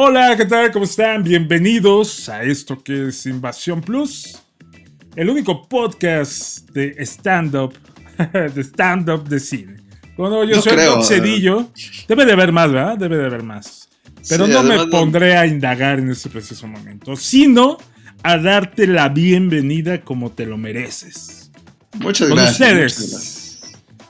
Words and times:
Hola, 0.00 0.36
¿qué 0.36 0.44
tal? 0.44 0.70
¿Cómo 0.70 0.84
están? 0.84 1.24
Bienvenidos 1.24 2.28
a 2.28 2.44
esto 2.44 2.80
que 2.84 3.08
es 3.08 3.26
Invasión 3.26 3.80
Plus, 3.80 4.38
el 5.16 5.28
único 5.28 5.68
podcast 5.68 6.70
de 6.70 6.94
stand-up, 7.04 7.74
de 8.54 8.60
stand-up 8.62 9.28
de 9.28 9.40
cine. 9.40 9.76
Bueno, 10.16 10.44
yo 10.44 10.54
No 10.56 10.62
soy 10.62 10.72
creo, 10.74 10.94
Doc 10.96 11.04
Cedillo. 11.04 11.72
Debe 12.06 12.24
de 12.26 12.32
haber 12.32 12.52
más, 12.52 12.70
¿verdad? 12.70 12.96
Debe 12.96 13.16
de 13.16 13.26
haber 13.26 13.42
más. 13.42 13.88
Pero 14.28 14.46
Sí, 14.46 14.52
no 14.52 14.62
me 14.62 14.76
no- 14.76 14.88
pondré 14.88 15.36
a 15.36 15.46
indagar 15.48 15.98
en 15.98 16.10
este 16.10 16.28
preciso 16.30 16.68
momento, 16.68 17.16
sino 17.16 17.76
a 18.22 18.36
darte 18.36 18.86
la 18.86 19.08
bienvenida 19.08 20.02
como 20.02 20.30
te 20.30 20.46
lo 20.46 20.56
mereces. 20.56 21.50
Muchas 21.94 22.28
Con 22.28 22.36
gracias. 22.36 22.60
ustedes. 22.60 22.98
muchas 23.00 23.10
gracias. 23.10 23.48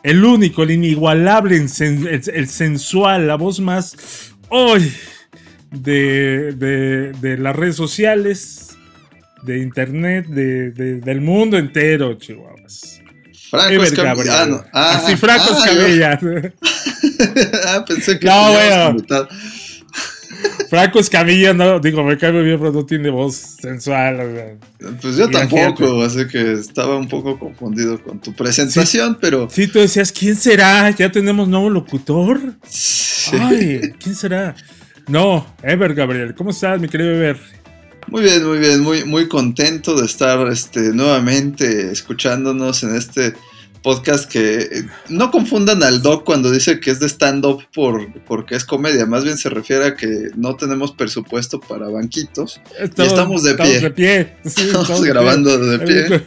El 0.02 0.22
único, 0.22 0.64
el 0.64 0.72
inigualable, 0.72 1.56
el, 1.56 1.68
sen- 1.70 2.06
el- 2.06 2.34
el 2.34 2.48
sensual, 2.48 3.26
la 3.26 3.36
voz 3.36 3.58
más 3.60 4.34
hoy 4.50 4.92
de, 5.70 6.52
de- 6.52 7.12
de 7.12 7.38
las 7.38 7.54
redes 7.54 7.76
sociales, 7.76 8.76
de 9.42 9.58
internet, 9.58 10.26
de- 10.26 10.70
de- 10.72 11.00
del 11.00 11.20
mundo 11.20 11.56
entero, 11.58 12.14
chihuahuas. 12.14 13.00
Franco 13.50 13.82
Escamilla. 13.82 14.42
Ah. 14.42 14.64
Ah, 14.72 14.96
Así, 15.02 15.16
Franco 15.16 15.44
ah, 15.50 15.58
Escamilla. 15.64 16.20
yo- 16.20 16.28
ah, 17.68 17.84
pensé 17.86 18.18
que 18.18 18.26
No, 18.26 18.52
bueno. 18.52 18.96
Franco 20.68 20.98
Escamilla, 21.00 21.54
no, 21.54 21.80
digo, 21.80 22.04
me 22.04 22.16
cae 22.18 22.30
bien, 22.30 22.58
pero 22.58 22.70
no 22.72 22.84
tiene 22.84 23.08
voz 23.10 23.34
sensual. 23.60 24.58
Pues 25.00 25.16
yo 25.16 25.28
tampoco, 25.30 26.02
así 26.02 26.26
que 26.28 26.52
estaba 26.52 26.96
un 26.96 27.08
poco 27.08 27.38
confundido 27.38 28.00
con 28.02 28.20
tu 28.20 28.34
presentación, 28.34 29.16
pero 29.20 29.48
Sí, 29.50 29.66
tú 29.66 29.78
decías, 29.78 30.12
¿quién 30.12 30.36
será? 30.36 30.90
¿Ya 30.90 31.10
tenemos 31.10 31.48
nuevo 31.48 31.70
locutor? 31.70 32.40
sí. 32.68 33.36
Ay, 33.40 33.80
¿quién 33.98 34.14
será? 34.14 34.54
No, 35.08 35.46
Ever 35.62 35.94
Gabriel, 35.94 36.34
¿cómo 36.34 36.50
estás, 36.50 36.78
mi 36.78 36.86
querido 36.86 37.12
Ever? 37.12 37.38
Muy 38.08 38.22
bien, 38.22 38.46
muy 38.46 38.58
bien, 38.58 38.80
muy, 38.80 39.04
muy 39.04 39.26
contento 39.26 39.98
de 39.98 40.04
estar 40.04 40.46
este, 40.48 40.80
nuevamente 40.92 41.90
escuchándonos 41.90 42.82
en 42.82 42.94
este 42.94 43.32
podcast 43.82 44.30
que 44.30 44.58
eh, 44.58 44.86
no 45.08 45.30
confundan 45.30 45.82
al 45.82 46.02
doc 46.02 46.24
cuando 46.24 46.50
dice 46.50 46.78
que 46.78 46.90
es 46.90 47.00
de 47.00 47.06
stand-up 47.06 47.64
por, 47.72 48.12
porque 48.24 48.54
es 48.54 48.66
comedia, 48.66 49.06
más 49.06 49.24
bien 49.24 49.38
se 49.38 49.48
refiere 49.48 49.86
a 49.86 49.94
que 49.94 50.28
no 50.36 50.56
tenemos 50.56 50.92
presupuesto 50.92 51.58
para 51.58 51.88
banquitos, 51.88 52.60
estamos 52.78 53.44
de 53.44 53.54
pie. 53.54 53.80
de 53.80 53.90
pie. 53.90 54.36
Sí, 54.44 54.66
estamos 54.66 55.02
grabando 55.02 55.58
de 55.58 55.78
pie. 55.78 56.22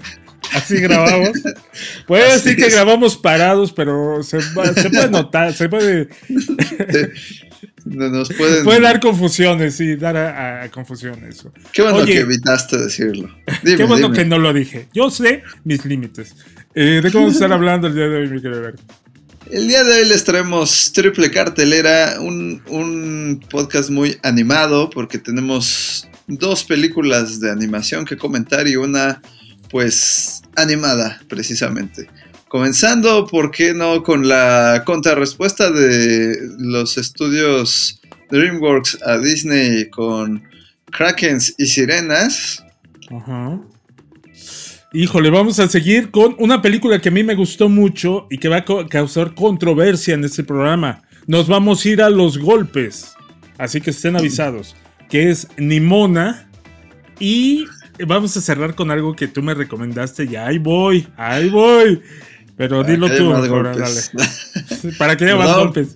Así 0.53 0.77
grabamos. 0.77 1.29
Puede 2.07 2.31
Así 2.31 2.49
decir 2.49 2.63
que 2.63 2.71
grabamos 2.71 3.15
parados, 3.15 3.71
pero 3.73 4.23
se, 4.23 4.41
se 4.41 4.89
puede 4.89 5.09
notar, 5.11 5.53
se 5.53 5.69
puede, 5.69 6.09
Nos 7.85 8.31
pueden... 8.33 8.63
puede 8.63 8.81
dar 8.81 8.99
confusiones, 8.99 9.75
sí, 9.75 9.95
dar 9.95 10.15
a, 10.17 10.63
a 10.63 10.69
confusiones. 10.71 11.45
Qué 11.71 11.81
bueno 11.81 11.97
Oye. 11.99 12.13
que 12.13 12.19
evitaste 12.19 12.77
decirlo. 12.77 13.29
Dime, 13.63 13.77
Qué 13.77 13.83
bueno 13.85 14.07
dime. 14.07 14.17
que 14.17 14.25
no 14.25 14.37
lo 14.37 14.53
dije. 14.53 14.87
Yo 14.93 15.09
sé 15.09 15.43
mis 15.63 15.83
límites. 15.85 16.35
Eh, 16.75 17.01
¿De 17.03 17.11
qué 17.11 17.17
vamos 17.17 17.33
a 17.33 17.35
estar 17.35 17.51
hablando 17.53 17.87
el 17.87 17.95
día 17.95 18.07
de 18.07 18.17
hoy, 18.17 18.29
mi 18.29 18.41
querido? 18.41 18.71
El 19.49 19.67
día 19.67 19.83
de 19.83 20.01
hoy 20.01 20.07
les 20.07 20.23
traemos 20.23 20.91
triple 20.93 21.29
cartelera, 21.31 22.17
un, 22.21 22.61
un 22.69 23.43
podcast 23.49 23.89
muy 23.89 24.17
animado 24.23 24.89
porque 24.89 25.17
tenemos 25.17 26.07
dos 26.27 26.63
películas 26.63 27.39
de 27.41 27.51
animación 27.51 28.05
que 28.05 28.15
comentar 28.15 28.67
y 28.67 28.77
una 28.77 29.21
pues 29.69 30.41
animada 30.55 31.21
precisamente. 31.27 32.07
Comenzando, 32.51 33.25
¿por 33.27 33.49
qué 33.49 33.73
no? 33.73 34.03
Con 34.03 34.27
la 34.27 34.83
contrarrespuesta 34.85 35.71
de 35.71 36.35
los 36.57 36.97
estudios 36.97 38.01
DreamWorks 38.29 39.01
a 39.03 39.17
Disney 39.19 39.89
con 39.89 40.43
Krakens 40.87 41.55
y 41.57 41.65
Sirenas. 41.65 42.61
Ajá. 43.09 43.57
Híjole, 44.91 45.29
vamos 45.29 45.61
a 45.61 45.69
seguir 45.69 46.11
con 46.11 46.35
una 46.39 46.61
película 46.61 46.99
que 46.99 47.07
a 47.07 47.13
mí 47.13 47.23
me 47.23 47.35
gustó 47.35 47.69
mucho 47.69 48.27
y 48.29 48.37
que 48.37 48.49
va 48.49 48.57
a 48.57 48.65
causar 48.89 49.33
controversia 49.33 50.15
en 50.15 50.25
este 50.25 50.43
programa. 50.43 51.03
Nos 51.27 51.47
vamos 51.47 51.85
a 51.85 51.89
ir 51.89 52.01
a 52.01 52.09
los 52.09 52.37
golpes, 52.37 53.13
así 53.59 53.79
que 53.79 53.91
estén 53.91 54.17
avisados, 54.17 54.75
que 55.09 55.29
es 55.29 55.47
Nimona 55.57 56.49
y 57.17 57.63
vamos 58.05 58.35
a 58.35 58.41
cerrar 58.41 58.75
con 58.75 58.91
algo 58.91 59.15
que 59.15 59.29
tú 59.29 59.41
me 59.41 59.53
recomendaste 59.53 60.25
y 60.25 60.35
ahí 60.35 60.57
voy, 60.57 61.07
ahí 61.15 61.47
voy. 61.47 62.01
Pero 62.57 62.83
dilo 62.83 63.09
tú, 63.15 63.31
más 63.31 63.47
ahora, 63.47 63.75
dale. 63.75 64.01
Para 64.97 65.17
que 65.17 65.25
haya 65.25 65.35
más 65.35 65.47
Perdón. 65.47 65.63
golpes. 65.65 65.95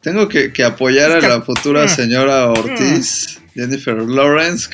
Tengo 0.00 0.28
que, 0.28 0.52
que 0.52 0.64
apoyar 0.64 1.12
a 1.12 1.18
Es 1.18 1.24
la 1.28 1.42
futura 1.42 1.88
señora 1.88 2.48
Ortiz, 2.48 3.40
Jennifer 3.54 3.96
Lawrence, 4.02 4.68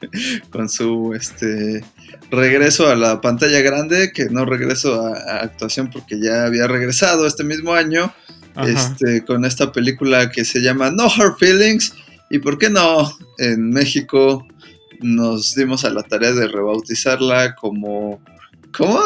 con 0.50 0.68
su 0.68 1.14
este 1.14 1.84
regreso 2.30 2.88
a 2.88 2.96
la 2.96 3.20
pantalla 3.20 3.60
grande, 3.60 4.10
que 4.12 4.24
no 4.26 4.44
regreso 4.44 5.00
a, 5.06 5.16
a 5.16 5.36
actuación 5.44 5.90
porque 5.90 6.20
ya 6.20 6.44
había 6.44 6.66
regresado 6.66 7.24
este 7.26 7.44
mismo 7.44 7.72
año, 7.72 8.12
Ajá. 8.56 8.68
este, 8.68 9.24
con 9.24 9.44
esta 9.44 9.70
película 9.70 10.30
que 10.30 10.44
se 10.44 10.60
llama 10.60 10.90
No 10.90 11.04
Hard 11.04 11.36
Feelings, 11.38 11.94
y 12.28 12.40
por 12.40 12.58
qué 12.58 12.68
no, 12.68 13.16
en 13.38 13.70
México 13.70 14.44
nos 15.00 15.54
dimos 15.54 15.84
a 15.84 15.90
la 15.90 16.02
tarea 16.02 16.32
de 16.32 16.48
rebautizarla 16.48 17.54
como... 17.54 18.20
¿Cómo? 18.76 19.00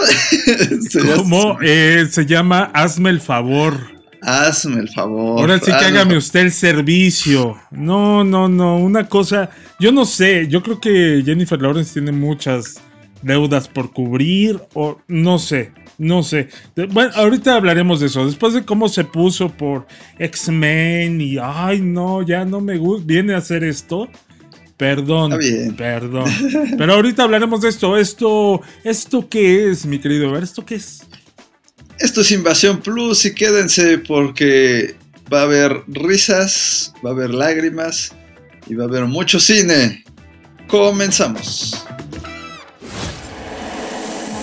¿Cómo 1.16 1.58
eh, 1.62 2.06
se 2.10 2.24
llama? 2.24 2.70
Hazme 2.72 3.10
el 3.10 3.20
favor. 3.20 3.98
Hazme 4.22 4.80
el 4.80 4.88
favor. 4.88 5.40
Ahora 5.40 5.58
sí 5.58 5.66
que 5.66 5.84
hágame 5.84 6.16
usted 6.16 6.40
el 6.40 6.52
servicio. 6.52 7.56
No, 7.70 8.24
no, 8.24 8.48
no. 8.48 8.78
Una 8.78 9.08
cosa. 9.08 9.50
Yo 9.78 9.92
no 9.92 10.04
sé. 10.04 10.48
Yo 10.48 10.62
creo 10.62 10.80
que 10.80 11.22
Jennifer 11.24 11.60
Lawrence 11.60 11.92
tiene 11.92 12.12
muchas 12.12 12.80
deudas 13.22 13.68
por 13.68 13.92
cubrir. 13.92 14.60
O 14.74 14.98
no 15.06 15.38
sé. 15.38 15.72
No 15.98 16.22
sé. 16.22 16.48
Bueno, 16.90 17.10
ahorita 17.14 17.54
hablaremos 17.54 18.00
de 18.00 18.06
eso. 18.06 18.24
Después 18.24 18.54
de 18.54 18.64
cómo 18.64 18.88
se 18.88 19.04
puso 19.04 19.50
por 19.50 19.86
X-Men 20.18 21.20
y. 21.20 21.36
Ay, 21.40 21.80
no, 21.80 22.22
ya 22.22 22.44
no 22.44 22.60
me 22.60 22.78
gusta. 22.78 23.04
Viene 23.06 23.34
a 23.34 23.38
hacer 23.38 23.64
esto. 23.64 24.08
Perdón. 24.78 25.32
Está 25.32 25.36
bien. 25.36 25.76
Perdón. 25.76 26.30
Pero 26.78 26.94
ahorita 26.94 27.24
hablaremos 27.24 27.60
de 27.60 27.68
esto. 27.68 27.98
Esto. 27.98 28.62
¿Esto 28.84 29.28
qué 29.28 29.70
es, 29.70 29.84
mi 29.84 29.98
querido? 29.98 30.30
A 30.30 30.32
ver, 30.32 30.44
¿esto 30.44 30.64
qué 30.64 30.76
es? 30.76 31.02
Esto 31.98 32.20
es 32.20 32.30
Invasión 32.30 32.80
Plus 32.80 33.24
y 33.26 33.34
quédense 33.34 33.98
porque 33.98 34.94
va 35.32 35.40
a 35.40 35.42
haber 35.42 35.82
risas, 35.88 36.94
va 37.04 37.10
a 37.10 37.12
haber 37.12 37.30
lágrimas 37.30 38.12
y 38.68 38.74
va 38.74 38.84
a 38.84 38.86
haber 38.86 39.06
mucho 39.06 39.40
cine. 39.40 40.04
Comenzamos. 40.68 41.84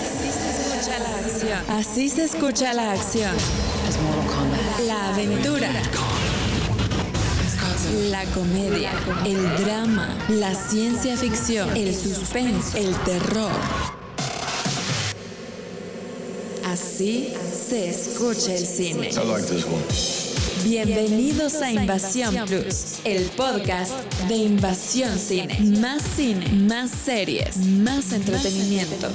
Así 0.06 0.30
se 0.30 0.44
escucha 0.50 0.98
la 0.98 1.16
acción. 1.16 1.58
Así 1.70 2.08
se 2.10 2.24
escucha 2.24 2.74
la 2.74 2.92
acción. 2.92 3.36
La 4.86 5.14
aventura. 5.14 5.70
La 7.96 8.24
comedia, 8.26 8.92
el 9.24 9.64
drama, 9.64 10.14
la 10.28 10.54
ciencia 10.54 11.16
ficción, 11.16 11.74
el 11.74 11.94
suspenso, 11.94 12.76
el 12.76 12.94
terror. 12.96 13.50
Así 16.66 17.32
se 17.68 17.88
escucha 17.88 18.54
el 18.54 18.66
cine. 18.66 19.10
Bienvenidos 20.62 21.54
a 21.62 21.72
Invasión 21.72 22.34
Plus, 22.44 22.98
el 23.04 23.24
podcast 23.30 23.92
de 24.28 24.34
Invasión 24.34 25.18
Cine. 25.18 25.58
Más 25.80 26.02
cine, 26.02 26.52
más 26.52 26.90
series, 26.90 27.56
más 27.56 28.12
entretenimiento. 28.12 29.08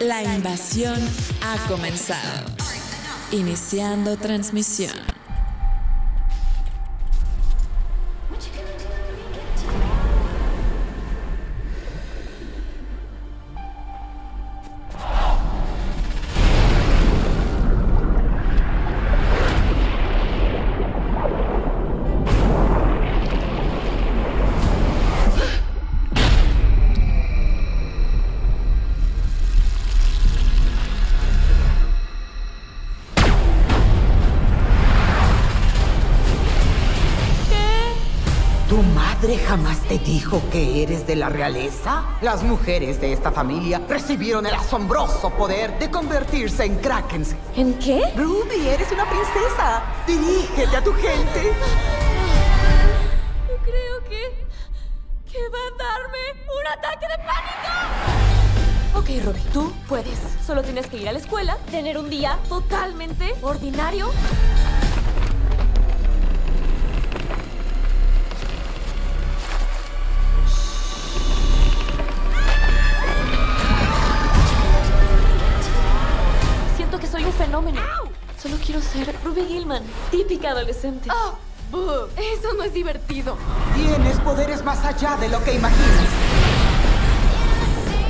La 0.00 0.22
invasión 0.22 0.98
ha 1.42 1.68
comenzado. 1.68 2.46
Iniciando 3.32 4.18
transmisión. 4.18 5.21
Padre 39.22 39.38
jamás 39.38 39.78
te 39.82 39.98
dijo 39.98 40.42
que 40.50 40.82
eres 40.82 41.06
de 41.06 41.14
la 41.14 41.28
realeza? 41.28 42.02
Las 42.22 42.42
mujeres 42.42 43.00
de 43.00 43.12
esta 43.12 43.30
familia 43.30 43.80
recibieron 43.88 44.46
el 44.46 44.54
asombroso 44.54 45.30
poder 45.30 45.78
de 45.78 45.88
convertirse 45.92 46.64
en 46.64 46.74
krakens. 46.78 47.36
¿En 47.54 47.74
qué? 47.78 48.02
Ruby, 48.16 48.66
eres 48.66 48.90
una 48.90 49.08
princesa. 49.08 49.84
Dirígete 50.08 50.76
a 50.76 50.82
tu 50.82 50.92
gente. 50.94 51.52
Creo 53.64 54.02
que... 54.08 54.44
que 55.30 55.38
va 55.50 55.58
a 55.68 55.70
darme 55.78 56.18
un 56.58 56.66
ataque 56.78 57.06
de 57.06 57.18
pánico. 57.18 57.68
Ok, 58.98 59.24
Ruby, 59.24 59.40
tú 59.52 59.72
puedes. 59.88 60.18
Solo 60.44 60.62
tienes 60.62 60.88
que 60.88 60.96
ir 60.96 61.08
a 61.08 61.12
la 61.12 61.20
escuela, 61.20 61.58
tener 61.70 61.96
un 61.96 62.10
día 62.10 62.40
totalmente 62.48 63.36
ordinario. 63.42 64.10
Solo 78.42 78.56
quiero 78.56 78.80
ser 78.80 79.14
Ruby 79.22 79.44
Gilman, 79.46 79.84
típica 80.10 80.50
adolescente. 80.50 81.08
Oh, 81.12 81.34
buh, 81.70 82.08
eso 82.16 82.52
no 82.54 82.64
es 82.64 82.74
divertido. 82.74 83.36
Tienes 83.76 84.18
poderes 84.18 84.64
más 84.64 84.84
allá 84.84 85.16
de 85.16 85.28
lo 85.28 85.44
que 85.44 85.54
imaginas. 85.54 86.08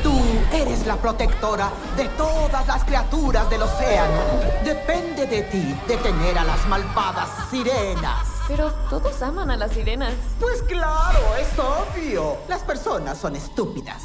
Tú 0.02 0.18
eres 0.50 0.86
la 0.86 0.96
protectora 0.96 1.70
de 1.98 2.06
todas 2.16 2.66
las 2.66 2.82
criaturas 2.84 3.50
del 3.50 3.60
océano. 3.60 4.22
Depende 4.64 5.26
de 5.26 5.42
ti 5.42 5.76
detener 5.86 6.38
a 6.38 6.44
las 6.44 6.66
malvadas 6.66 7.28
sirenas. 7.50 8.26
Pero 8.48 8.72
todos 8.88 9.20
aman 9.20 9.50
a 9.50 9.58
las 9.58 9.72
sirenas. 9.72 10.14
Pues 10.40 10.62
claro, 10.62 11.18
es 11.38 11.58
obvio. 11.58 12.38
Las 12.48 12.62
personas 12.62 13.18
son 13.18 13.36
estúpidas. 13.36 14.02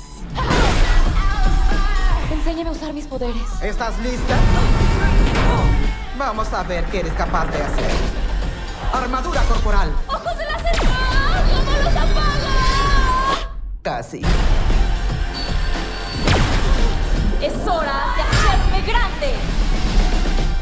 Enséñame 2.30 2.70
a 2.70 2.74
usar 2.74 2.92
mis 2.92 3.08
poderes. 3.08 3.62
¿Estás 3.62 3.98
lista? 4.00 4.36
Vamos 6.18 6.52
a 6.52 6.64
ver 6.64 6.84
qué 6.86 7.02
eres 7.02 7.14
capaz 7.14 7.46
de 7.52 7.62
hacer. 7.62 7.92
Armadura 8.92 9.44
corporal. 9.44 9.92
¡Ojos 10.08 10.36
de 10.38 10.46
láser! 10.46 10.72
¡Ah! 10.88 11.44
¿Cómo 11.48 11.72
los 11.78 11.96
apago? 11.96 12.48
Casi. 13.84 14.22
Es 17.40 17.68
hora 17.68 18.16
de 18.16 18.24
hacerme 18.24 18.82
grande. 18.82 19.36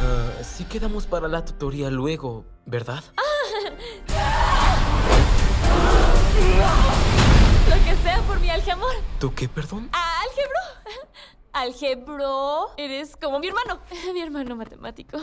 Ah, 0.01 0.43
sí 0.43 0.65
quedamos 0.65 1.07
para 1.07 1.29
la 1.29 1.45
tutoría 1.45 1.89
luego, 1.89 2.45
¿verdad? 2.65 3.03
Lo 7.69 7.75
que 7.85 7.95
sea 8.03 8.21
por 8.23 8.41
mi 8.41 8.49
algeamor. 8.49 8.93
¿Tú 9.19 9.33
qué, 9.33 9.47
perdón? 9.47 9.89
¿Algebro? 9.93 10.24
Algebro. 11.55 12.75
Eres 12.77 13.15
como 13.15 13.39
mi 13.39 13.47
hermano. 13.47 13.79
Mi 14.13 14.21
hermano 14.21 14.55
matemático. 14.57 15.17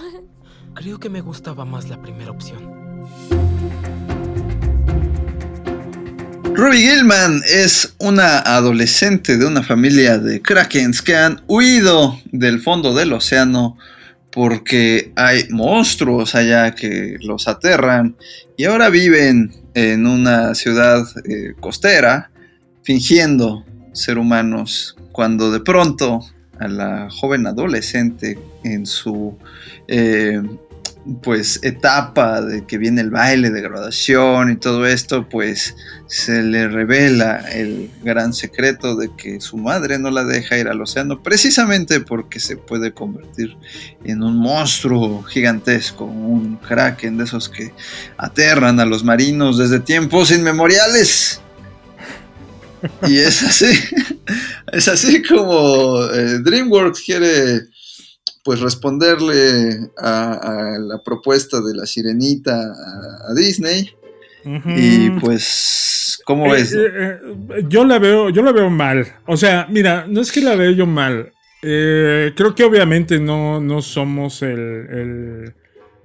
Creo 0.75 0.99
que 0.99 1.11
me 1.11 1.21
gustaba 1.21 1.67
más 1.67 1.91
la 1.91 2.01
primera 2.01 2.31
opción. 2.31 2.73
Ruby 6.55 6.79
Gilman 6.79 7.43
es 7.47 7.95
una 7.99 8.39
adolescente 8.39 9.37
de 9.37 9.47
una 9.47 9.63
familia 9.63 10.19
de 10.19 10.41
krakens 10.41 11.03
que 11.03 11.17
han 11.17 11.43
huido 11.49 12.19
del 12.27 12.61
fondo 12.61 12.95
del 12.95 13.13
océano 13.13 13.77
porque 14.31 15.13
hay 15.17 15.49
monstruos 15.51 16.35
allá 16.35 16.75
que 16.75 17.17
los 17.21 17.49
aterran 17.49 18.17
y 18.57 18.65
ahora 18.65 18.89
viven 18.89 19.55
en 19.75 20.07
una 20.07 20.55
ciudad 20.55 21.05
eh, 21.25 21.55
costera 21.61 22.31
fingiendo 22.83 23.65
ser 23.93 24.19
humanos 24.19 24.97
cuando 25.13 25.51
de 25.53 25.61
pronto 25.61 26.21
a 26.59 26.69
la 26.69 27.09
joven 27.11 27.47
adolescente 27.47 28.39
en 28.65 28.87
su 28.87 29.37
eh, 29.89 30.43
pues 31.21 31.59
etapa 31.63 32.41
de 32.41 32.65
que 32.65 32.79
viene 32.79 33.01
el 33.01 33.11
baile 33.11 33.51
de 33.51 33.61
graduación 33.61 34.53
y 34.53 34.57
todo 34.57 34.87
esto, 34.87 35.29
pues 35.29 35.75
se 36.07 36.43
le 36.43 36.69
revela 36.69 37.39
el 37.51 37.91
gran 38.05 38.33
secreto 38.33 38.95
de 38.97 39.11
que 39.17 39.41
su 39.41 39.57
madre 39.57 39.99
no 39.99 40.11
la 40.11 40.25
deja 40.25 40.59
ir 40.59 40.69
al 40.69 40.81
océano 40.81 41.23
precisamente 41.23 42.01
porque 42.01 42.39
se 42.39 42.57
puede 42.57 42.93
convertir 42.93 43.57
en 44.05 44.23
un 44.23 44.37
monstruo 44.37 45.23
gigantesco, 45.25 46.05
un 46.05 46.57
kraken 46.57 47.19
de 47.19 47.25
esos 47.25 47.49
que 47.49 47.73
aterran 48.17 48.79
a 48.79 48.85
los 48.85 49.03
marinos 49.03 49.59
desde 49.59 49.81
tiempos 49.81 50.31
inmemoriales. 50.31 51.42
Y 53.07 53.19
es 53.19 53.43
así, 53.43 53.73
es 54.73 54.89
así 54.89 55.23
como 55.23 56.05
eh, 56.07 56.39
DreamWorks 56.41 57.01
quiere 57.03 57.63
pues 58.45 58.61
responderle 58.61 59.91
a, 59.99 60.33
a, 60.33 60.79
la 60.79 61.03
propuesta 61.03 61.61
de 61.61 61.75
la 61.75 61.87
sirenita 61.87 62.55
a, 62.55 63.31
a 63.31 63.35
Disney. 63.35 63.91
Uh 64.45 64.51
-huh. 64.51 64.75
Y 64.77 65.11
pues, 65.21 66.21
¿cómo 66.25 66.47
eh, 66.47 66.53
ves? 66.53 66.73
Eh, 66.73 66.79
eh, 66.79 67.65
yo 67.69 67.85
la 67.85 67.99
veo, 67.99 68.31
yo 68.31 68.43
la 68.43 68.53
veo 68.53 68.71
mal. 68.71 69.07
O 69.27 69.37
sea, 69.37 69.67
mira, 69.71 70.07
no 70.09 70.21
es 70.21 70.33
que 70.33 70.41
la 70.41 70.57
veo 70.57 70.73
yo 70.73 70.87
mal. 70.87 71.33
Creo 71.61 72.55
que 72.57 72.65
obviamente 72.65 73.21
no, 73.21 73.61
no 73.61 73.83
somos 73.83 74.43
el, 74.43 74.59
el, 74.59 75.55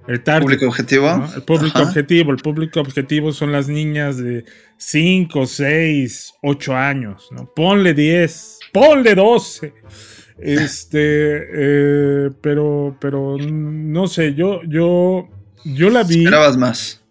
el 0.08 0.22
target, 0.22 0.42
público 0.42 0.66
objetivo. 0.66 1.16
¿no? 1.16 1.34
El 1.34 1.42
público 1.42 1.78
Ajá. 1.78 1.88
objetivo. 1.88 2.32
El 2.32 2.38
público 2.38 2.80
objetivo 2.80 3.30
son 3.32 3.52
las 3.52 3.68
niñas 3.68 4.16
de 4.16 4.44
5, 4.78 5.46
6, 5.46 6.34
8 6.42 6.76
años. 6.76 7.28
¿no? 7.30 7.52
Ponle 7.54 7.92
10, 7.94 8.58
ponle 8.72 9.14
12. 9.14 9.74
Este, 10.38 10.98
eh, 11.00 12.30
pero, 12.40 12.96
pero 13.00 13.36
no 13.38 14.06
sé, 14.06 14.34
yo, 14.34 14.62
yo, 14.62 15.28
yo 15.64 15.90
la 15.90 16.04
vi. 16.04 16.24
Esperabas 16.24 16.56
más. 16.56 17.02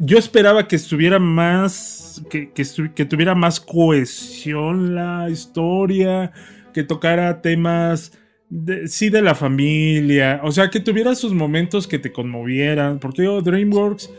Yo 0.00 0.18
esperaba 0.18 0.66
que 0.66 0.76
estuviera 0.76 1.18
más, 1.18 2.22
que, 2.28 2.50
que, 2.50 2.64
que, 2.94 3.04
tuviera 3.04 3.34
más 3.34 3.60
cohesión 3.60 4.94
la 4.94 5.30
historia, 5.30 6.32
que 6.72 6.82
tocara 6.82 7.40
temas, 7.40 8.12
de, 8.54 8.86
sí, 8.86 9.10
de 9.10 9.20
la 9.20 9.34
familia, 9.34 10.40
o 10.44 10.52
sea, 10.52 10.70
que 10.70 10.78
tuviera 10.78 11.16
sus 11.16 11.34
momentos 11.34 11.88
que 11.88 11.98
te 11.98 12.12
conmovieran, 12.12 13.00
porque 13.00 13.22
DreamWorks 13.22 14.10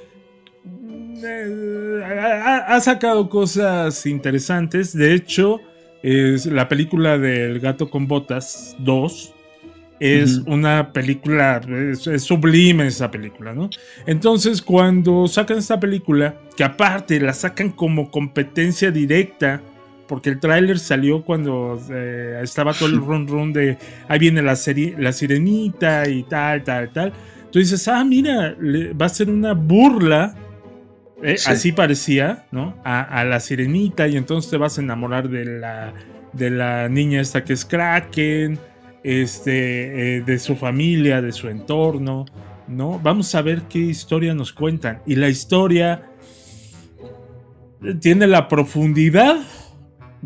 eh, 1.24 2.02
ha, 2.04 2.58
ha 2.76 2.82
sacado 2.82 3.30
cosas 3.30 4.06
interesantes, 4.06 4.96
de 4.96 5.14
hecho 5.14 5.62
es 6.04 6.46
la 6.48 6.68
película 6.68 7.18
del 7.18 7.62
gato 7.62 7.90
con 7.90 8.08
botas 8.08 8.76
2 8.80 9.34
es 10.02 10.38
uh 10.38 10.44
-huh. 10.44 10.54
una 10.54 10.92
película 10.92 11.62
es, 11.92 12.06
es, 12.06 12.24
sublime 12.24 12.86
esa 12.86 13.10
película 13.10 13.54
no 13.54 13.70
entonces 14.06 14.62
cuando 14.62 15.28
sacan 15.28 15.58
esta 15.58 15.80
película 15.80 16.36
que 16.56 16.66
aparte 16.66 17.20
la 17.20 17.34
sacan 17.34 17.72
como 17.72 18.12
competencia 18.12 18.92
directa 18.92 19.62
porque 20.08 20.30
el 20.30 20.40
tráiler 20.40 20.80
salió 20.80 21.24
cuando 21.24 21.82
eh, 21.92 22.40
estaba 22.44 22.74
todo 22.74 22.90
el 22.90 22.98
run 23.06 23.28
run 23.28 23.54
de 23.54 23.78
ahí 24.08 24.20
viene 24.20 24.42
la, 24.42 24.58
la 24.98 25.12
sirenita 25.12 26.08
y 26.10 26.24
tal 26.24 26.64
tal 26.64 26.92
tal 26.92 27.14
tú 27.52 27.60
dices 27.60 27.88
ah 27.88 28.04
mira 28.04 28.56
le, 28.60 28.94
va 28.94 29.08
a 29.08 29.10
ser 29.10 29.30
una 29.30 29.54
burla 29.54 30.36
eh, 31.24 31.38
sí. 31.38 31.50
Así 31.50 31.72
parecía, 31.72 32.46
¿no? 32.52 32.76
A, 32.84 33.02
a, 33.02 33.24
la 33.24 33.40
sirenita 33.40 34.08
y 34.08 34.18
entonces 34.18 34.52
te 34.52 34.58
vas 34.58 34.78
a 34.78 34.82
enamorar 34.82 35.30
de 35.30 35.46
la, 35.46 35.94
de 36.34 36.50
la 36.50 36.90
niña 36.90 37.22
esta 37.22 37.44
que 37.44 37.54
es 37.54 37.64
Kraken, 37.64 38.60
este, 39.02 40.18
eh, 40.18 40.22
de 40.22 40.40
su 40.40 40.56
familia, 40.56 41.22
de 41.22 41.32
su 41.32 41.48
entorno, 41.48 42.26
¿no? 42.68 43.00
Vamos 43.00 43.34
a 43.36 43.42
ver 43.42 43.64
qué 43.64 43.80
historia 43.80 44.34
nos 44.34 44.52
cuentan. 44.52 45.02
Y 45.06 45.16
la 45.16 45.30
historia 45.30 46.10
tiene 48.02 48.28
la 48.28 48.48
profundidad 48.48 49.38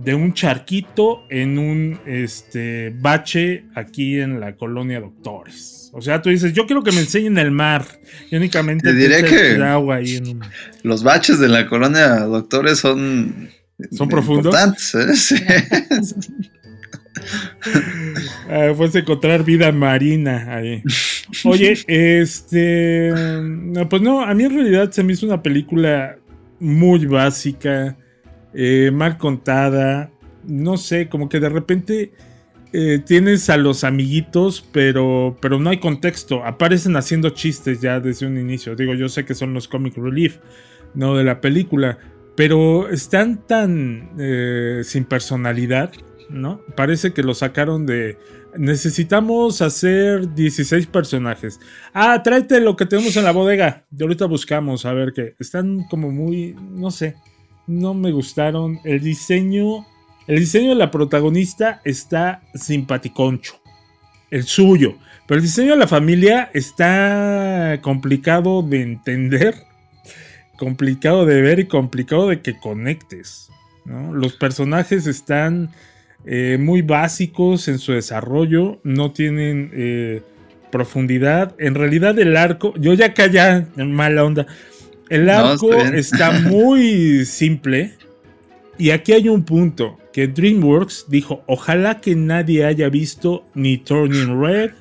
de 0.04 0.16
un 0.16 0.34
charquito 0.34 1.26
en 1.30 1.58
un 1.58 2.00
este, 2.06 2.94
bache 3.00 3.66
aquí 3.76 4.20
en 4.20 4.40
la 4.40 4.56
colonia 4.56 5.00
Doctores. 5.00 5.92
O 5.94 6.02
sea, 6.02 6.22
tú 6.22 6.30
dices, 6.30 6.54
yo 6.54 6.66
quiero 6.66 6.84
que 6.84 6.92
me 6.92 7.00
enseñen 7.00 7.38
el 7.38 7.52
mar. 7.52 7.86
Y 8.30 8.36
únicamente 8.36 8.90
te 8.90 8.96
diré 8.96 9.24
que 9.24 9.56
el 9.56 9.64
agua 9.64 9.96
ahí 9.96 10.18
en 10.18 10.28
un... 10.28 10.42
los 10.84 11.04
baches 11.04 11.40
de 11.40 11.50
la 11.50 11.68
colonia 11.68 12.20
Doctores 12.20 12.80
son 12.80 13.50
son 13.92 14.10
profundos. 14.10 14.56
¿eh? 14.96 15.16
Sí. 15.16 15.36
ah, 18.50 18.74
puedes 18.76 18.96
encontrar 18.96 19.44
vida 19.44 19.72
marina 19.72 20.56
ahí. 20.56 20.84
Oye, 21.46 21.78
este. 21.88 23.12
Pues 23.90 24.02
no, 24.02 24.22
a 24.22 24.34
mí 24.34 24.44
en 24.44 24.54
realidad 24.54 24.92
se 24.92 25.04
me 25.04 25.14
hizo 25.14 25.26
una 25.26 25.42
película 25.42 26.18
muy 26.60 27.06
básica, 27.06 27.98
eh, 28.54 28.92
mal 28.94 29.18
contada. 29.18 30.12
No 30.46 30.78
sé, 30.78 31.10
como 31.10 31.30
que 31.30 31.40
de 31.40 31.50
repente 31.50 32.12
eh, 32.74 33.02
tienes 33.06 33.50
a 33.50 33.58
los 33.58 33.84
amiguitos, 33.84 34.68
pero, 34.72 35.38
pero 35.42 35.60
no 35.60 35.70
hay 35.70 35.80
contexto. 35.80 36.46
Aparecen 36.46 36.96
haciendo 36.96 37.30
chistes 37.32 37.82
ya 37.82 38.00
desde 38.00 38.26
un 38.26 38.38
inicio. 38.38 38.76
Digo, 38.76 38.94
yo 38.94 39.10
sé 39.10 39.26
que 39.26 39.36
son 39.36 39.54
los 39.54 39.68
comic 39.68 39.98
relief, 39.98 40.38
no 40.94 41.16
de 41.16 41.24
la 41.24 41.42
película 41.42 41.98
pero 42.40 42.88
están 42.88 43.46
tan 43.48 44.12
eh, 44.18 44.80
sin 44.86 45.04
personalidad, 45.04 45.92
¿no? 46.30 46.62
Parece 46.78 47.12
que 47.12 47.22
lo 47.22 47.34
sacaron 47.34 47.86
de... 47.86 48.18
Necesitamos 48.58 49.62
hacer 49.62 50.34
16 50.34 50.88
personajes. 50.88 51.60
Ah, 51.94 52.24
tráete 52.24 52.62
lo 52.62 52.78
que 52.78 52.86
tenemos 52.86 53.18
en 53.18 53.26
la 53.26 53.34
bodega. 53.34 53.86
De 53.90 54.06
ahorita 54.06 54.26
buscamos 54.26 54.86
a 54.86 54.94
ver 54.94 55.12
qué. 55.12 55.36
Están 55.38 55.84
como 55.90 56.12
muy... 56.12 56.56
No 56.72 56.92
sé. 56.92 57.16
No 57.70 57.94
me 57.94 58.12
gustaron. 58.12 58.80
El 58.84 59.00
diseño... 59.02 59.86
El 60.28 60.40
diseño 60.40 60.70
de 60.70 60.76
la 60.76 60.92
protagonista 60.92 61.82
está 61.86 62.42
simpaticoncho. 62.54 63.62
El 64.30 64.44
suyo. 64.44 64.96
Pero 65.26 65.38
el 65.38 65.44
diseño 65.44 65.72
de 65.72 65.78
la 65.80 65.88
familia 65.88 66.52
está 66.54 67.80
complicado 67.82 68.62
de 68.62 68.82
entender 68.82 69.70
complicado 70.60 71.26
de 71.26 71.42
ver 71.42 71.60
y 71.60 71.66
complicado 71.66 72.28
de 72.28 72.42
que 72.42 72.58
conectes. 72.58 73.50
Los 73.86 74.34
personajes 74.34 75.08
están 75.08 75.72
eh, 76.26 76.58
muy 76.60 76.82
básicos 76.82 77.70
en 77.70 77.80
su 77.80 77.94
desarrollo, 77.94 78.80
no 78.84 79.14
tienen 79.14 79.72
eh, 79.74 80.22
profundidad. 80.70 81.56
En 81.58 81.76
realidad 81.76 82.20
el 82.20 82.36
arco, 82.36 82.74
yo 82.78 82.94
ya 82.94 83.14
calla 83.14 83.68
mala 83.78 84.26
onda, 84.26 84.46
el 85.10 85.30
arco 85.30 85.74
está 85.74 86.32
muy 86.42 87.26
simple. 87.26 87.96
Y 88.78 88.92
aquí 88.92 89.12
hay 89.12 89.28
un 89.28 89.44
punto 89.44 89.98
que 90.14 90.28
DreamWorks 90.28 91.06
dijo, 91.10 91.44
ojalá 91.48 92.00
que 92.00 92.16
nadie 92.16 92.66
haya 92.66 92.90
visto 92.90 93.46
ni 93.54 93.78
Turning 93.78 94.42
Red, 94.42 94.72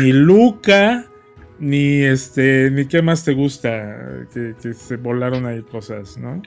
ni 0.00 0.12
Luca, 0.12 1.06
ni 1.58 2.02
este, 2.02 2.70
ni 2.70 2.86
qué 2.86 3.02
más 3.02 3.24
te 3.24 3.34
gusta, 3.34 4.26
que, 4.32 4.74
se 4.74 4.96
volaron 4.96 5.46
ahí 5.46 5.62
cosas, 5.62 6.16
¿no? 6.18 6.42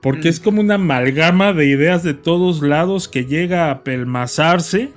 Porque 0.00 0.28
es 0.28 0.40
mm. 0.40 0.44
como 0.44 0.60
una 0.60 0.74
amalgama 0.74 1.52
de 1.52 1.66
ideas 1.66 2.02
de 2.02 2.14
todos 2.14 2.62
lados 2.62 3.08
que 3.08 3.24
llega 3.24 3.70
a 3.70 3.84
pelmazarse. 3.84 4.92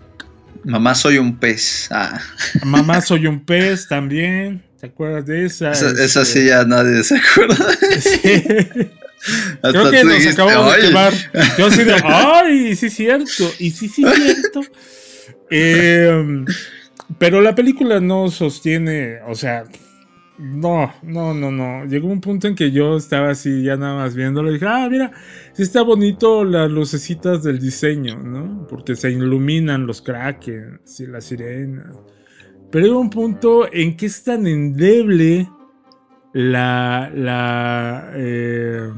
Mamá 0.63 0.95
soy 0.95 1.17
un 1.17 1.37
pez. 1.37 1.89
Ah. 1.91 2.19
Mamá 2.63 3.01
soy 3.01 3.27
un 3.27 3.45
pez 3.45 3.87
también. 3.87 4.64
¿Te 4.85 4.91
acuerdas 4.91 5.25
de 5.25 5.45
esa? 5.45 5.71
Esa, 5.71 5.89
este, 5.89 6.25
sí 6.25 6.45
ya 6.45 6.63
nadie 6.63 7.03
se 7.03 7.17
acuerda. 7.17 7.55
Creo 9.63 9.89
que 9.89 10.03
nos 10.03 10.27
acabamos 10.27 10.75
de 10.75 10.81
quemar. 10.81 11.13
Yo 11.57 11.65
así 11.65 11.83
de, 11.83 11.95
ay, 12.03 12.75
sí 12.75 12.85
es 12.85 12.93
cierto. 12.93 13.51
Y 13.57 13.71
sí, 13.71 13.89
sí 13.89 14.05
es 14.05 14.13
cierto. 14.13 14.61
Eh, 15.49 16.45
pero 17.17 17.41
la 17.41 17.55
película 17.55 17.99
no 17.99 18.29
sostiene, 18.29 19.21
o 19.27 19.33
sea, 19.33 19.63
no, 20.37 20.93
no, 21.01 21.33
no, 21.33 21.49
no. 21.49 21.85
Llegó 21.85 22.07
un 22.07 22.21
punto 22.21 22.47
en 22.47 22.53
que 22.53 22.69
yo 22.69 22.97
estaba 22.97 23.31
así, 23.31 23.63
ya 23.63 23.77
nada 23.77 23.95
más 23.95 24.13
viéndolo 24.13 24.51
y 24.51 24.53
dije, 24.53 24.67
ah, 24.67 24.87
mira, 24.87 25.13
sí 25.53 25.63
está 25.63 25.81
bonito 25.81 26.43
las 26.45 26.69
lucecitas 26.69 27.41
del 27.41 27.59
diseño, 27.59 28.19
¿no? 28.19 28.67
Porque 28.67 28.95
se 28.95 29.09
iluminan 29.09 29.87
los 29.87 30.03
kraken, 30.03 30.81
y 30.99 31.07
la 31.07 31.21
sirena. 31.21 31.91
Pero 32.75 32.87
llegó 32.87 32.99
un 32.99 33.09
punto 33.09 33.71
en 33.71 33.95
que 33.95 34.07
es 34.07 34.21
tan 34.21 34.45
endeble 34.45 35.47
la, 36.33 37.09
la, 37.15 38.11
eh, 38.17 38.91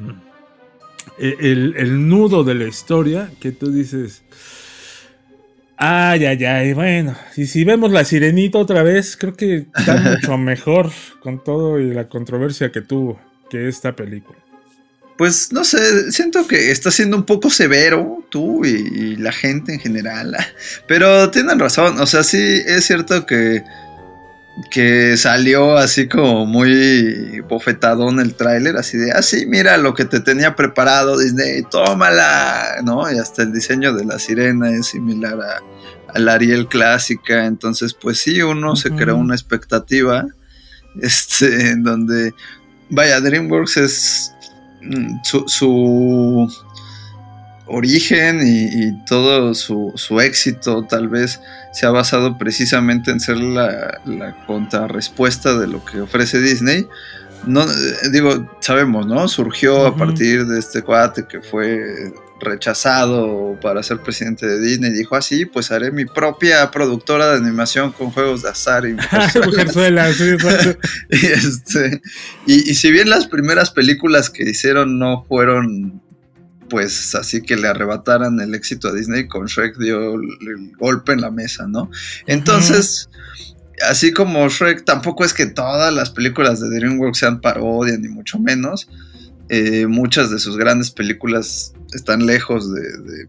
el, 1.20 1.76
el 1.78 2.10
nudo 2.10 2.44
de 2.44 2.56
la 2.56 2.64
historia 2.66 3.30
que 3.40 3.52
tú 3.52 3.72
dices, 3.72 4.24
Ay, 5.78 6.26
ay, 6.26 6.44
ay, 6.44 6.74
bueno. 6.74 7.16
Y 7.36 7.46
si 7.46 7.66
vemos 7.66 7.92
la 7.92 8.04
sirenita 8.04 8.58
otra 8.58 8.82
vez, 8.82 9.16
creo 9.16 9.36
que 9.36 9.68
está 9.76 9.96
mucho 10.12 10.36
mejor 10.40 10.90
con 11.22 11.44
todo 11.44 11.80
y 11.80 11.94
la 11.94 12.10
controversia 12.10 12.72
que 12.72 12.82
tuvo 12.82 13.20
que 13.48 13.68
esta 13.68 13.96
película. 13.96 14.40
Pues 15.18 15.52
no 15.52 15.64
sé, 15.64 16.12
siento 16.12 16.48
que 16.48 16.70
está 16.70 16.92
siendo 16.92 17.18
un 17.18 17.26
poco 17.26 17.50
severo 17.50 18.24
tú 18.30 18.64
y, 18.66 19.16
la 19.16 19.32
gente 19.32 19.74
en 19.74 19.80
general. 19.80 20.36
Pero 20.88 21.32
tienen 21.32 21.60
razón, 21.60 22.00
o 22.00 22.06
sea, 22.06 22.24
sí 22.24 22.62
es 22.66 22.86
cierto 22.86 23.26
que, 23.26 23.64
que 24.70 25.18
salió 25.18 25.76
así 25.76 26.08
como 26.08 26.46
muy 26.46 27.42
bofetadón 27.50 28.20
el 28.20 28.36
tráiler, 28.36 28.78
así 28.78 28.98
de, 28.98 29.12
ah, 29.12 29.24
sí, 29.24 29.48
mira 29.48 29.78
lo 29.78 29.96
que 29.96 30.06
te 30.06 30.20
tenía 30.20 30.56
preparado 30.56 31.18
Disney, 31.18 31.64
tómala, 31.64 32.78
¿no? 32.84 33.12
Y 33.12 33.18
hasta 33.18 33.42
el 33.42 33.52
diseño 33.52 33.94
de 33.94 34.06
la 34.06 34.20
sirena 34.20 34.70
es 34.70 34.88
similar 34.88 35.40
a, 35.42 36.20
la 36.20 36.34
Ariel 36.34 36.68
clásica, 36.68 37.46
entonces 37.46 37.94
pues 37.94 38.20
sí, 38.20 38.42
uno 38.42 38.76
se 38.76 38.92
crea 38.92 39.14
una 39.14 39.36
expectativa, 39.36 40.26
este, 41.02 41.72
en 41.72 41.84
donde, 41.84 42.34
vaya, 42.90 43.20
DreamWorks 43.20 43.78
es 43.78 44.32
mm, 44.82 45.20
su, 45.24 46.48
origen 47.66 48.40
y, 48.44 49.04
todo 49.06 49.54
su, 49.54 50.20
éxito 50.22 50.84
tal 50.84 51.10
vez 51.10 51.42
se 51.74 51.86
ha 51.86 51.92
basado 51.92 52.38
precisamente 52.38 53.12
en 53.12 53.20
ser 53.20 53.38
la, 53.38 54.00
la 54.06 54.46
contrarrespuesta 54.46 55.58
de 55.58 55.68
lo 55.68 55.84
que 55.84 56.02
ofrece 56.02 56.40
Disney. 56.40 56.88
No, 57.46 57.64
eh, 57.64 58.10
digo, 58.12 58.50
sabemos, 58.60 59.06
¿no? 59.06 59.28
Surgió 59.28 59.86
a 59.86 59.96
partir 59.96 60.46
de 60.48 60.60
este 60.60 60.82
cuate 60.82 61.26
que 61.28 61.42
fue 61.42 62.14
rechazado 62.39 63.58
para 63.62 63.84
ser 63.84 64.00
presidente 64.00 64.48
de 64.48 64.60
Disney, 64.60 64.91
dijo 64.91 65.15
así, 65.15 65.44
ah, 65.44 65.50
pues 65.51 65.72
haré 65.72 65.91
mi 65.91 66.06
propia 66.06 66.70
productora 66.72 67.32
de 67.32 67.38
animación 67.38 67.91
con 67.91 68.12
juegos 68.12 68.44
de 68.44 68.50
azar 68.50 68.86
y 68.86 68.96
y, 71.10 71.25
este, 71.25 72.01
y, 72.46 72.75
si 72.75 72.91
bien 72.91 73.10
las 73.10 73.27
primeras 73.27 73.72
películas 73.72 74.29
que 74.29 74.50
hicieron 74.50 75.00
no 75.00 75.25
fueron 75.27 76.01
pues 76.70 77.15
así 77.15 77.41
que 77.41 77.56
le 77.56 77.70
arrebataran 77.70 78.39
el 78.41 78.53
éxito 78.53 78.89
a 78.89 78.94
Disney, 78.94 79.27
con 79.27 79.46
Shrek 79.46 79.77
dio 79.77 80.15
el, 80.15 80.74
golpe 80.77 81.13
en 81.13 81.22
la 81.22 81.32
mesa, 81.32 81.65
¿no? 81.65 81.89
Entonces, 82.25 83.10
así 83.89 84.12
como 84.12 84.50
Shrek, 84.50 84.84
tampoco 84.84 85.24
es 85.24 85.34
que 85.34 85.46
todas 85.46 85.94
las 85.94 86.10
películas 86.10 86.60
de 86.60 86.70
DreamWorks 86.70 87.20
sean 87.20 87.39
parodia, 87.39 87.98
ni 87.98 88.10
mucho 88.10 88.38
menos. 88.38 88.89
Eh, 89.48 89.88
muchas 89.88 90.29
de 90.29 90.39
sus 90.39 90.58
grandes 90.58 90.91
películas 90.91 91.74
están 91.94 92.25
lejos 92.25 92.74
de, 92.74 93.27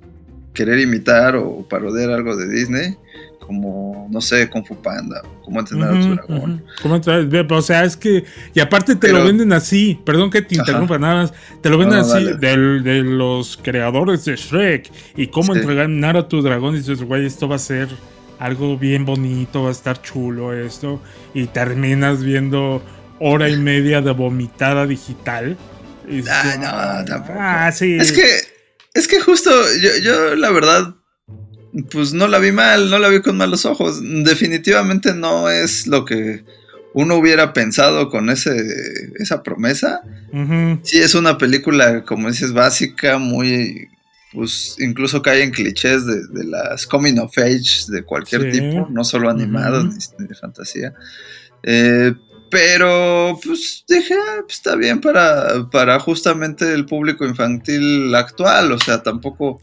querer 0.55 0.81
imitar 0.81 1.37
o 1.37 1.65
parodiar 1.69 2.11
algo 2.11 2.37
de 2.37 2.49
Disney, 2.49 2.97
como, 3.39 4.09
no 4.11 4.21
sé, 4.21 4.51
Kung 4.51 4.67
Fu 4.67 4.75
Panda, 4.83 5.23
como 5.45 5.61
entrenar 5.61 5.91
a 5.91 6.01
tu 6.01 6.09
dragón. 6.15 6.65
o 7.51 7.63
sea, 7.63 7.85
es 7.85 7.97
que, 7.97 8.25
y 8.53 8.61
aparte 8.61 8.97
te 8.97 9.13
lo 9.13 9.25
venden 9.25 9.53
así, 9.53 10.01
perdón 10.05 10.31
que 10.31 10.43
te 10.43 10.57
interrumpa 10.57 10.99
nada 10.99 11.15
más, 11.23 11.33
te 11.63 11.71
lo 11.71 11.79
venden 11.79 12.01
así 12.01 12.25
de 12.41 13.03
los 13.05 13.57
creadores 13.57 14.25
de 14.25 14.37
Shrek, 14.37 14.91
y 15.17 15.29
cómo 15.29 15.55
entrenar 15.55 16.17
a 16.17 16.27
tu 16.27 16.43
dragón, 16.43 16.75
y 16.75 16.79
dices, 16.79 17.03
güey, 17.03 17.25
esto 17.25 17.49
va 17.49 17.57
a 17.57 17.61
ser 17.61 17.89
algo 18.39 18.77
bien 18.77 19.05
bonito, 19.05 19.63
va 19.63 19.69
a 19.69 19.73
estar 19.73 20.03
chulo 20.03 20.53
esto, 20.53 21.01
y 21.35 21.47
terminas 21.47 22.23
viendo 22.23 22.83
hora 23.21 23.49
y 23.49 23.57
media 23.57 24.01
de 24.01 24.13
vomitada 24.13 24.87
digital. 24.87 25.57
Ah, 26.31 26.99
no, 27.01 27.05
tampoco. 27.05 27.39
Ah, 27.41 27.73
sí. 27.73 27.97
Es 27.99 28.13
que, 28.13 28.27
es 28.95 29.09
que 29.09 29.21
justo, 29.21 29.51
yo, 29.81 29.91
yo 30.03 30.35
la 30.37 30.51
verdad, 30.51 30.95
pues 31.91 32.13
no 32.13 32.29
la 32.29 32.39
vi 32.39 32.53
mal, 32.53 32.91
no 32.91 32.99
la 32.99 33.09
vi 33.09 33.21
con 33.21 33.37
malos 33.37 33.65
ojos. 33.65 34.01
Definitivamente 34.03 35.15
no 35.15 35.51
es 35.51 35.87
lo 35.87 36.05
que 36.05 36.45
uno 36.95 37.17
hubiera 37.17 37.53
pensado 37.53 38.09
con 38.09 38.31
ese, 38.31 38.57
esa 39.17 39.43
promesa. 39.43 40.03
Sí, 40.83 40.99
es 40.99 41.15
una 41.15 41.39
película, 41.39 42.05
como 42.05 42.29
dices, 42.29 42.53
básica, 42.53 43.19
muy. 43.19 43.89
Pues 44.33 44.77
incluso 44.79 45.23
cae 45.23 45.43
en 45.43 45.51
clichés 45.51 46.05
de, 46.05 46.45
las 46.45 46.87
coming 46.87 47.19
of 47.19 47.37
age 47.39 47.87
de 47.89 48.03
cualquier 48.03 48.51
tipo, 48.53 48.87
no 48.91 49.03
solo 49.03 49.31
animadas 49.31 50.13
ni, 50.19 50.27
de 50.27 50.35
fantasía. 50.35 50.93
Eh, 51.63 52.15
pero, 52.51 53.39
pues 53.45 53.85
dije, 53.89 54.15
ah, 54.15 54.43
pues, 54.43 54.57
está 54.57 54.77
bien 54.77 55.01
para, 55.01 55.69
para 55.71 55.99
justamente 56.01 56.73
el 56.73 56.87
público 56.87 57.25
infantil 57.25 58.15
actual. 58.15 58.73
O 58.73 58.79
sea, 58.79 59.03
tampoco. 59.03 59.61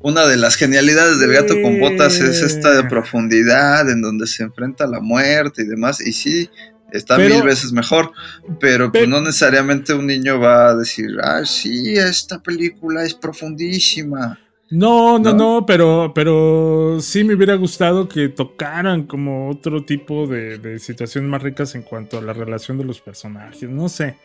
Una 0.00 0.26
de 0.26 0.36
las 0.36 0.54
genialidades 0.54 1.18
del 1.18 1.32
gato 1.32 1.60
con 1.60 1.80
botas 1.80 2.20
es 2.20 2.40
esta 2.40 2.86
profundidad 2.88 3.90
en 3.90 4.00
donde 4.00 4.28
se 4.28 4.44
enfrenta 4.44 4.84
a 4.84 4.86
la 4.86 5.00
muerte 5.00 5.62
y 5.62 5.66
demás. 5.66 6.00
Y 6.00 6.12
sí, 6.12 6.48
está 6.92 7.18
mil 7.18 7.42
veces 7.42 7.72
mejor. 7.72 8.12
Pero, 8.60 8.92
pues 8.92 9.08
no 9.08 9.20
necesariamente 9.20 9.94
un 9.94 10.06
niño 10.06 10.38
va 10.38 10.68
a 10.68 10.76
decir, 10.76 11.08
ah, 11.20 11.44
sí, 11.44 11.96
esta 11.96 12.40
película 12.40 13.02
es 13.02 13.14
profundísima. 13.14 14.38
No, 14.70 15.18
no, 15.18 15.32
no, 15.32 15.64
pero, 15.66 16.12
pero 16.14 16.98
sí 17.00 17.24
me 17.24 17.34
hubiera 17.34 17.54
gustado 17.54 18.06
que 18.06 18.28
tocaran 18.28 19.04
como 19.04 19.48
otro 19.48 19.84
tipo 19.84 20.26
de, 20.26 20.78
situaciones 20.78 21.30
más 21.30 21.42
ricas 21.42 21.74
en 21.74 21.82
cuanto 21.82 22.18
a 22.18 22.22
la 22.22 22.34
relación 22.34 22.76
de 22.76 22.84
los 22.84 23.00
personajes. 23.00 23.68
No 23.68 23.88
sé. 23.88 24.16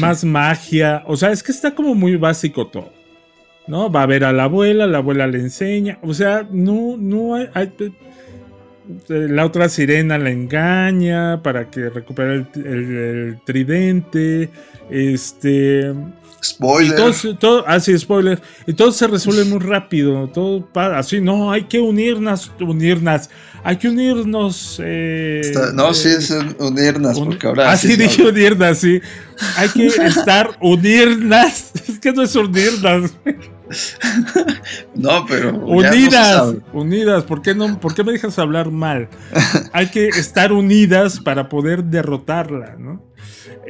Más 0.00 0.24
magia. 0.24 1.02
O 1.06 1.16
sea, 1.16 1.30
es 1.32 1.42
que 1.42 1.52
está 1.52 1.74
como 1.74 1.94
muy 1.94 2.16
básico 2.16 2.66
todo. 2.68 2.90
¿No? 3.66 3.92
Va 3.92 4.02
a 4.02 4.06
ver 4.06 4.24
a 4.24 4.32
la 4.32 4.44
abuela, 4.44 4.86
la 4.86 4.98
abuela 4.98 5.26
le 5.26 5.38
enseña. 5.40 5.98
O 6.02 6.14
sea, 6.14 6.48
no, 6.50 6.96
no 6.96 7.34
hay. 7.34 7.48
eh, 7.68 7.90
la 9.28 9.44
otra 9.44 9.68
sirena 9.68 10.16
la 10.18 10.30
engaña 10.30 11.42
para 11.42 11.68
que 11.70 11.90
recupere 11.90 12.34
el, 12.34 12.46
el- 12.64 12.96
el 12.96 13.40
tridente. 13.44 14.48
Este. 14.90 15.92
Y 16.40 16.44
Spoiler. 16.46 16.96
todo, 16.96 17.12
se- 17.12 17.34
todo, 17.34 17.64
ah, 17.66 17.80
sí, 17.80 17.98
spoiler. 17.98 18.40
Y 18.66 18.72
todo 18.74 18.92
se 18.92 19.06
resuelve 19.08 19.44
muy 19.44 19.58
rápido. 19.58 20.28
Todo 20.28 20.64
pa- 20.64 20.96
así, 20.98 21.20
no, 21.20 21.50
hay 21.50 21.64
que 21.64 21.80
unirnos, 21.80 22.52
unirnos. 22.60 23.28
Hay 23.64 23.76
que 23.76 23.88
unirnos. 23.88 24.80
eh, 24.84 25.40
Está- 25.44 25.72
no, 25.72 25.90
eh, 25.90 25.94
sí, 25.94 26.08
es 26.08 26.30
unirnos, 26.58 27.18
un- 27.18 27.24
porque 27.26 27.46
ahora. 27.46 27.72
Ah, 27.72 27.76
sí, 27.76 27.96
dije 27.96 28.22
unirnos, 28.22 28.78
sí. 28.78 29.00
Hay 29.56 29.68
que 29.70 29.86
estar 30.26 30.56
unirnas. 30.60 31.72
Es 31.88 31.98
que 31.98 32.12
no 32.12 32.22
es 32.22 32.36
unirnas. 32.36 33.10
No, 34.94 35.26
pero. 35.26 35.52
no 35.52 35.58
Unidas, 35.66 36.54
unidas. 36.72 37.24
¿Por 37.24 37.42
qué, 37.42 37.54
no, 37.54 37.78
¿Por 37.80 37.94
qué 37.94 38.04
me 38.04 38.12
dejas 38.12 38.38
hablar 38.38 38.70
mal? 38.70 39.08
Hay 39.72 39.88
que 39.88 40.08
estar 40.08 40.52
unidas 40.52 41.18
para 41.20 41.48
poder 41.48 41.84
derrotarla, 41.84 42.76
¿no? 42.78 43.02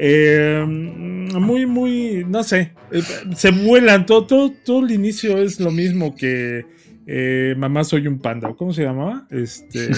Eh, 0.00 0.64
muy, 0.66 1.66
muy, 1.66 2.24
no 2.28 2.42
sé. 2.44 2.72
eh, 2.92 3.02
se 3.36 3.50
vuelan. 3.50 4.06
Todo, 4.06 4.26
todo, 4.26 4.52
todo 4.64 4.84
el 4.86 4.92
inicio 4.92 5.38
es 5.38 5.58
lo 5.58 5.70
mismo 5.72 6.14
que 6.14 6.64
eh, 7.06 7.54
Mamá 7.58 7.82
Soy 7.84 8.06
un 8.06 8.18
Panda. 8.20 8.54
¿Cómo 8.56 8.72
se 8.72 8.82
llamaba? 8.84 9.26
Este. 9.30 9.90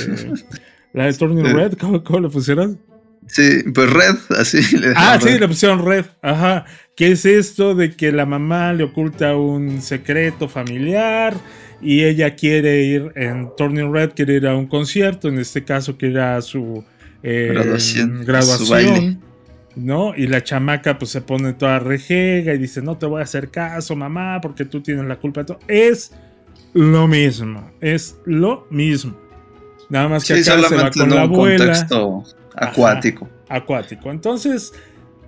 La 0.93 1.05
de 1.07 1.13
Turning. 1.13 1.45
Red, 1.55 1.75
¿cómo, 1.75 2.03
cómo 2.03 2.21
le 2.21 2.29
pusieron? 2.31 2.81
Sí, 3.27 3.63
pues 3.75 3.91
Red, 3.93 4.17
así 4.39 4.77
le 4.79 4.93
Ah, 4.97 5.19
sí, 5.21 5.29
Red. 5.29 5.41
le 5.41 5.49
pusieron 5.49 5.85
red. 5.85 6.05
Ajá. 6.23 6.65
¿Qué 6.97 7.13
es 7.13 7.25
esto 7.27 7.75
de 7.77 7.93
que 7.95 8.11
la 8.11 8.27
mamá 8.27 8.73
le 8.73 8.85
oculta 8.85 9.37
un 9.37 9.81
secreto 9.83 10.49
familiar 10.49 11.35
y 11.81 12.03
ella 12.03 12.35
quiere 12.35 12.83
ir 12.83 13.13
en 13.15 13.51
Turning 13.57 13.93
Red, 13.93 14.11
quiere 14.17 14.35
ir 14.35 14.47
a 14.49 14.57
un 14.57 14.67
concierto, 14.67 15.29
en 15.29 15.39
este 15.39 15.63
caso 15.65 15.97
quiere 15.97 16.15
ir 16.15 16.21
a 16.21 16.43
su 16.43 16.85
Graduación, 17.23 18.25
graduación, 18.25 18.67
su 18.67 18.73
baile. 18.73 19.17
¿No? 19.77 20.15
Y 20.17 20.27
la 20.27 20.43
chamaca 20.43 20.99
pues 20.99 21.11
se 21.11 21.21
pone 21.21 21.53
toda 21.55 21.79
rejega 21.79 22.55
y 22.55 22.59
dice, 22.59 22.83
no 22.83 22.99
te 22.99 23.07
voy 23.07 23.21
a 23.21 23.25
hacer 23.25 23.51
caso, 23.51 23.97
mamá, 23.97 24.41
porque 24.41 24.65
tú 24.65 24.81
tienes 24.81 25.05
la 25.07 25.17
culpa 25.17 25.41
de 25.41 25.47
todo. 25.47 25.61
Es 25.69 26.13
lo 26.73 27.07
mismo, 27.09 27.71
es 27.81 28.19
lo 28.25 28.67
mismo. 28.71 29.17
Nada 29.89 30.09
más 30.09 30.25
que 30.25 30.43
Sí, 30.43 30.51
acá 30.51 30.69
se 30.69 30.77
va 30.77 30.91
con 30.91 31.03
en 31.03 31.11
la 31.11 31.25
un 31.25 31.33
abuela 31.33 31.65
contexto 31.67 32.25
acuático. 32.55 33.29
acuático. 33.49 34.11
Entonces, 34.11 34.73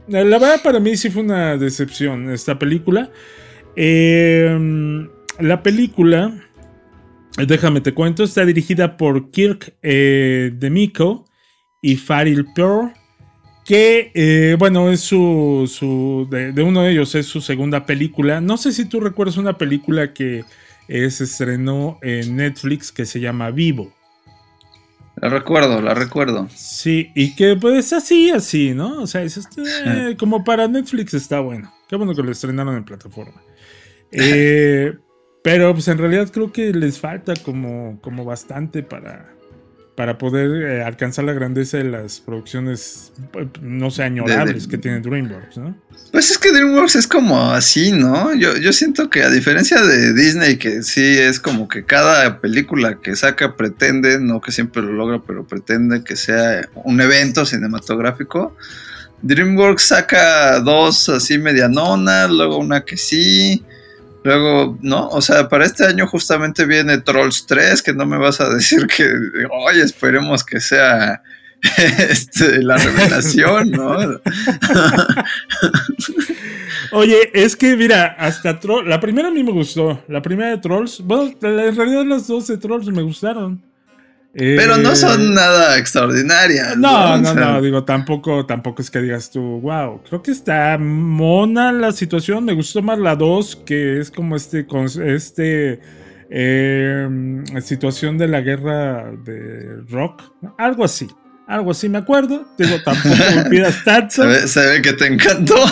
la 0.07 0.23
verdad 0.23 0.61
para 0.63 0.79
mí 0.81 0.97
sí 0.97 1.11
fue 1.11 1.23
una 1.23 1.57
decepción 1.57 2.31
esta 2.31 2.59
película. 2.59 3.11
Eh, 3.75 5.09
la 5.41 5.63
película, 5.63 6.33
déjame 7.47 7.81
te 7.81 7.95
cuento, 7.95 8.23
está 8.23 8.45
dirigida 8.45 8.97
por 8.97 9.31
Kirk 9.31 9.75
eh, 9.83 10.53
Demico 10.55 11.25
y 11.81 11.97
Faril 11.97 12.47
Pearl. 12.55 12.93
Que, 13.65 14.11
eh, 14.15 14.57
bueno, 14.59 14.91
es 14.91 15.01
su. 15.01 15.71
su 15.73 16.27
de, 16.31 16.53
de 16.53 16.63
uno 16.63 16.83
de 16.83 16.93
ellos 16.93 17.15
es 17.15 17.27
su 17.27 17.41
segunda 17.41 17.87
película. 17.87 18.41
No 18.41 18.57
sé 18.57 18.73
si 18.73 18.87
tú 18.87 19.01
recuerdas 19.01 19.37
una 19.37 19.57
película 19.57 20.13
que 20.13 20.45
eh, 20.89 21.11
se 21.11 21.25
estrenó 21.25 21.99
en 22.03 22.37
Netflix 22.37 22.93
que 22.93 23.07
se 23.07 23.21
llama 23.21 23.51
Vivo. 23.51 23.93
La 25.17 25.29
recuerdo, 25.29 25.81
la 25.81 25.95
recuerdo. 25.95 26.49
Sí, 26.55 27.11
y 27.15 27.35
que 27.35 27.57
pues 27.57 27.93
así, 27.93 28.31
así, 28.31 28.75
¿no? 28.75 29.03
O 29.03 29.07
sea, 29.07 29.23
es 29.23 29.37
este, 29.37 29.63
eh, 29.87 30.17
como 30.19 30.43
para 30.43 30.67
Netflix 30.69 31.15
está 31.15 31.41
bueno. 31.41 31.73
Qué 31.89 31.97
bueno 31.97 32.15
que 32.15 32.23
lo 32.23 32.33
estrenaron 32.33 32.77
en 32.77 32.85
plataforma. 32.85 33.41
Eh, 34.15 34.93
pero 35.43 35.73
pues 35.73 35.89
en 35.89 35.97
realidad 35.97 36.29
creo 36.31 36.53
que 36.53 36.75
les 36.75 37.01
falta 37.01 37.33
como, 37.35 37.99
como 38.03 38.27
bastante 38.27 38.83
para, 38.83 39.35
para 39.95 40.17
poder 40.17 40.51
eh, 40.63 40.83
alcanzar 40.85 41.25
la 41.27 41.33
grandeza 41.35 41.77
de 41.77 41.85
las 41.85 42.21
producciones, 42.21 43.13
eh, 43.35 43.47
no 43.61 43.91
sé, 43.91 44.03
añorables 44.05 44.65
de- 44.65 44.71
que 44.71 44.79
tiene 44.79 45.01
DreamWorks, 45.01 45.59
¿no? 45.59 45.77
Pues 46.11 46.31
es 46.31 46.39
que 46.39 46.51
DreamWorks 46.51 46.97
es 46.97 47.07
como 47.07 47.53
así, 47.53 47.93
¿no? 47.93 48.35
Yo, 48.35 48.57
yo 48.57 48.73
siento 48.73 49.11
que 49.11 49.23
a 49.23 49.29
diferencia 49.31 49.81
de 49.83 50.15
Disney, 50.15 50.57
que 50.57 50.83
sí 50.83 51.03
es 51.19 51.39
como 51.41 51.69
que 51.69 51.85
cada 51.85 52.41
película 52.41 52.99
que 53.03 53.15
saca 53.17 53.55
pretende, 53.57 54.19
no 54.19 54.41
que 54.41 54.51
siempre 54.53 54.83
lo 54.83 54.93
logra, 54.93 55.21
pero 55.27 55.47
pretende 55.47 56.03
que 56.05 56.17
sea 56.17 56.69
un 56.85 57.01
evento 57.01 57.45
cinematográfico. 57.45 58.57
DreamWorks 59.23 59.83
saca 59.85 60.59
dos 60.61 61.09
así 61.09 61.39
medianonas, 61.39 62.31
luego 62.31 62.57
una 62.59 62.85
que 62.85 62.97
sí, 62.97 63.63
luego, 64.25 64.79
¿no? 64.81 65.09
O 65.09 65.21
sea, 65.21 65.49
para 65.49 65.65
este 65.65 65.85
año 65.85 66.07
justamente 66.07 66.65
viene 66.65 66.99
Trolls 66.99 67.47
3, 67.47 67.83
que 67.83 67.93
no 67.93 68.07
me 68.07 68.19
vas 68.19 68.41
a 68.41 68.49
decir 68.49 68.87
que, 68.87 69.11
oye, 69.51 69.83
esperemos 69.83 70.45
que 70.45 70.61
sea 70.61 71.23
este, 72.11 72.63
la 72.63 72.77
revelación, 72.77 73.71
¿no? 73.71 73.97
Oye, 76.95 77.31
es 77.33 77.57
que 77.57 77.75
mira, 77.75 78.17
hasta 78.19 78.61
Troll, 78.61 78.87
la 78.87 79.01
primera 79.01 79.29
a 79.29 79.31
mí 79.31 79.43
me 79.43 79.53
gustó, 79.53 80.03
la 80.09 80.21
primera 80.21 80.51
de 80.51 80.59
Trolls, 80.59 81.01
bueno, 81.01 81.33
en 81.41 81.77
realidad 81.77 82.05
las 82.05 82.27
dos 82.27 82.49
de 82.49 82.59
Trolls 82.59 82.87
me 82.89 83.01
gustaron. 83.01 83.63
Pero 84.35 84.79
no 84.79 84.93
Eh, 84.93 84.97
son 84.97 85.35
nada 85.35 85.77
extraordinarias. 85.77 86.77
No, 86.79 87.19
no, 87.19 87.35
sea, 87.35 87.35
no, 87.35 87.63
digo, 87.63 87.85
tampoco, 87.85 88.47
tampoco 88.47 88.81
es 88.81 88.91
que 88.91 89.01
digas 89.01 89.31
tú, 89.31 89.61
wow, 89.61 90.01
creo 90.09 90.23
que 90.23 90.31
está 90.31 90.79
mona 90.79 91.71
la 91.71 91.93
situación, 91.93 92.45
me 92.45 92.55
gustó 92.55 92.81
más 92.81 92.99
la 92.99 93.15
2, 93.15 93.57
que 93.67 94.01
es 94.01 94.11
como 94.11 94.37
este, 94.37 94.67
con 94.67 94.87
este, 94.87 95.81
eh, 96.31 97.09
situación 97.61 98.17
de 98.17 98.29
la 98.29 98.41
guerra 98.41 99.13
de 99.23 99.83
rock, 99.91 100.23
algo 100.57 100.85
así, 100.85 101.09
algo 101.47 101.73
así, 101.73 101.91
me 101.91 101.99
acuerdo, 101.99 102.47
digo, 102.57 102.77
tampoco 102.83 103.17
me 103.37 103.45
pidas 103.51 103.85
tanto, 103.85 104.15
Se 104.15 104.27
ve, 104.27 104.49
se 104.49 104.67
ve 104.67 104.81
que 104.81 104.95
te 104.95 105.09
encantó. 105.09 105.57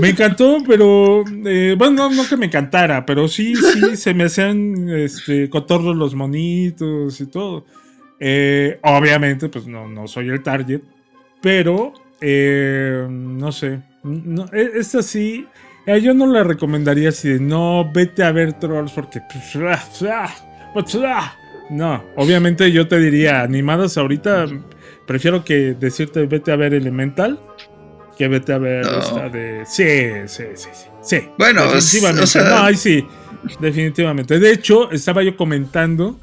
me 0.00 0.10
encantó, 0.10 0.58
pero, 0.66 1.24
eh, 1.46 1.74
bueno, 1.78 2.08
no, 2.08 2.14
no 2.14 2.28
que 2.28 2.36
me 2.36 2.46
encantara, 2.46 3.04
pero 3.04 3.28
sí, 3.28 3.54
sí, 3.54 3.96
se 3.96 4.14
me 4.14 4.24
hacían, 4.24 4.88
este, 4.90 5.48
cotorros 5.50 5.96
los 5.96 6.14
monitos 6.14 7.20
y 7.20 7.26
todo. 7.26 7.64
Eh, 8.20 8.78
obviamente, 8.82 9.48
pues 9.48 9.66
no, 9.66 9.88
no 9.88 10.06
soy 10.06 10.28
el 10.28 10.42
target, 10.42 10.80
pero 11.40 11.92
eh, 12.20 13.06
no 13.10 13.50
sé. 13.52 13.82
No, 14.04 14.46
e- 14.52 14.70
esta 14.76 15.02
sí, 15.02 15.46
yo 16.00 16.14
no 16.14 16.26
la 16.26 16.44
recomendaría 16.44 17.08
así 17.08 17.28
de 17.30 17.40
no, 17.40 17.90
vete 17.92 18.22
a 18.22 18.32
ver 18.32 18.52
Trolls 18.54 18.92
porque. 18.92 19.20
pues, 19.32 19.56
ah, 19.56 19.82
ah, 20.08 20.34
pues, 20.72 20.94
ah". 21.04 21.36
No, 21.70 22.04
obviamente 22.16 22.70
yo 22.70 22.86
te 22.86 22.98
diría, 22.98 23.42
animadas 23.42 23.96
ahorita, 23.96 24.46
prefiero 25.06 25.44
que 25.44 25.74
decirte 25.74 26.26
vete 26.26 26.52
a 26.52 26.56
ver 26.56 26.74
Elemental 26.74 27.40
que 28.16 28.28
vete 28.28 28.52
a 28.52 28.58
ver 28.58 28.84
No. 28.84 28.98
esta 28.98 29.28
de. 29.28 29.64
Sí, 29.66 29.84
sí, 30.26 30.44
sí, 30.54 30.68
sí. 30.72 30.86
sí 31.02 31.28
Bueno, 31.38 31.62
definitivamente. 31.72 32.22
o 32.22 32.26
sea- 32.26 32.44
no, 32.44 32.56
ahí 32.58 32.76
sí, 32.76 33.06
definitivamente. 33.60 34.38
De 34.38 34.52
hecho, 34.52 34.90
estaba 34.90 35.22
yo 35.22 35.36
comentando 35.36 36.20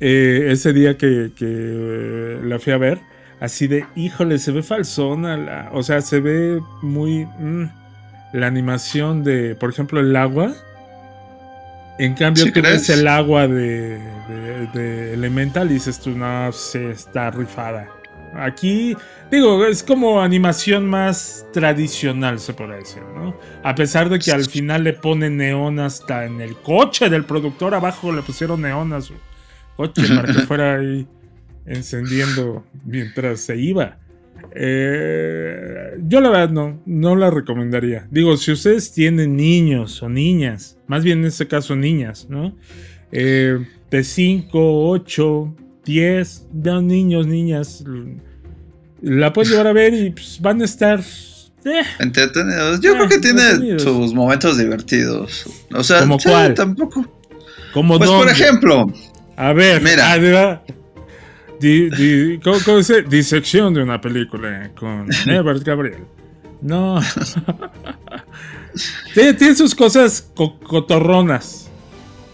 eh, 0.00 0.48
ese 0.50 0.72
día 0.72 0.96
que, 0.98 1.30
que 1.36 2.38
la 2.44 2.58
fui 2.58 2.72
a 2.72 2.78
ver, 2.78 3.00
así 3.40 3.66
de, 3.66 3.86
híjole, 3.96 4.38
se 4.38 4.52
ve 4.52 4.62
falsona, 4.62 5.36
la, 5.36 5.70
o 5.72 5.82
sea, 5.82 6.00
se 6.02 6.20
ve 6.20 6.60
muy... 6.82 7.24
mm, 7.24 7.70
la 8.32 8.46
animación 8.48 9.24
de, 9.24 9.54
por 9.54 9.70
ejemplo, 9.70 10.00
el 10.00 10.14
agua. 10.14 10.52
En 11.98 12.12
cambio, 12.14 12.44
¿Sí 12.44 12.52
tú 12.52 12.60
ves 12.60 12.90
el 12.90 13.08
agua 13.08 13.48
de, 13.48 13.98
de- 14.28 14.66
de 14.74 15.14
Elemental 15.14 15.70
y 15.70 15.74
dices 15.74 15.98
tú, 15.98 16.10
no, 16.10 16.52
se 16.52 16.90
está 16.90 17.30
rifada. 17.30 17.88
Aquí, 18.34 18.96
digo, 19.30 19.64
es 19.66 19.82
como 19.82 20.20
animación 20.20 20.86
más 20.86 21.46
tradicional, 21.52 22.38
se 22.38 22.52
puede 22.52 22.78
decir, 22.78 23.02
¿no? 23.14 23.36
A 23.62 23.74
pesar 23.74 24.08
de 24.10 24.18
que 24.18 24.30
al 24.32 24.44
final 24.44 24.84
le 24.84 24.92
ponen 24.92 25.36
neón 25.36 25.78
hasta 25.78 26.26
en 26.26 26.40
el 26.40 26.56
coche 26.56 27.08
del 27.08 27.24
productor, 27.24 27.74
abajo 27.74 28.12
le 28.12 28.22
pusieron 28.22 28.62
neón 28.62 28.92
a 28.92 29.00
su 29.00 29.14
coche 29.76 30.02
para 30.14 30.32
que 30.32 30.40
fuera 30.46 30.76
ahí 30.76 31.06
encendiendo 31.64 32.64
mientras 32.84 33.40
se 33.40 33.56
iba. 33.56 33.98
Eh, 34.54 35.98
yo 36.06 36.20
la 36.20 36.30
verdad 36.30 36.50
no, 36.50 36.82
no 36.86 37.16
la 37.16 37.30
recomendaría. 37.30 38.06
Digo, 38.10 38.36
si 38.36 38.52
ustedes 38.52 38.92
tienen 38.92 39.36
niños 39.36 40.02
o 40.02 40.08
niñas, 40.08 40.78
más 40.86 41.04
bien 41.04 41.20
en 41.20 41.26
este 41.26 41.46
caso 41.46 41.76
niñas, 41.76 42.26
¿no? 42.28 42.54
Eh, 43.12 43.58
de 43.90 44.04
5, 44.04 44.88
8, 44.90 45.54
10, 45.86 46.46
de 46.52 46.82
niños, 46.82 47.26
niñas, 47.26 47.82
la 49.00 49.32
pueden 49.32 49.52
llevar 49.52 49.68
a 49.68 49.72
ver 49.72 49.94
y 49.94 50.10
pues, 50.10 50.38
van 50.42 50.60
a 50.60 50.64
estar... 50.66 51.00
eh, 51.64 51.82
Entretenidos. 52.00 52.80
Yo 52.80 52.94
creo 52.94 53.08
que 53.08 53.18
tiene 53.18 53.40
entretenidos. 53.42 53.82
sus 53.82 54.12
momentos 54.12 54.58
divertidos. 54.58 55.46
O 55.72 55.82
sea, 55.82 56.00
¿Como 56.00 56.18
sí, 56.18 56.28
cuál? 56.28 56.54
tampoco. 56.54 57.06
como 57.72 57.96
Pues 57.98 58.10
por 58.10 58.28
ejemplo, 58.28 58.86
A 59.36 59.52
ver, 59.52 59.80
Mira. 59.80 60.12
ah. 60.12 60.62
Di- 61.60 61.88
di- 61.88 62.38
¿cómo, 62.44 62.58
cómo 62.64 62.78
dice? 62.78 63.02
Disección 63.02 63.72
de 63.72 63.82
una 63.82 63.98
película 64.00 64.70
con 64.78 65.06
Ebert 65.26 65.62
Gabriel. 65.62 66.04
No. 66.60 67.00
tiene, 69.14 69.34
tiene 69.34 69.54
sus 69.54 69.74
cosas 69.74 70.30
co- 70.34 70.58
cotorronas. 70.60 71.65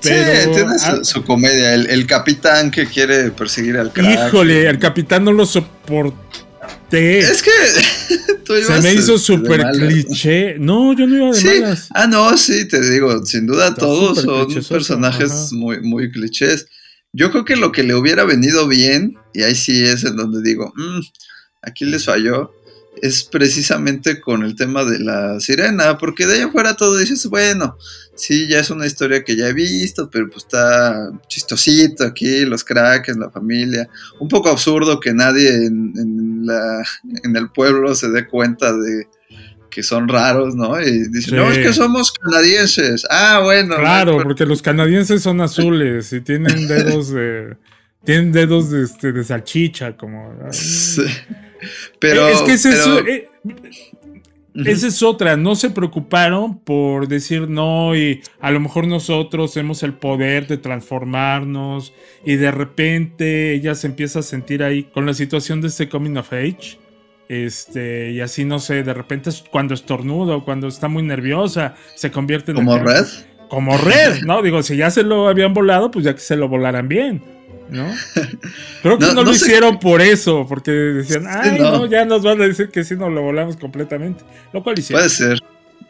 Pero, 0.03 0.45
sí, 0.45 0.51
tiene 0.61 0.73
ah, 0.81 0.97
su, 0.97 1.05
su 1.05 1.25
comedia. 1.25 1.75
El, 1.75 1.87
el 1.89 2.07
capitán 2.07 2.71
que 2.71 2.87
quiere 2.87 3.31
perseguir 3.31 3.77
al 3.77 3.93
crack. 3.93 4.29
híjole, 4.29 4.69
el 4.69 4.79
capitán 4.79 5.25
no 5.25 5.33
lo 5.33 5.47
soporté. 5.47 7.19
Es 7.21 7.43
que 7.43 7.51
tú 8.45 8.55
Se 8.67 8.81
me 8.83 8.93
hizo 8.95 9.19
súper 9.19 9.63
cliché. 9.73 10.57
No, 10.59 10.93
yo 10.93 11.07
no 11.07 11.17
iba 11.17 11.27
de 11.29 11.35
Sí. 11.35 11.47
malas. 11.61 11.89
Ah, 11.95 12.07
no, 12.07 12.37
sí, 12.37 12.67
te 12.69 12.81
digo, 12.91 13.25
sin 13.25 13.47
duda 13.47 13.69
Está 13.69 13.81
todos 13.81 14.21
son 14.21 14.49
personajes 14.69 15.31
ajá. 15.31 15.49
muy, 15.53 15.81
muy 15.81 16.11
clichés. 16.11 16.67
Yo 17.13 17.31
creo 17.31 17.45
que 17.45 17.57
lo 17.57 17.73
que 17.73 17.83
le 17.83 17.95
hubiera 17.95 18.25
venido 18.25 18.67
bien, 18.69 19.17
y 19.35 19.43
ahí 19.43 19.55
sí 19.55 19.83
es 19.85 20.05
en 20.05 20.17
donde 20.17 20.43
digo, 20.43 20.73
"Mm, 20.77 21.01
aquí 21.63 21.85
les 21.85 22.05
falló, 22.05 22.53
es 23.01 23.25
precisamente 23.25 24.21
con 24.21 24.43
el 24.45 24.55
tema 24.55 24.85
de 24.85 24.99
la 24.99 25.41
sirena, 25.41 25.99
porque 25.99 26.27
de 26.27 26.35
ahí 26.35 26.41
afuera 26.43 26.77
todo 26.77 26.99
dices, 26.99 27.27
bueno, 27.27 27.77
sí, 28.15 28.47
ya 28.49 28.61
es 28.61 28.71
una 28.71 28.87
historia 28.87 29.25
que 29.25 29.35
ya 29.35 29.49
he 29.49 29.53
visto, 29.53 30.11
pero 30.11 30.29
pues 30.29 30.45
está 30.45 31.11
chistosito 31.27 32.05
aquí, 32.05 32.45
los 32.45 32.63
cracks, 32.65 33.17
la 33.17 33.31
familia. 33.31 33.89
Un 34.21 34.29
poco 34.29 34.51
absurdo 34.51 35.01
que 35.01 35.13
nadie 35.15 35.49
en, 35.67 35.93
en 35.97 36.47
la, 36.47 36.85
en 37.25 37.35
el 37.37 37.51
pueblo 37.51 37.95
se 37.95 38.11
dé 38.11 38.27
cuenta 38.29 38.73
de 38.73 39.07
que 39.71 39.83
son 39.83 40.07
raros, 40.07 40.55
¿no? 40.55 40.79
Y 40.81 41.09
dicen, 41.09 41.23
Sí. 41.23 41.35
no, 41.35 41.51
es 41.51 41.57
que 41.59 41.73
somos 41.73 42.13
canadienses. 42.13 43.07
Ah, 43.09 43.41
bueno. 43.43 43.77
Claro, 43.77 44.19
no, 44.19 44.23
porque 44.23 44.45
los 44.45 44.61
canadienses 44.61 45.23
son 45.23 45.41
azules 45.41 46.13
y 46.13 46.21
tienen 46.21 46.69
dedos 46.69 47.11
de. 47.11 47.57
Tienen 48.05 48.33
dedos 48.33 48.71
de, 48.71 48.83
este, 48.83 49.13
de 49.13 49.25
salchicha, 49.25 49.97
como. 49.97 50.39
Sí. 50.53 51.03
Pero, 51.99 52.29
es 52.29 52.43
que 52.43 52.53
ese 52.53 52.71
es- 52.71 52.87
eh, 53.09 53.29
esa 54.67 54.87
es 54.87 55.03
otra. 55.03 55.37
No 55.37 55.55
se 55.55 55.71
preocuparon 55.71 56.59
por 56.59 57.09
decir 57.09 57.49
no 57.49 57.97
y 57.97 58.21
a 58.41 58.51
lo 58.51 58.61
mejor 58.61 58.87
nosotros 58.87 59.55
tenemos 59.55 59.83
el 59.83 59.95
poder 59.95 60.47
de 60.47 60.59
transformarnos 60.59 61.93
y 62.25 62.37
de 62.37 62.51
repente 62.51 63.55
ella 63.55 63.75
se 63.75 63.87
empieza 63.87 64.19
a 64.19 64.23
sentir 64.23 64.63
ahí 64.63 64.85
con 64.85 65.07
la 65.07 65.15
situación 65.15 65.61
de 65.61 65.69
este 65.69 65.89
coming 65.89 66.17
of 66.17 66.33
age. 66.33 66.79
Este, 67.29 68.11
y 68.11 68.21
así 68.21 68.45
no 68.45 68.59
sé, 68.59 68.83
de 68.83 68.93
repente 68.93 69.31
es 69.31 69.43
cuando 69.51 69.73
estornudo, 69.73 70.45
cuando 70.45 70.69
está 70.69 70.89
muy 70.89 71.03
nerviosa, 71.03 71.77
se 71.95 72.11
convierte 72.11 72.51
en 72.51 72.57
como 72.59 72.77
Red. 72.79 73.07
Como 73.53 73.77
red, 73.77 74.23
¿no? 74.25 74.41
Digo, 74.41 74.63
si 74.63 74.79
ya 74.79 74.91
se 74.91 75.03
lo 75.03 75.29
habían 75.29 75.53
volado, 75.53 75.91
pues 75.91 76.07
ya 76.07 76.15
que 76.15 76.21
se 76.23 76.37
lo 76.37 76.49
volaran 76.49 76.89
bien, 76.89 77.23
¿no? 77.69 77.87
Creo 78.83 78.99
que 78.99 79.05
no, 79.09 79.13
No- 79.13 79.25
lo 79.25 79.35
sé 79.35 79.45
hicieron 79.45 79.79
por 79.79 80.01
eso, 80.01 80.47
porque 80.49 80.71
decían, 80.71 81.27
ay, 81.29 81.59
no. 81.61 81.71
no. 81.73 81.87
ya 81.87 82.07
nos 82.07 82.23
van 82.23 82.41
a 82.41 82.47
decir 82.47 82.71
que 82.71 82.83
sí 82.83 82.97
nos 82.97 83.13
lo 83.13 83.21
volamos 83.21 83.59
completamente. 83.59 84.25
Lo 84.55 84.63
cual 84.63 84.79
hicieron. 84.79 85.03
Puede 85.03 85.11
ser. 85.11 85.39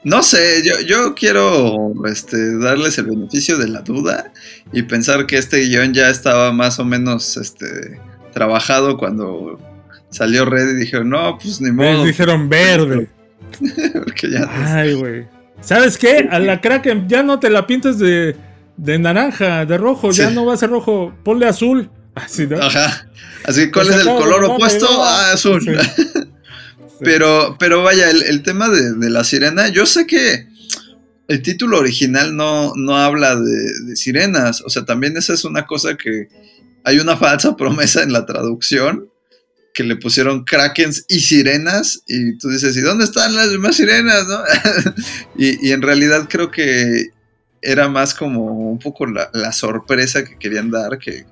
No 0.03 0.25
sé, 0.25 0.63
yo, 0.65 0.81
yo 0.81 1.15
quiero 1.15 1.93
este, 2.07 2.59
darles 2.59 2.99
el 2.99 3.07
beneficio 3.07 3.57
de 3.59 3.69
la 3.69 3.83
duda 3.83 4.33
y 4.73 4.83
pensar 4.83 5.27
que 5.27 5.37
este 5.39 5.61
guion 5.61 5.95
ya 5.95 6.11
estaba 6.11 6.53
más 6.53 6.81
o 6.81 6.85
menos 6.85 7.37
este, 7.37 8.01
trabajado 8.33 8.97
cuando 8.97 9.61
salió 10.11 10.45
Red 10.47 10.71
y 10.71 10.75
dijeron, 10.81 11.11
no, 11.11 11.39
pues 11.41 11.61
ni 11.61 11.69
Les 11.69 11.75
modo. 11.77 12.05
dijeron 12.05 12.49
verde. 12.49 13.07
porque 14.05 14.31
ya 14.33 14.49
Ay, 14.51 14.95
güey. 14.95 15.27
¿Sabes 15.63 15.97
qué? 15.97 16.29
A 16.31 16.39
la 16.39 16.61
Kraken 16.61 17.09
ya 17.09 17.23
no 17.23 17.39
te 17.39 17.51
la 17.51 17.67
pintes 17.67 17.99
de, 17.99 18.37
de 18.77 18.99
naranja, 18.99 19.65
de 19.65 19.79
rojo, 19.79 20.11
ya 20.11 20.31
no 20.31 20.45
va 20.45 20.55
a 20.55 20.57
ser 20.57 20.71
rojo, 20.71 21.15
ponle 21.25 21.47
azul. 21.47 21.91
Así, 22.15 22.47
¿no? 22.47 22.59
Ajá. 22.63 23.09
Así, 23.45 23.71
¿cuál 23.71 23.87
Pues 23.87 24.01
es 24.01 24.07
el 24.07 24.15
color 24.15 24.45
opuesto? 24.45 24.87
Ah, 24.91 25.33
azul. 25.33 25.63
Sí. 25.63 25.71
Pero, 27.05 27.57
pero 27.59 27.83
vaya, 27.83 28.09
el, 28.11 28.23
el 28.23 28.45
tema 28.45 28.69
de, 28.69 28.93
de 28.93 29.11
la 29.11 29.25
sirena, 29.25 29.67
yo 29.67 29.87
sé 29.87 30.07
que 30.07 30.47
el 31.27 31.43
título 31.43 31.81
original 31.81 32.37
no, 32.37 32.75
no 32.77 32.97
habla 32.97 33.35
de, 33.35 33.73
de 33.87 33.97
sirenas. 33.97 34.63
O 34.65 34.71
sea, 34.71 34.85
también 34.85 35.17
esa 35.17 35.33
es 35.33 35.45
una 35.45 35.67
cosa 35.67 35.97
que 35.97 36.29
hay 36.85 37.01
una 37.01 37.17
falsa 37.17 37.57
promesa 37.57 38.05
en 38.05 38.13
la 38.13 38.25
traducción 38.25 39.09
que 39.73 39.85
le 39.85 39.97
pusieron 39.97 40.45
krakens 40.45 41.05
y 41.09 41.21
sirenas 41.21 42.03
y 42.07 42.37
tú 42.37 42.49
dices, 42.49 42.77
¿y 42.77 42.81
dónde 42.81 43.05
están 43.05 43.35
las 43.35 43.51
demás 43.51 43.77
sirenas? 43.77 44.27
no? 44.27 44.41
y, 45.37 45.69
y 45.69 45.73
en 45.73 45.83
realidad 45.83 46.29
creo 46.29 46.51
que 46.51 47.09
era 47.63 47.89
más 47.89 48.13
como 48.15 48.71
un 48.71 48.79
poco 48.79 49.07
la, 49.07 49.31
la 49.33 49.53
sorpresa 49.53 50.25
que 50.25 50.37
querían 50.37 50.71
dar, 50.71 50.99
que 50.99 51.25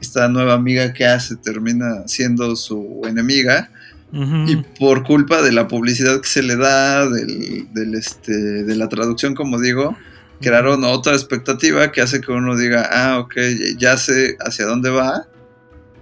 esta 0.00 0.28
nueva 0.28 0.54
amiga 0.54 0.92
que 0.92 1.06
hace 1.06 1.36
termina 1.36 2.06
siendo 2.06 2.54
su 2.56 3.02
enemiga 3.04 3.70
Ujú. 4.12 4.44
y 4.46 4.56
por 4.78 5.04
culpa 5.04 5.42
de 5.42 5.52
la 5.52 5.68
publicidad 5.68 6.20
que 6.20 6.28
se 6.28 6.42
le 6.42 6.56
da, 6.56 7.08
del, 7.08 7.72
del, 7.72 7.94
este, 7.94 8.32
de 8.32 8.76
la 8.76 8.88
traducción, 8.88 9.34
como 9.34 9.60
digo, 9.60 9.96
crearon 10.40 10.84
otra 10.84 11.12
expectativa 11.12 11.92
que 11.92 12.00
hace 12.00 12.20
que 12.20 12.32
uno 12.32 12.56
diga, 12.56 12.88
ah, 12.90 13.18
ok, 13.18 13.34
ya 13.76 13.96
sé 13.96 14.36
hacia 14.40 14.66
dónde 14.66 14.90
va. 14.90 15.26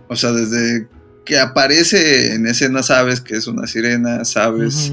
O 0.09 0.15
sea, 0.15 0.31
desde 0.33 0.89
que 1.27 1.39
aparece 1.39 2.33
en 2.35 2.47
escena 2.47 2.83
sabes 2.83 3.21
que 3.21 3.37
es 3.37 3.47
una 3.47 3.67
sirena, 3.67 4.25
sabes 4.25 4.93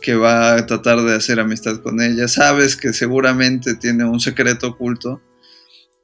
que 0.00 0.14
va 0.14 0.54
a 0.54 0.66
tratar 0.66 1.00
de 1.02 1.14
hacer 1.16 1.40
amistad 1.40 1.78
con 1.82 2.00
ella, 2.00 2.28
sabes 2.28 2.76
que 2.76 2.92
seguramente 2.92 3.74
tiene 3.74 4.04
un 4.04 4.20
secreto 4.20 4.68
oculto. 4.68 5.20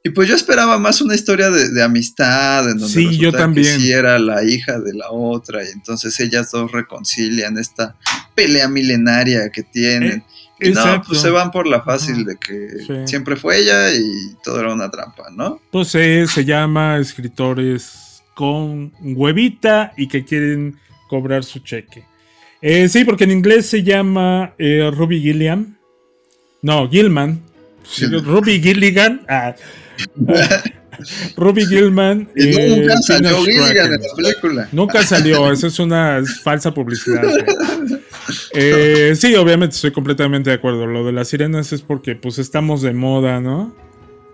Y 0.03 0.09
pues 0.11 0.29
yo 0.29 0.35
esperaba 0.35 0.77
más 0.77 1.01
una 1.01 1.15
historia 1.15 1.49
de, 1.49 1.69
de 1.69 1.83
amistad, 1.83 2.69
en 2.69 2.77
donde 2.77 2.93
Sí, 2.93 3.03
yo 3.17 3.31
resulta 3.31 3.37
que 3.37 3.43
también. 3.43 3.79
sí 3.79 3.91
era 3.91 4.19
la 4.19 4.43
hija 4.43 4.79
de 4.79 4.93
la 4.93 5.09
otra, 5.11 5.63
y 5.63 5.67
entonces 5.69 6.17
ellas 6.19 6.51
dos 6.51 6.71
reconcilian 6.71 7.57
esta 7.57 7.95
pelea 8.35 8.67
milenaria 8.69 9.49
que 9.49 9.63
tienen. 9.63 10.23
y 10.59 10.69
no, 10.71 11.03
pues 11.07 11.19
se 11.21 11.29
van 11.29 11.51
por 11.51 11.67
la 11.67 11.81
fácil 11.83 12.25
de 12.25 12.35
que 12.37 12.67
Sí. 12.87 12.93
siempre 13.05 13.35
fue 13.35 13.59
ella 13.59 13.93
y 13.93 14.35
todo 14.43 14.59
era 14.59 14.73
una 14.73 14.89
trampa, 14.89 15.25
¿no? 15.31 15.59
Pues 15.71 15.93
eh, 15.95 16.25
se 16.27 16.45
llama 16.45 16.97
escritores 16.97 18.06
con 18.37 18.93
huevita 19.01 19.93
y 19.97 20.07
que 20.07 20.23
quieren 20.23 20.77
cobrar 21.09 21.43
su 21.43 21.57
cheque. 21.57 22.03
Eh, 22.61 22.87
sí, 22.87 23.03
porque 23.03 23.23
en 23.23 23.31
inglés 23.31 23.65
se 23.65 23.81
llama 23.81 24.53
eh, 24.59 24.91
Ruby 24.93 25.19
Gilliam. 25.19 25.75
No, 26.61 26.87
Gilman. 26.87 27.41
Sí. 27.83 28.05
Ruby 28.05 28.61
Gilligan. 28.61 29.25
Ah. 29.27 29.55
Ruby 31.35 31.65
Gilman. 31.65 32.29
Y 32.35 32.55
eh, 32.55 32.75
nunca 32.77 32.97
salió 33.01 33.43
Gilligan 33.43 33.93
en 33.93 34.01
la 34.01 34.15
película. 34.15 34.69
Nunca 34.71 35.01
salió, 35.01 35.51
eso 35.51 35.65
es 35.65 35.79
una 35.79 36.21
falsa 36.43 36.71
publicidad. 36.71 37.23
sí, 39.15 39.35
obviamente 39.35 39.77
estoy 39.77 39.91
completamente 39.91 40.51
de 40.51 40.57
acuerdo. 40.57 40.85
Lo 40.85 41.03
de 41.03 41.11
las 41.11 41.29
sirenas 41.29 41.73
es 41.73 41.81
porque 41.81 42.15
pues 42.15 42.37
estamos 42.37 42.83
de 42.83 42.93
moda, 42.93 43.39
¿no? 43.39 43.75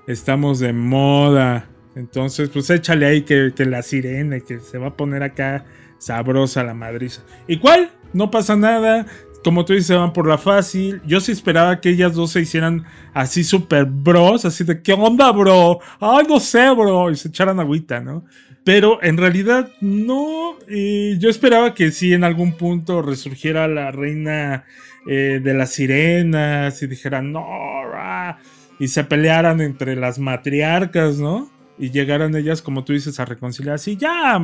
Estamos 0.07 0.59
de 0.59 0.73
moda. 0.73 1.69
Entonces, 1.95 2.49
pues 2.49 2.69
échale 2.69 3.05
ahí 3.05 3.21
que, 3.21 3.53
que 3.55 3.65
la 3.65 3.81
sirena, 3.81 4.39
que 4.39 4.59
se 4.59 4.77
va 4.77 4.87
a 4.87 4.97
poner 4.97 5.23
acá 5.23 5.65
sabrosa 5.99 6.63
la 6.63 6.73
madriza. 6.73 7.21
¿Y 7.47 7.57
cuál? 7.57 7.91
No 8.13 8.29
pasa 8.31 8.55
nada. 8.55 9.05
Como 9.43 9.65
tú 9.65 9.73
dices, 9.73 9.87
se 9.87 9.95
van 9.95 10.13
por 10.13 10.27
la 10.27 10.37
fácil. 10.37 11.01
Yo 11.05 11.19
sí 11.19 11.31
esperaba 11.31 11.81
que 11.81 11.89
ellas 11.89 12.13
dos 12.13 12.31
se 12.31 12.41
hicieran 12.41 12.85
así 13.13 13.43
super 13.43 13.85
bros, 13.85 14.45
así 14.45 14.63
de 14.63 14.81
¿qué 14.81 14.93
onda, 14.93 15.31
bro? 15.31 15.79
Ay, 15.99 16.25
no 16.27 16.39
sé, 16.39 16.69
bro. 16.71 17.11
Y 17.11 17.15
se 17.15 17.27
echaran 17.27 17.59
agüita, 17.59 17.99
¿no? 17.99 18.25
Pero 18.63 19.03
en 19.03 19.17
realidad 19.17 19.69
no. 19.81 20.57
eh, 20.69 21.17
yo 21.19 21.29
esperaba 21.29 21.73
que 21.73 21.91
sí 21.91 22.13
en 22.13 22.23
algún 22.23 22.53
punto 22.53 23.01
resurgiera 23.01 23.67
la 23.67 23.91
reina 23.91 24.63
eh, 25.05 25.41
de 25.43 25.53
las 25.53 25.71
sirenas 25.71 26.81
y 26.81 26.87
dijeran 26.87 27.33
no. 27.33 27.45
ra", 27.91 28.39
y 28.79 28.87
se 28.87 29.03
pelearan 29.03 29.59
entre 29.59 29.97
las 29.97 30.19
matriarcas, 30.19 31.17
¿no? 31.17 31.52
Y 31.77 31.91
llegaran 31.91 32.35
ellas, 32.35 32.61
como 32.61 32.83
tú 32.83 32.93
dices, 32.93 33.19
a 33.19 33.25
reconciliar 33.25 33.75
así. 33.75 33.97
Ya, 33.97 34.39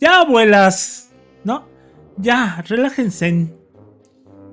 ya, 0.00 0.20
abuelas, 0.20 1.10
¿no? 1.44 1.68
Ya, 2.16 2.62
relájense. 2.68 3.52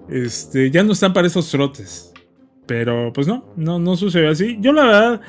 Este, 0.10 0.70
ya 0.72 0.84
no 0.84 0.94
están 0.94 1.14
para 1.14 1.28
esos 1.28 1.50
trotes. 1.50 2.12
Pero 2.66 3.12
pues 3.14 3.28
no, 3.28 3.54
no, 3.56 3.78
no 3.80 3.96
sucedió 3.96 4.30
así. 4.30 4.58
Yo 4.60 4.74
la 4.74 4.84
verdad 4.86 5.22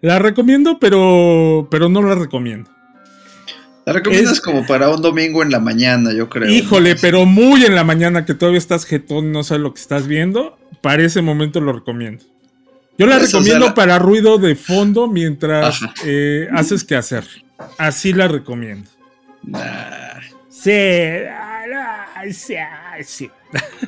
la 0.00 0.18
recomiendo, 0.18 0.78
pero, 0.80 1.68
pero 1.70 1.88
no 1.88 2.02
la 2.02 2.14
recomiendo. 2.16 2.70
La 3.86 3.92
recomiendas 3.92 4.34
Es- 4.34 4.40
como 4.40 4.66
para 4.66 4.90
un 4.90 5.00
domingo 5.00 5.42
en 5.42 5.50
la 5.50 5.60
mañana, 5.60 6.12
yo 6.12 6.28
creo. 6.28 6.50
Híjole, 6.50 6.94
¿no? 6.94 7.00
pero 7.00 7.26
muy 7.26 7.64
en 7.64 7.74
la 7.74 7.84
mañana 7.84 8.24
que 8.24 8.34
todavía 8.34 8.58
estás 8.58 8.84
jetón 8.84 9.26
y 9.26 9.28
no 9.30 9.42
sabes 9.44 9.62
lo 9.62 9.72
que 9.72 9.80
estás 9.80 10.06
viendo, 10.06 10.58
para 10.80 11.02
ese 11.04 11.22
momento 11.22 11.60
lo 11.60 11.72
recomiendo. 11.72 12.24
Yo 13.00 13.06
la 13.06 13.18
recomiendo 13.18 13.66
la- 13.66 13.74
para 13.74 13.98
ruido 13.98 14.38
de 14.38 14.54
fondo 14.54 15.08
mientras 15.08 15.80
eh, 16.04 16.48
haces 16.52 16.84
que 16.84 16.96
hacer. 16.96 17.24
Así 17.78 18.12
la 18.12 18.28
recomiendo. 18.28 18.88
Nah. 19.42 20.20
Sí, 20.50 20.70
sí, 22.32 22.54
sí. 23.04 23.30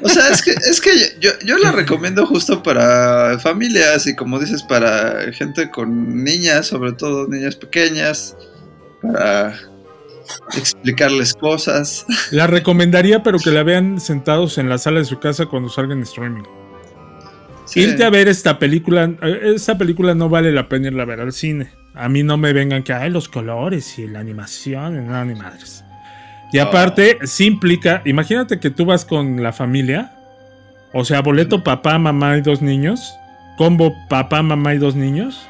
O 0.02 0.08
sea, 0.08 0.28
es 0.30 0.42
que, 0.42 0.50
es 0.52 0.80
que 0.80 0.90
yo, 1.20 1.30
yo 1.44 1.58
la 1.58 1.70
recomiendo 1.72 2.26
justo 2.26 2.62
para 2.62 3.38
familias 3.38 4.06
y 4.06 4.16
como 4.16 4.38
dices, 4.38 4.62
para 4.62 5.30
gente 5.32 5.70
con 5.70 6.24
niñas, 6.24 6.66
sobre 6.68 6.92
todo 6.92 7.28
niñas 7.28 7.56
pequeñas, 7.56 8.36
para 9.02 9.58
explicarles 10.56 11.34
cosas. 11.34 12.06
La 12.30 12.46
recomendaría, 12.46 13.22
pero 13.22 13.38
que 13.38 13.50
la 13.50 13.62
vean 13.64 14.00
sentados 14.00 14.58
en 14.58 14.68
la 14.68 14.78
sala 14.78 15.00
de 15.00 15.04
su 15.04 15.20
casa 15.20 15.46
cuando 15.46 15.68
salgan 15.68 15.98
en 15.98 16.04
streaming. 16.04 16.44
Sí. 17.64 17.80
Irte 17.80 18.04
a 18.04 18.10
ver 18.10 18.28
esta 18.28 18.58
película, 18.58 19.12
esta 19.44 19.78
película 19.78 20.14
no 20.14 20.28
vale 20.28 20.52
la 20.52 20.68
pena 20.68 20.88
irla 20.88 21.04
a 21.04 21.06
ver 21.06 21.20
al 21.20 21.32
cine. 21.32 21.70
A 21.94 22.08
mí 22.08 22.22
no 22.22 22.36
me 22.36 22.52
vengan 22.52 22.82
que 22.82 22.92
hay 22.92 23.10
los 23.10 23.28
colores 23.28 23.98
y 23.98 24.08
la 24.08 24.20
animación, 24.20 25.06
no, 25.06 25.24
ni 25.24 25.34
madres. 25.34 25.84
Y 26.52 26.58
aparte, 26.58 27.18
sí 27.24 27.46
implica, 27.46 28.02
imagínate 28.04 28.60
que 28.60 28.70
tú 28.70 28.84
vas 28.84 29.04
con 29.04 29.42
la 29.42 29.52
familia, 29.52 30.12
o 30.92 31.04
sea, 31.04 31.22
boleto 31.22 31.64
papá, 31.64 31.98
mamá 31.98 32.36
y 32.36 32.42
dos 32.42 32.60
niños, 32.60 33.14
combo 33.56 33.94
papá, 34.08 34.42
mamá 34.42 34.74
y 34.74 34.78
dos 34.78 34.94
niños, 34.94 35.46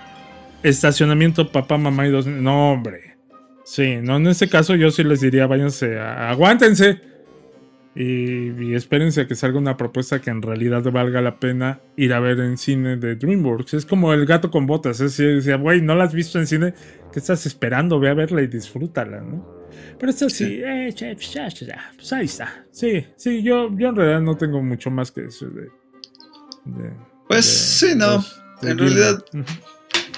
estacionamiento 0.63 1.51
papá, 1.51 1.77
mamá 1.77 2.07
y 2.07 2.11
dos 2.11 2.27
niños. 2.27 2.43
No, 2.43 2.73
hombre. 2.73 3.17
Sí, 3.65 3.97
no, 4.03 4.17
en 4.17 4.27
ese 4.29 4.49
caso 4.49 4.75
yo 4.75 4.91
sí 4.91 5.03
les 5.03 5.21
diría, 5.21 5.47
váyanse, 5.47 5.99
aguántense. 5.99 7.01
Y, 7.95 8.53
y 8.71 8.75
espérense 8.75 9.21
a 9.21 9.27
que 9.27 9.35
salga 9.35 9.59
una 9.59 9.77
propuesta 9.77 10.21
que 10.21 10.31
en 10.31 10.41
realidad 10.41 10.83
valga 10.91 11.21
la 11.21 11.39
pena 11.39 11.81
ir 11.97 12.15
a 12.15 12.21
ver 12.21 12.41
en 12.41 12.57
cine 12.57 12.97
de 12.97 13.17
DreamWorks. 13.17 13.75
Es 13.75 13.85
como 13.87 14.15
el 14.15 14.25
gato 14.25 14.51
con 14.51 14.67
botas. 14.67 15.01
Es 15.01 15.17
decir, 15.17 15.35
decía, 15.37 15.57
güey, 15.57 15.83
no 15.83 15.95
la 15.95 16.05
has 16.05 16.15
visto 16.15 16.39
en 16.39 16.47
cine. 16.47 16.73
¿Qué 17.13 17.19
estás 17.19 17.45
esperando? 17.45 18.01
Ve 18.01 18.09
a 18.09 18.15
verla 18.15 18.41
y 18.41 18.47
disfrútala, 18.47 19.21
¿no? 19.21 19.47
Pero 19.99 20.11
esto 20.11 20.31
sí, 20.31 20.47
Sí. 20.47 20.61
eh, 20.65 20.95
pues, 20.97 21.33
ya, 21.33 21.49
ya, 21.49 21.67
ya, 21.67 21.93
pues 21.97 22.13
ahí 22.15 22.25
está. 22.25 22.65
Sí, 22.71 23.07
sí, 23.17 23.43
yo, 23.43 23.69
yo 23.77 23.89
en 23.91 23.97
realidad 23.97 24.21
no 24.23 24.37
tengo 24.37 24.63
mucho 24.63 24.91
más 24.91 25.11
que 25.13 25.23
decir 25.23 25.49
de. 25.51 25.63
de- 26.65 26.93
Pues 27.29 27.45
de- 27.81 27.89
sí, 27.89 27.95
no. 27.97 28.13
los- 28.17 28.43
En 28.63 28.79
realidad. 28.79 29.23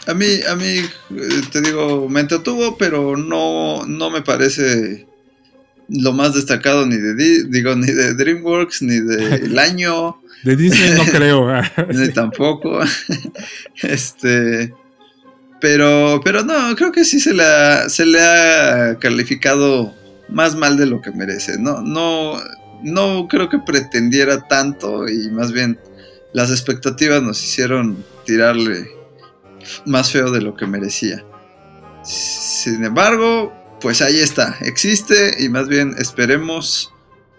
A 0.07 0.13
mí, 0.15 0.27
a 0.49 0.55
mí, 0.55 0.65
eh, 0.67 1.41
te 1.51 1.61
digo, 1.63 2.09
me 2.11 2.21
entretuvo, 2.21 2.77
pero 2.77 3.17
no, 3.17 3.87
no 3.87 4.11
me 4.11 4.21
parece 4.23 5.07
lo 5.89 6.13
más 6.13 6.35
destacado 6.35 6.87
ni 6.87 6.97
de, 6.97 7.15
Di- 7.15 7.45
digo, 7.49 7.75
ni 7.77 7.87
de 7.87 8.15
DreamWorks, 8.15 8.83
ni 8.83 9.01
del 9.01 9.59
año, 9.59 10.17
De 10.43 10.57
Disney 10.57 10.91
no 10.97 11.05
creo. 11.11 11.49
ni 11.93 12.09
tampoco. 12.13 12.81
este, 13.83 14.73
pero, 15.61 16.21
pero 16.25 16.43
no, 16.45 16.75
creo 16.77 16.93
que 16.93 17.05
sí 17.05 17.21
se 17.21 17.33
le 17.35 17.43
ha, 17.45 17.89
se 17.89 18.05
le 18.07 18.21
ha 18.21 18.99
calificado 18.99 19.95
más 20.29 20.55
mal 20.57 20.77
de 20.77 20.87
lo 20.87 21.01
que 21.01 21.11
merece. 21.13 21.59
No, 21.59 21.81
no, 21.81 22.35
no 22.83 23.29
creo 23.29 23.49
que 23.49 23.59
pretendiera 23.59 24.47
tanto 24.49 25.09
y 25.09 25.31
más 25.31 25.53
bien 25.53 25.79
las 26.33 26.51
expectativas 26.51 27.23
nos 27.23 27.43
hicieron 27.43 28.05
tirarle 28.27 28.89
más 29.87 30.11
feo 30.13 30.31
de 30.31 30.43
lo 30.43 30.55
que 30.57 30.67
merecía. 30.67 31.25
Sin 32.03 32.85
embargo, 32.85 33.53
pues 33.85 34.01
ahí 34.01 34.19
está, 34.19 34.57
existe 34.63 35.35
y 35.39 35.51
más 35.51 35.69
bien 35.69 35.95
esperemos 35.99 36.91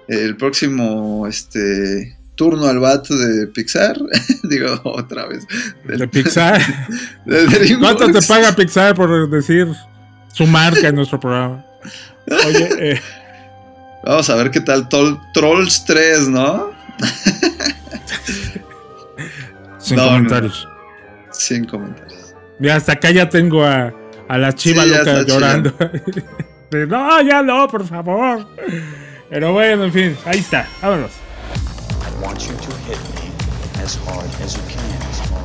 el 0.08 0.38
próximo 0.38 1.26
este 1.26 2.16
turno 2.36 2.68
al 2.68 2.78
bat 2.78 3.08
de 3.08 3.48
Pixar, 3.48 3.98
digo 4.44 4.80
otra 4.84 5.26
vez, 5.26 5.44
De 5.86 6.08
Pixar. 6.08 6.62
de. 7.26 7.76
¿Cuánto 7.80 8.12
te 8.12 8.22
paga 8.22 8.56
Pixar 8.56 8.94
por 8.94 9.28
decir 9.28 9.70
su 10.34 10.46
marca 10.46 10.90
en 10.90 10.96
nuestro 10.96 11.20
programa? 11.20 11.66
Oye, 12.46 12.92
eh, 12.92 13.02
Vamos 14.06 14.30
a 14.30 14.36
ver 14.36 14.52
qué 14.52 14.62
tal 14.62 14.88
Tol- 14.88 15.20
Trolls 15.34 15.84
3, 15.86 16.30
¿no? 16.30 16.70
sin 19.80 19.98
No, 19.98 20.04
no, 20.04 20.10
comentarios. 20.12 20.68
Sin 21.32 21.66
comentarios. 21.66 22.36
Mira, 22.60 22.76
hasta 22.76 22.92
acá 22.94 23.10
ya 23.10 23.28
tengo 23.30 23.66
a, 23.66 23.92
a 24.28 24.38
la 24.38 24.54
chiva 24.54 24.84
Sí, 24.84 24.90
loca 24.90 25.24
llorando. 25.24 25.72
De, 26.72 26.88
no, 26.88 27.22
ya 27.22 27.42
no, 27.44 27.68
por 27.68 27.86
favor. 27.88 28.48
Pero 29.30 29.54
bueno, 29.54 29.86
en 29.86 29.94
fin, 29.94 30.18
ahí 30.26 30.40
está. 30.40 30.68
Vámonos. 30.82 31.12
I 31.12 32.24
want 32.24 32.40
you 32.40 32.54
to 32.54 32.72
hit 32.88 33.00
me 33.14 33.84
as 33.84 33.96
hard 34.08 34.30
as 34.44 34.56
you 34.56 34.62
can. 34.68 34.86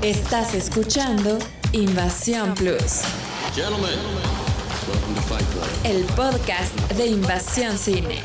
Estás 0.02 0.54
escuchando 0.54 1.38
Invasión 1.72 2.54
Plus. 2.54 3.02
El 5.84 6.04
podcast 6.16 6.74
de 6.96 7.06
Invasión 7.06 7.76
Cine. 7.76 8.22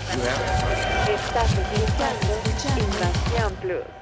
Estás 1.09 1.51
escuchando 1.51 2.81
Invasión 2.81 3.53
Plus. 3.61 3.94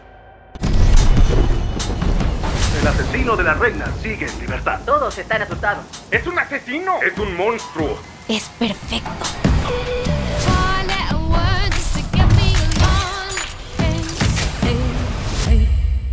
El 2.83 2.89
asesino 2.89 3.37
de 3.37 3.45
la 3.45 3.53
reina 3.53 3.85
sigue 4.01 4.27
en 4.27 4.39
libertad. 4.41 4.81
Todos 4.85 5.17
están 5.17 5.41
asustados. 5.41 5.85
¡Es 6.11 6.27
un 6.27 6.37
asesino! 6.37 7.01
¡Es 7.01 7.17
un 7.17 7.33
monstruo! 7.37 7.97
Es 8.27 8.43
perfecto. 8.59 9.09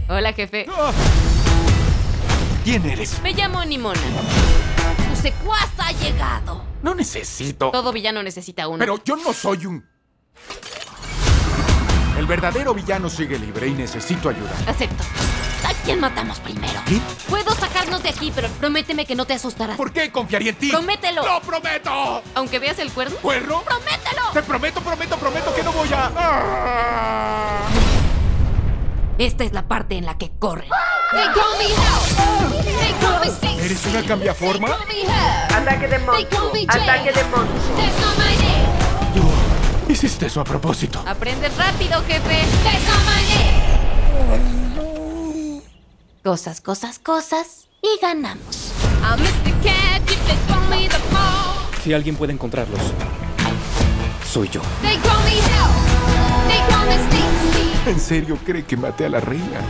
Hola, 0.08 0.32
jefe. 0.32 0.66
¿Quién 2.62 2.86
eres? 2.88 3.20
Me 3.20 3.32
llamo 3.32 3.64
Nimona. 3.64 4.00
Tu 5.08 5.20
secuaz 5.20 5.70
ha 5.76 5.90
llegado. 5.90 6.64
No 6.84 6.94
necesito. 6.94 7.72
Todo 7.72 7.92
villano 7.92 8.22
necesita 8.22 8.68
uno. 8.68 8.78
Pero 8.78 9.02
yo 9.02 9.16
no 9.16 9.32
soy 9.32 9.66
un... 9.66 9.84
El 12.16 12.26
verdadero 12.26 12.74
villano 12.74 13.08
sigue 13.08 13.40
libre 13.40 13.66
y 13.66 13.72
necesito 13.72 14.28
ayuda. 14.28 14.52
Acepto. 14.68 15.02
¿A 15.80 15.82
quién 15.82 15.98
matamos 15.98 16.38
primero? 16.40 16.78
¿Qué? 16.84 17.00
Puedo 17.26 17.54
sacarnos 17.54 18.02
de 18.02 18.10
aquí, 18.10 18.30
pero 18.34 18.48
prométeme 18.48 19.06
que 19.06 19.14
no 19.14 19.24
te 19.24 19.32
asustarás. 19.32 19.78
¿Por 19.78 19.92
qué 19.92 20.12
confiaría 20.12 20.50
en 20.50 20.56
ti? 20.56 20.68
Promételo. 20.68 21.24
¡Lo 21.24 21.40
prometo! 21.40 22.22
Aunque 22.34 22.58
veas 22.58 22.78
el 22.80 22.92
cuerno. 22.92 23.16
¿Cuerno? 23.16 23.62
¡Promételo! 23.62 24.30
Te 24.34 24.42
prometo, 24.42 24.82
prometo, 24.82 25.16
prometo 25.16 25.54
que 25.54 25.62
no 25.62 25.72
voy 25.72 25.88
a... 25.94 26.10
Ah. 26.14 27.68
Esta 29.16 29.44
es 29.44 29.54
la 29.54 29.68
parte 29.68 29.96
en 29.96 30.04
la 30.04 30.18
que 30.18 30.30
corre. 30.38 30.68
¿Eres 33.62 33.86
una 33.86 34.02
cambiaforma? 34.02 34.76
Ataque 35.48 35.88
de 35.88 35.98
monstruo. 35.98 36.52
Ataque 36.68 37.12
de 37.12 37.24
monstruo. 37.24 37.76
Tú 39.14 39.22
hiciste 39.90 40.26
eso 40.26 40.42
a 40.42 40.44
propósito. 40.44 41.02
Aprendes 41.06 41.56
rápido, 41.56 42.02
jefe. 42.04 42.44
Cosas, 46.22 46.60
cosas, 46.60 46.98
cosas. 46.98 47.68
Y 47.82 47.98
ganamos. 48.02 48.72
Si 51.82 51.94
alguien 51.94 52.14
puede 52.14 52.34
encontrarlos, 52.34 52.78
soy 54.30 54.50
yo. 54.50 54.60
¿En 57.86 57.98
serio 57.98 58.38
cree 58.44 58.66
que 58.66 58.76
maté 58.76 59.06
a 59.06 59.08
la 59.08 59.20
reina? 59.20 59.62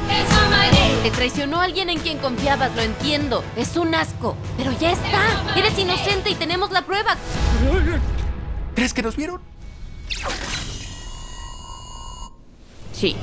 Te 1.04 1.10
traicionó 1.12 1.60
alguien 1.60 1.88
en 1.88 2.00
quien 2.00 2.18
confiabas, 2.18 2.74
lo 2.74 2.82
entiendo. 2.82 3.44
Es 3.56 3.76
un 3.76 3.94
asco. 3.94 4.36
Pero 4.56 4.72
ya 4.72 4.90
está. 4.90 5.54
Eres 5.56 5.78
inocente 5.78 6.30
y 6.30 6.34
tenemos 6.34 6.72
la 6.72 6.82
prueba. 6.82 7.16
¿Crees 8.74 8.92
que 8.92 9.02
nos 9.02 9.14
vieron? 9.14 9.40
Sí. 12.92 13.16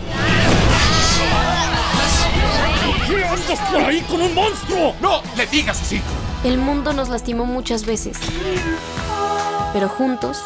¿Qué 3.48 3.54
andas 3.54 3.70
por 3.70 3.82
ahí 3.82 4.02
con 4.02 4.22
un 4.22 4.36
monstruo? 4.36 4.94
¡No! 5.00 5.22
¡Le 5.38 5.48
digas 5.48 5.82
así! 5.82 6.02
El 6.44 6.58
mundo 6.58 6.92
nos 6.92 7.08
lastimó 7.08 7.46
muchas 7.46 7.86
veces. 7.86 8.18
Pero 9.72 9.88
juntos 9.88 10.44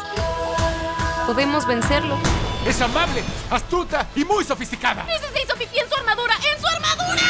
podemos 1.26 1.66
vencerlo. 1.66 2.16
Es 2.64 2.80
amable, 2.80 3.24
astuta 3.50 4.06
y 4.14 4.24
muy 4.24 4.44
sofisticada. 4.44 5.04
¡Ese 5.08 5.32
se 5.32 5.42
hizo 5.42 5.54
pipí 5.56 5.80
en 5.80 5.88
su 5.88 5.96
armadura! 5.96 6.34
¡En 6.36 6.60
su 6.60 6.66
armadura! 6.68 7.22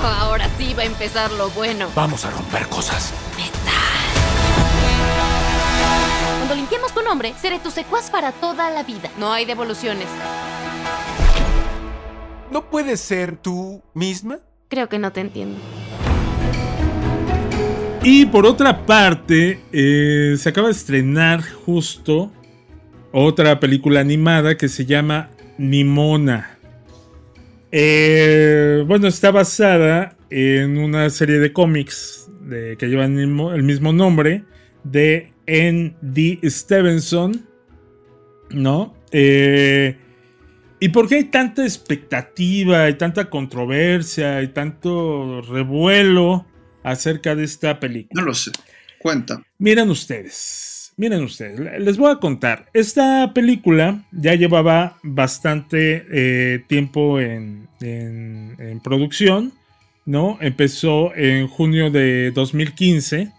Oh, 0.00 0.06
ahora 0.20 0.48
sí 0.56 0.74
va 0.74 0.82
a 0.82 0.86
empezar 0.86 1.32
lo 1.32 1.50
bueno. 1.50 1.88
Vamos 1.96 2.24
a 2.24 2.30
romper 2.30 2.68
cosas. 2.68 3.12
Cuando 6.48 6.62
limpiemos 6.62 6.94
tu 6.94 7.02
nombre, 7.02 7.34
seré 7.38 7.58
tu 7.58 7.70
secuaz 7.70 8.10
para 8.10 8.32
toda 8.32 8.70
la 8.70 8.82
vida. 8.82 9.10
No 9.18 9.30
hay 9.34 9.44
devoluciones. 9.44 10.06
¿No 12.50 12.70
puedes 12.70 13.00
ser 13.00 13.36
tú 13.36 13.82
misma? 13.92 14.38
Creo 14.68 14.88
que 14.88 14.98
no 14.98 15.12
te 15.12 15.20
entiendo. 15.20 15.58
Y 18.02 18.24
por 18.24 18.46
otra 18.46 18.86
parte, 18.86 19.60
eh, 19.72 20.36
se 20.38 20.48
acaba 20.48 20.68
de 20.68 20.72
estrenar 20.72 21.42
justo 21.66 22.32
otra 23.12 23.60
película 23.60 24.00
animada 24.00 24.56
que 24.56 24.70
se 24.70 24.86
llama 24.86 25.28
Nimona. 25.58 26.56
Eh, 27.72 28.84
bueno, 28.86 29.06
está 29.06 29.30
basada 29.30 30.16
en 30.30 30.78
una 30.78 31.10
serie 31.10 31.40
de 31.40 31.52
cómics 31.52 32.30
de, 32.40 32.78
que 32.78 32.86
llevan 32.86 33.18
el 33.18 33.26
mismo- 33.26 33.52
el 33.52 33.62
mismo 33.64 33.92
nombre 33.92 34.44
de 34.82 35.34
N.D. 35.48 36.40
Stevenson, 36.44 37.46
¿no? 38.50 38.94
Eh, 39.10 39.96
¿Y 40.80 40.90
por 40.90 41.08
qué 41.08 41.16
hay 41.16 41.24
tanta 41.24 41.64
expectativa 41.64 42.88
y 42.88 42.94
tanta 42.94 43.28
controversia 43.28 44.42
y 44.42 44.48
tanto 44.48 45.40
revuelo 45.40 46.46
acerca 46.84 47.34
de 47.34 47.44
esta 47.44 47.80
película? 47.80 48.20
No 48.20 48.28
lo 48.28 48.34
sé. 48.34 48.52
Cuenta. 48.98 49.42
Miren 49.58 49.90
ustedes. 49.90 50.92
Miren 50.98 51.22
ustedes, 51.22 51.80
les 51.80 51.96
voy 51.96 52.10
a 52.10 52.16
contar. 52.16 52.68
Esta 52.74 53.32
película 53.32 54.04
ya 54.10 54.34
llevaba 54.34 54.98
bastante 55.04 56.04
eh, 56.10 56.64
tiempo 56.66 57.20
en, 57.20 57.68
en, 57.80 58.80
producción, 58.82 59.52
¿no? 60.04 60.38
Empezó 60.40 61.14
en 61.14 61.46
junio 61.46 61.92
de 61.92 62.32
2015. 62.32 63.32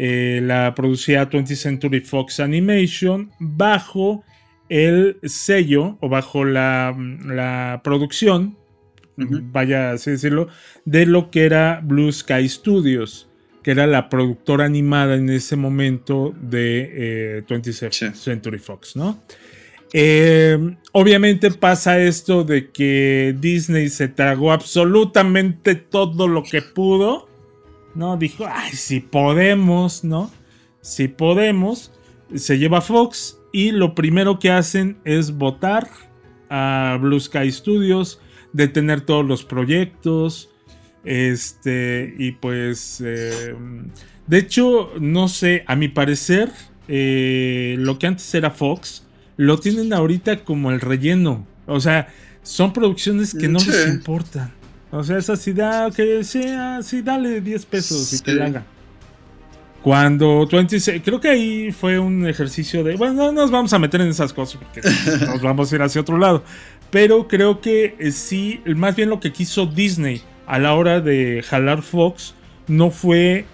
Eh, 0.00 0.40
la 0.44 0.74
producía 0.76 1.28
20th 1.28 1.56
Century 1.56 2.00
Fox 2.00 2.38
Animation 2.38 3.32
bajo 3.40 4.22
el 4.68 5.18
sello 5.24 5.98
o 6.00 6.08
bajo 6.08 6.44
la, 6.44 6.96
la 7.24 7.80
producción, 7.82 8.56
vaya 9.16 9.90
así 9.90 10.12
decirlo, 10.12 10.46
de 10.84 11.04
lo 11.04 11.32
que 11.32 11.46
era 11.46 11.80
Blue 11.82 12.12
Sky 12.12 12.48
Studios 12.48 13.28
que 13.60 13.72
era 13.72 13.88
la 13.88 14.08
productora 14.08 14.64
animada 14.64 15.16
en 15.16 15.28
ese 15.30 15.56
momento 15.56 16.32
de 16.40 17.44
20th 17.46 18.06
eh, 18.06 18.12
Century 18.14 18.58
Fox, 18.60 18.94
¿no? 18.94 19.20
Eh, 19.92 20.76
obviamente 20.92 21.50
pasa 21.50 21.98
esto 22.00 22.44
de 22.44 22.70
que 22.70 23.34
Disney 23.38 23.88
se 23.88 24.08
tragó 24.08 24.52
absolutamente 24.52 25.74
todo 25.74 26.28
lo 26.28 26.42
que 26.42 26.62
pudo, 26.62 27.27
¿no? 27.98 28.16
Dijo, 28.16 28.46
ay, 28.48 28.72
si 28.72 29.00
podemos, 29.00 30.04
¿no? 30.04 30.30
Si 30.80 31.08
podemos, 31.08 31.92
se 32.34 32.58
lleva 32.58 32.80
Fox 32.80 33.38
y 33.52 33.72
lo 33.72 33.94
primero 33.94 34.38
que 34.38 34.50
hacen 34.52 34.98
es 35.04 35.36
votar 35.36 35.88
a 36.48 36.96
Blue 37.00 37.18
Sky 37.18 37.50
Studios, 37.50 38.20
detener 38.52 39.00
todos 39.00 39.26
los 39.26 39.44
proyectos, 39.44 40.48
este, 41.04 42.14
y 42.18 42.32
pues, 42.32 43.02
eh, 43.04 43.54
de 44.26 44.38
hecho, 44.38 44.92
no 45.00 45.28
sé, 45.28 45.64
a 45.66 45.74
mi 45.74 45.88
parecer, 45.88 46.52
eh, 46.86 47.74
lo 47.78 47.98
que 47.98 48.06
antes 48.06 48.32
era 48.32 48.52
Fox, 48.52 49.06
lo 49.36 49.58
tienen 49.58 49.92
ahorita 49.92 50.44
como 50.44 50.70
el 50.70 50.80
relleno. 50.80 51.46
O 51.66 51.80
sea, 51.80 52.08
son 52.42 52.72
producciones 52.72 53.34
que 53.34 53.48
no 53.48 53.58
les 53.58 53.88
importan. 53.88 54.57
O 54.90 55.04
sea, 55.04 55.18
es 55.18 55.28
así, 55.28 55.52
da, 55.52 55.90
que 55.90 56.24
sea, 56.24 56.80
sí, 56.82 57.02
dale 57.02 57.40
10 57.40 57.66
pesos 57.66 58.12
y 58.12 58.20
que 58.20 58.32
la 58.32 58.46
haga. 58.46 58.64
Cuando 59.82 60.46
20, 60.50 61.02
creo 61.02 61.20
que 61.20 61.28
ahí 61.28 61.72
fue 61.72 61.98
un 61.98 62.26
ejercicio 62.26 62.82
de, 62.82 62.96
bueno, 62.96 63.14
no 63.14 63.32
nos 63.32 63.50
vamos 63.50 63.72
a 63.72 63.78
meter 63.78 64.00
en 64.00 64.08
esas 64.08 64.32
cosas 64.32 64.60
porque 64.60 64.80
nos 65.26 65.40
vamos 65.40 65.72
a 65.72 65.76
ir 65.76 65.82
hacia 65.82 66.00
otro 66.00 66.18
lado. 66.18 66.42
Pero 66.90 67.28
creo 67.28 67.60
que 67.60 67.96
eh, 67.98 68.10
sí, 68.12 68.60
más 68.64 68.96
bien 68.96 69.10
lo 69.10 69.20
que 69.20 69.32
quiso 69.32 69.66
Disney 69.66 70.22
a 70.46 70.58
la 70.58 70.74
hora 70.74 71.00
de 71.00 71.44
jalar 71.46 71.82
Fox 71.82 72.34
no 72.66 72.90
fue 72.90 73.44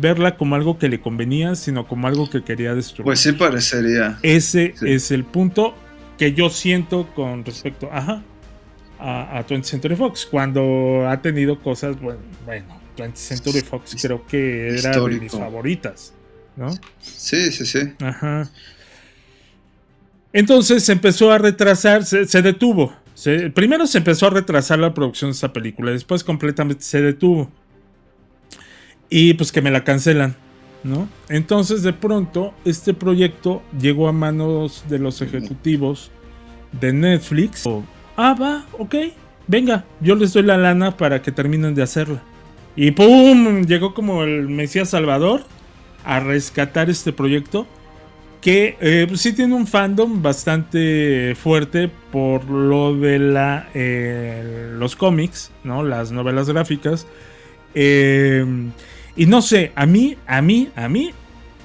verla 0.00 0.36
como 0.36 0.54
algo 0.54 0.78
que 0.78 0.88
le 0.88 1.00
convenía, 1.00 1.54
sino 1.54 1.86
como 1.86 2.08
algo 2.08 2.28
que 2.30 2.42
quería 2.42 2.74
destruir. 2.74 3.04
Pues 3.04 3.20
sí 3.20 3.32
parecería. 3.32 4.18
Ese 4.22 4.74
es 4.80 5.10
el 5.10 5.24
punto 5.24 5.74
que 6.16 6.32
yo 6.32 6.50
siento 6.50 7.08
con 7.14 7.44
respecto 7.44 7.90
a, 8.98 9.38
a 9.38 9.46
20th 9.46 9.64
Century 9.64 9.96
Fox, 9.96 10.26
cuando 10.26 11.08
ha 11.08 11.20
tenido 11.20 11.60
cosas, 11.60 12.00
bueno, 12.00 12.20
bueno 12.44 12.80
20th 12.96 13.14
Century 13.14 13.60
Fox 13.60 13.96
creo 14.00 14.26
que 14.26 14.78
era 14.78 14.98
de 14.98 15.20
mis 15.20 15.32
favoritas, 15.32 16.12
¿no? 16.56 16.70
Sí, 17.00 17.52
sí, 17.52 17.66
sí. 17.66 17.80
Ajá. 18.00 18.50
Entonces 20.32 20.88
empezó 20.88 21.32
a 21.32 21.38
retrasar, 21.38 22.04
se 22.04 22.42
detuvo, 22.42 22.92
primero 23.54 23.86
se 23.86 23.98
empezó 23.98 24.26
a 24.26 24.30
retrasar 24.30 24.78
la 24.78 24.94
producción 24.94 25.30
de 25.30 25.34
esta 25.34 25.52
película, 25.52 25.90
después 25.90 26.22
completamente 26.22 26.82
se 26.84 27.02
detuvo. 27.02 27.50
Y 29.10 29.34
pues 29.34 29.52
que 29.52 29.62
me 29.62 29.70
la 29.70 29.84
cancelan, 29.84 30.36
¿no? 30.84 31.08
Entonces 31.28 31.82
de 31.82 31.94
pronto 31.94 32.54
este 32.64 32.92
proyecto 32.92 33.62
llegó 33.80 34.06
a 34.06 34.12
manos 34.12 34.84
de 34.88 34.98
los 34.98 35.22
ejecutivos 35.22 36.10
de 36.78 36.92
Netflix. 36.92 37.64
Ah, 38.20 38.34
va, 38.34 38.66
ok, 38.76 38.96
venga, 39.46 39.84
yo 40.00 40.16
les 40.16 40.32
doy 40.32 40.42
la 40.42 40.56
lana 40.56 40.96
para 40.96 41.22
que 41.22 41.30
terminen 41.30 41.76
de 41.76 41.84
hacerla. 41.84 42.20
Y 42.74 42.90
¡pum! 42.90 43.64
Llegó 43.64 43.94
como 43.94 44.24
el 44.24 44.48
Mesías 44.48 44.90
Salvador 44.90 45.42
a 46.04 46.18
rescatar 46.18 46.90
este 46.90 47.12
proyecto 47.12 47.68
que 48.40 48.76
eh, 48.80 49.04
pues 49.06 49.20
sí 49.20 49.32
tiene 49.34 49.54
un 49.54 49.68
fandom 49.68 50.20
bastante 50.20 51.36
fuerte 51.36 51.88
por 52.10 52.50
lo 52.50 52.96
de 52.96 53.20
la, 53.20 53.68
eh, 53.72 54.72
los 54.76 54.96
cómics, 54.96 55.52
¿no? 55.62 55.84
Las 55.84 56.10
novelas 56.10 56.48
gráficas. 56.48 57.06
Eh, 57.76 58.44
y 59.14 59.26
no 59.26 59.42
sé, 59.42 59.70
a 59.76 59.86
mí, 59.86 60.16
a 60.26 60.42
mí, 60.42 60.70
a 60.74 60.88
mí 60.88 61.12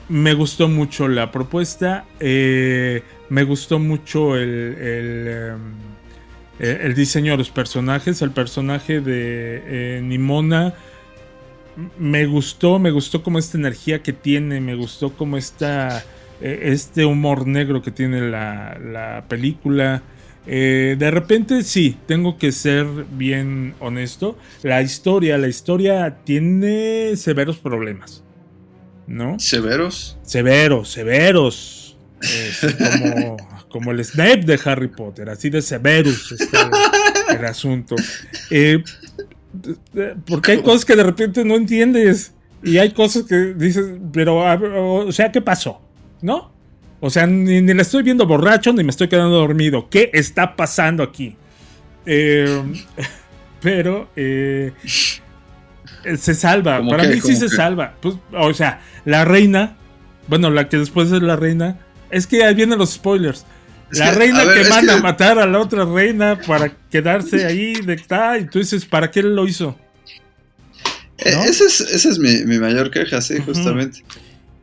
me 0.07 0.35
gustó 0.35 0.67
mucho 0.67 1.07
la 1.07 1.31
propuesta. 1.31 2.05
me 2.19 3.43
gustó 3.43 3.79
mucho 3.79 4.35
el, 4.35 4.77
el, 4.79 5.55
el, 6.63 6.95
diseño 6.95 7.33
de 7.33 7.37
los 7.37 7.49
personajes. 7.49 8.21
El 8.21 8.31
personaje 8.31 9.01
de 9.01 10.01
Nimona 10.03 10.73
me 11.97 12.25
gustó, 12.25 12.79
me 12.79 12.91
gustó 12.91 13.23
como 13.23 13.39
esta 13.39 13.57
energía 13.57 14.01
que 14.03 14.13
tiene, 14.13 14.61
me 14.61 14.75
gustó 14.75 15.13
como 15.13 15.37
esta 15.37 16.03
eh, 16.41 16.73
este 16.73 17.05
humor 17.05 17.47
negro 17.47 17.81
que 17.81 17.91
tiene 17.91 18.29
la, 18.29 19.23
película. 19.29 20.03
Eh, 20.45 20.97
de 20.99 21.09
repente 21.09 21.63
sí, 21.63 21.97
tengo 22.05 22.37
que 22.37 22.51
ser 22.51 22.85
bien 23.11 23.75
honesto. 23.79 24.37
La 24.61 24.81
historia, 24.81 25.37
la 25.37 25.47
historia 25.47 26.17
tiene 26.25 27.15
severos 27.15 27.57
problemas. 27.57 28.23
¿No? 29.07 29.39
¿Severos? 29.39 30.17
Severos, 30.23 30.91
severos. 30.91 31.97
como, 33.01 33.37
como, 33.73 33.91
el 33.91 34.05
Snape 34.05 34.43
de 34.45 34.59
Harry 34.63 34.87
Potter, 34.87 35.29
así 35.29 35.49
de 35.49 35.61
severos 35.61 36.31
está 36.31 36.69
el, 37.29 37.45
asunto. 37.45 37.95
Eh, 38.49 38.83
porque 40.25 40.53
hay 40.53 40.61
cosas 40.61 40.85
que 40.85 40.95
de 40.95 41.03
repente 41.03 41.43
no 41.43 41.55
entiendes. 41.55 42.33
Y 42.63 42.77
hay 42.77 42.91
cosas 42.91 43.23
que 43.23 43.53
dices, 43.55 43.85
pero, 44.13 44.37
o 45.05 45.11
sea, 45.11 45.31
¿qué 45.31 45.41
pasó? 45.41 45.81
¿no? 46.23 46.51
O 47.01 47.09
sea, 47.09 47.27
ni, 47.27 47.61
le 47.61 47.81
estoy 47.81 48.01
viendo 48.01 48.25
borracho 48.25 48.73
ni 48.73 48.83
me 48.83 48.89
estoy 48.89 49.09
quedando 49.09 49.35
dormido. 49.35 49.89
¿Qué 49.89 50.09
está 50.13 50.55
pasando 50.55 51.03
aquí? 51.03 51.35
Eh, 52.05 52.63
pero 53.61 54.09
eh, 54.15 54.71
se 56.17 56.33
salva. 56.33 56.81
Para 56.87 57.03
mí 57.03 57.19
sí 57.19 57.35
se 57.35 57.49
salva. 57.49 57.95
Pues, 58.01 58.15
o 58.31 58.53
sea, 58.53 58.81
la 59.03 59.25
reina, 59.25 59.75
bueno, 60.27 60.49
la 60.49 60.69
que 60.69 60.77
después 60.77 61.11
es 61.11 61.21
la 61.21 61.35
reina, 61.35 61.77
es 62.09 62.25
que 62.25 62.43
ahí 62.43 62.55
vienen 62.55 62.79
los 62.79 62.91
spoilers. 62.91 63.45
La 63.93 64.11
reina 64.11 64.43
que 64.53 64.69
manda 64.69 64.95
a 64.95 65.01
matar 65.01 65.39
a 65.39 65.45
la 65.45 65.59
otra 65.59 65.85
reina 65.85 66.39
para 66.45 66.69
quedarse 66.89 67.45
ahí 67.47 67.73
de 67.73 68.01
y 68.39 68.45
tú 68.45 68.59
dices, 68.59 68.85
¿para 68.85 69.11
qué 69.11 69.23
lo 69.23 69.47
hizo? 69.47 69.77
E, 71.17 71.29
esa 71.29 71.65
es, 71.65 72.19
mi, 72.19 72.43
mayor 72.59 72.91
queja, 72.91 73.21
sí, 73.21 73.39
justamente. 73.45 74.03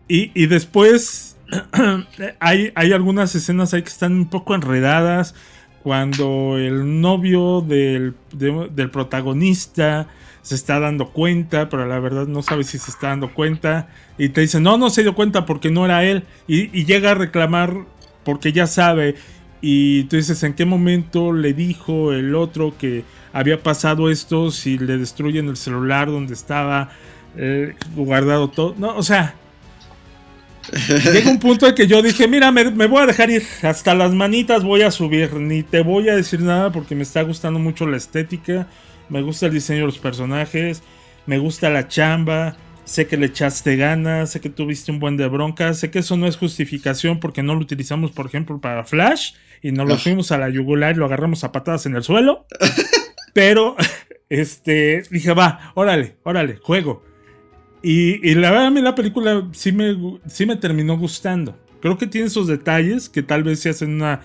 Y, 0.09 0.33
y 0.35 0.47
después 0.47 1.37
hay, 2.40 2.73
hay 2.75 2.93
algunas 2.93 3.35
escenas 3.35 3.75
ahí 3.75 3.83
que 3.83 3.88
están 3.88 4.12
un 4.12 4.31
poco 4.31 4.55
enredadas. 4.55 5.35
Cuando 5.83 6.59
el 6.59 7.01
novio 7.01 7.62
del, 7.62 8.14
protagonista 8.93 10.09
se 10.43 10.55
está 10.55 10.79
dando 10.79 11.09
cuenta, 11.09 11.71
pero 11.71 11.87
la 11.87 11.99
verdad 11.99 12.27
no 12.27 12.43
sabe 12.43 12.64
si 12.64 12.79
se 12.79 12.90
está 12.90 13.09
dando 13.09 13.33
cuenta. 13.33 13.88
Y 14.19 14.29
te 14.29 14.43
dice, 14.43 14.61
no, 14.61 14.77
no 14.77 14.90
se 14.90 15.03
dio 15.03 15.14
cuenta 15.14 15.47
porque 15.47 15.71
no 15.71 15.87
era 15.87 16.05
él. 16.05 16.25
Y, 16.47 16.85
llega 16.85 17.12
a 17.12 17.14
reclamar 17.14 17.87
porque 18.25 18.53
ya 18.53 18.67
sabe. 18.67 19.17
Y 19.61 20.05
tú 20.05 20.17
dices, 20.17 20.43
¿en 20.43 20.55
qué 20.55 20.65
momento 20.65 21.33
le 21.33 21.53
dijo 21.53 22.13
el 22.13 22.35
otro 22.35 22.75
que 22.79 23.05
había 23.33 23.63
pasado 23.63 24.11
esto? 24.11 24.51
Si 24.51 24.79
le 24.79 24.97
destruyen 24.97 25.49
el 25.49 25.57
celular 25.57 26.09
donde 26.09 26.35
estaba 26.35 26.91
eh, 27.37 27.75
guardado 27.95 28.49
todo. 28.49 28.75
No, 28.79 28.97
o 28.97 29.03
sea, 29.03 29.35
Llega 31.13 31.31
un 31.31 31.39
punto 31.39 31.67
en 31.67 31.75
que 31.75 31.87
yo 31.87 32.03
dije, 32.03 32.29
mira, 32.29 32.53
me, 32.53 32.87
voy 32.87 33.03
a 33.03 33.07
dejar 33.07 33.31
ir, 33.31 33.43
hasta 33.63 33.95
las 33.95 34.13
manitas 34.13 34.63
voy 34.63 34.83
a 34.83 34.91
subir, 34.91 35.33
ni 35.35 35.63
te 35.63 35.83
voy 35.83 36.09
a 36.09 36.17
decir 36.17 36.41
nada 36.41 36.71
porque 36.71 36.95
me 36.95 37.03
está 37.03 37.23
gustando 37.23 37.59
mucho 37.59 37.87
la 37.87 37.97
estética, 37.97 38.69
me 39.09 39.23
gusta 39.23 39.47
el 39.47 39.53
diseño 39.53 39.81
de 39.81 39.87
los 39.87 39.99
personajes, 39.99 40.83
me 41.27 41.39
gusta 41.39 41.71
la 41.71 41.89
chamba, 41.89 42.57
sé 42.90 43.07
que 43.07 43.16
le 43.16 43.26
echaste 43.26 43.76
ganas, 43.76 44.33
sé 44.33 44.40
que 44.40 44.50
tuviste 44.50 44.90
un 44.90 44.98
buen 44.98 45.16
de 45.16 45.29
bronca, 45.29 45.74
sé 45.74 45.92
que 45.92 46.00
eso 46.00 46.16
no 46.16 46.26
es 46.26 46.37
justificación 46.37 47.20
porque 47.20 47.40
no 47.40 47.55
lo 47.55 47.61
utilizamos, 47.61 48.11
por 48.11 48.26
ejemplo, 48.26 48.61
para 48.61 48.83
Flash 48.83 49.35
y 49.62 49.70
nos 49.70 49.88
lo 49.88 49.96
fuimos 49.96 50.33
a 50.33 50.38
la 50.38 50.48
yugular 50.48 50.96
y 50.96 50.98
lo 50.98 51.05
agarramos 51.05 51.44
a 51.44 51.53
patadas 51.53 51.87
en 51.87 51.94
el 51.94 52.03
suelo, 52.03 52.46
pero, 53.32 53.76
este, 54.28 55.05
dije, 55.09 55.32
va, 55.34 55.70
órale, 55.76 56.16
órale, 56.24 56.57
juego. 56.57 57.05
Y, 57.80 58.34
la 58.34 58.51
verdad 58.51 58.66
a 58.66 58.70
mí 58.72 58.80
la 58.80 58.97
película 58.97 59.49
sí 59.53 59.70
me, 59.70 59.97
sí 60.26 60.45
me 60.45 60.57
terminó 60.57 60.99
gustando. 60.99 61.57
Creo 61.80 61.97
que 61.97 62.09
tiene 62.09 62.26
esos 62.26 62.49
detalles 62.49 63.09
que 63.09 63.22
tal 63.22 63.45
vez 63.45 63.61
se 63.61 63.68
hacen 63.68 63.95
una 63.95 64.22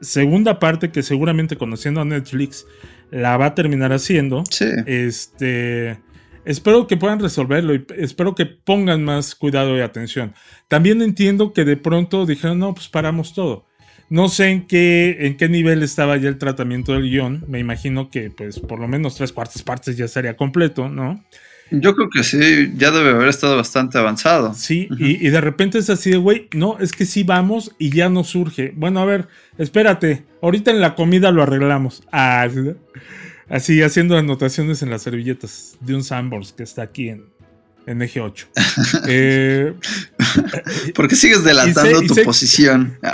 segunda 0.00 0.58
parte 0.58 0.90
que 0.90 1.04
seguramente 1.04 1.56
conociendo 1.56 2.00
a 2.00 2.04
Netflix 2.04 2.66
la 3.12 3.36
va 3.36 3.46
a 3.46 3.54
terminar 3.54 3.92
haciendo. 3.92 4.42
Sí. 4.50 4.66
Este, 4.86 6.00
Espero 6.48 6.86
que 6.86 6.96
puedan 6.96 7.20
resolverlo 7.20 7.74
y 7.74 7.84
espero 7.98 8.34
que 8.34 8.46
pongan 8.46 9.04
más 9.04 9.34
cuidado 9.34 9.76
y 9.76 9.82
atención. 9.82 10.32
También 10.66 11.02
entiendo 11.02 11.52
que 11.52 11.66
de 11.66 11.76
pronto 11.76 12.24
dijeron, 12.24 12.58
no, 12.58 12.72
pues 12.72 12.88
paramos 12.88 13.34
todo. 13.34 13.66
No 14.08 14.30
sé 14.30 14.48
en 14.48 14.66
qué, 14.66 15.26
en 15.26 15.36
qué 15.36 15.50
nivel 15.50 15.82
estaba 15.82 16.16
ya 16.16 16.30
el 16.30 16.38
tratamiento 16.38 16.94
del 16.94 17.02
guion. 17.02 17.44
Me 17.48 17.58
imagino 17.58 18.08
que, 18.08 18.30
pues, 18.30 18.60
por 18.60 18.80
lo 18.80 18.88
menos 18.88 19.16
tres 19.16 19.30
cuartas 19.30 19.62
partes 19.62 19.98
ya 19.98 20.08
sería 20.08 20.38
completo, 20.38 20.88
¿no? 20.88 21.22
Yo 21.70 21.94
creo 21.94 22.08
que 22.08 22.24
sí, 22.24 22.72
ya 22.78 22.92
debe 22.92 23.10
haber 23.10 23.28
estado 23.28 23.54
bastante 23.54 23.98
avanzado. 23.98 24.54
Sí, 24.54 24.88
y, 24.98 25.26
y, 25.26 25.28
de 25.28 25.42
repente 25.42 25.76
es 25.76 25.90
así 25.90 26.12
de, 26.12 26.16
güey, 26.16 26.48
no, 26.54 26.78
es 26.78 26.92
que 26.92 27.04
sí 27.04 27.24
vamos 27.24 27.76
y 27.78 27.90
ya 27.90 28.08
no 28.08 28.24
surge. 28.24 28.72
Bueno, 28.74 29.00
a 29.00 29.04
ver, 29.04 29.28
espérate, 29.58 30.24
ahorita 30.40 30.70
en 30.70 30.80
la 30.80 30.94
comida 30.94 31.30
lo 31.30 31.42
arreglamos. 31.42 32.04
Ah, 32.10 32.48
así, 33.48 33.82
haciendo 33.82 34.16
anotaciones 34.16 34.82
en 34.82 34.90
las 34.90 35.02
servilletas 35.02 35.76
de 35.80 35.94
un 35.94 36.04
Sandbox 36.04 36.52
que 36.52 36.62
está 36.62 36.82
aquí 36.82 37.08
en, 37.08 37.26
en 37.86 38.02
eje 38.02 38.20
8. 38.20 38.48
eh, 39.08 39.74
¿Por 40.94 41.08
qué 41.08 41.16
sigues 41.16 41.44
delatando 41.44 42.02
tu 42.02 42.14
posición? 42.22 42.98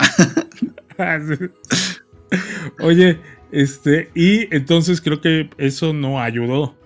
Oye, 2.80 3.20
este, 3.52 4.10
y 4.14 4.54
entonces 4.54 5.00
creo 5.00 5.20
que 5.20 5.50
eso 5.58 5.92
no 5.92 6.20
ayudó. 6.20 6.76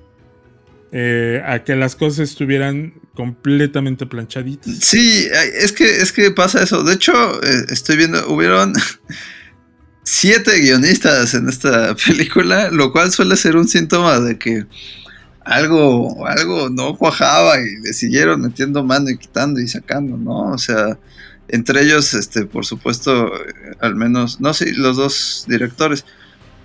Eh, 0.90 1.42
a 1.44 1.64
que 1.64 1.76
las 1.76 1.94
cosas 1.96 2.30
estuvieran 2.30 2.94
completamente 3.14 4.06
planchaditas. 4.06 4.74
Sí, 4.80 5.28
es 5.60 5.72
que, 5.72 5.84
es 5.84 6.12
que 6.12 6.30
pasa 6.30 6.62
eso. 6.62 6.82
De 6.82 6.94
hecho, 6.94 7.42
eh, 7.42 7.66
estoy 7.68 7.98
viendo, 7.98 8.26
hubieron 8.28 8.72
siete 10.10 10.58
guionistas 10.60 11.34
en 11.34 11.48
esta 11.48 11.94
película, 12.06 12.70
lo 12.70 12.92
cual 12.92 13.12
suele 13.12 13.36
ser 13.36 13.56
un 13.56 13.68
síntoma 13.68 14.18
de 14.20 14.38
que 14.38 14.66
algo, 15.44 16.26
algo 16.26 16.68
no 16.70 16.96
cuajaba 16.96 17.58
y 17.60 17.76
le 17.82 17.92
siguieron 17.92 18.40
metiendo 18.42 18.84
mano 18.84 19.10
y 19.10 19.18
quitando 19.18 19.60
y 19.60 19.68
sacando, 19.68 20.16
¿no? 20.16 20.50
O 20.52 20.58
sea, 20.58 20.98
entre 21.48 21.82
ellos, 21.82 22.14
este, 22.14 22.44
por 22.46 22.64
supuesto, 22.66 23.32
al 23.80 23.94
menos, 23.96 24.40
no 24.40 24.52
sé, 24.54 24.72
los 24.74 24.96
dos 24.96 25.44
directores, 25.48 26.04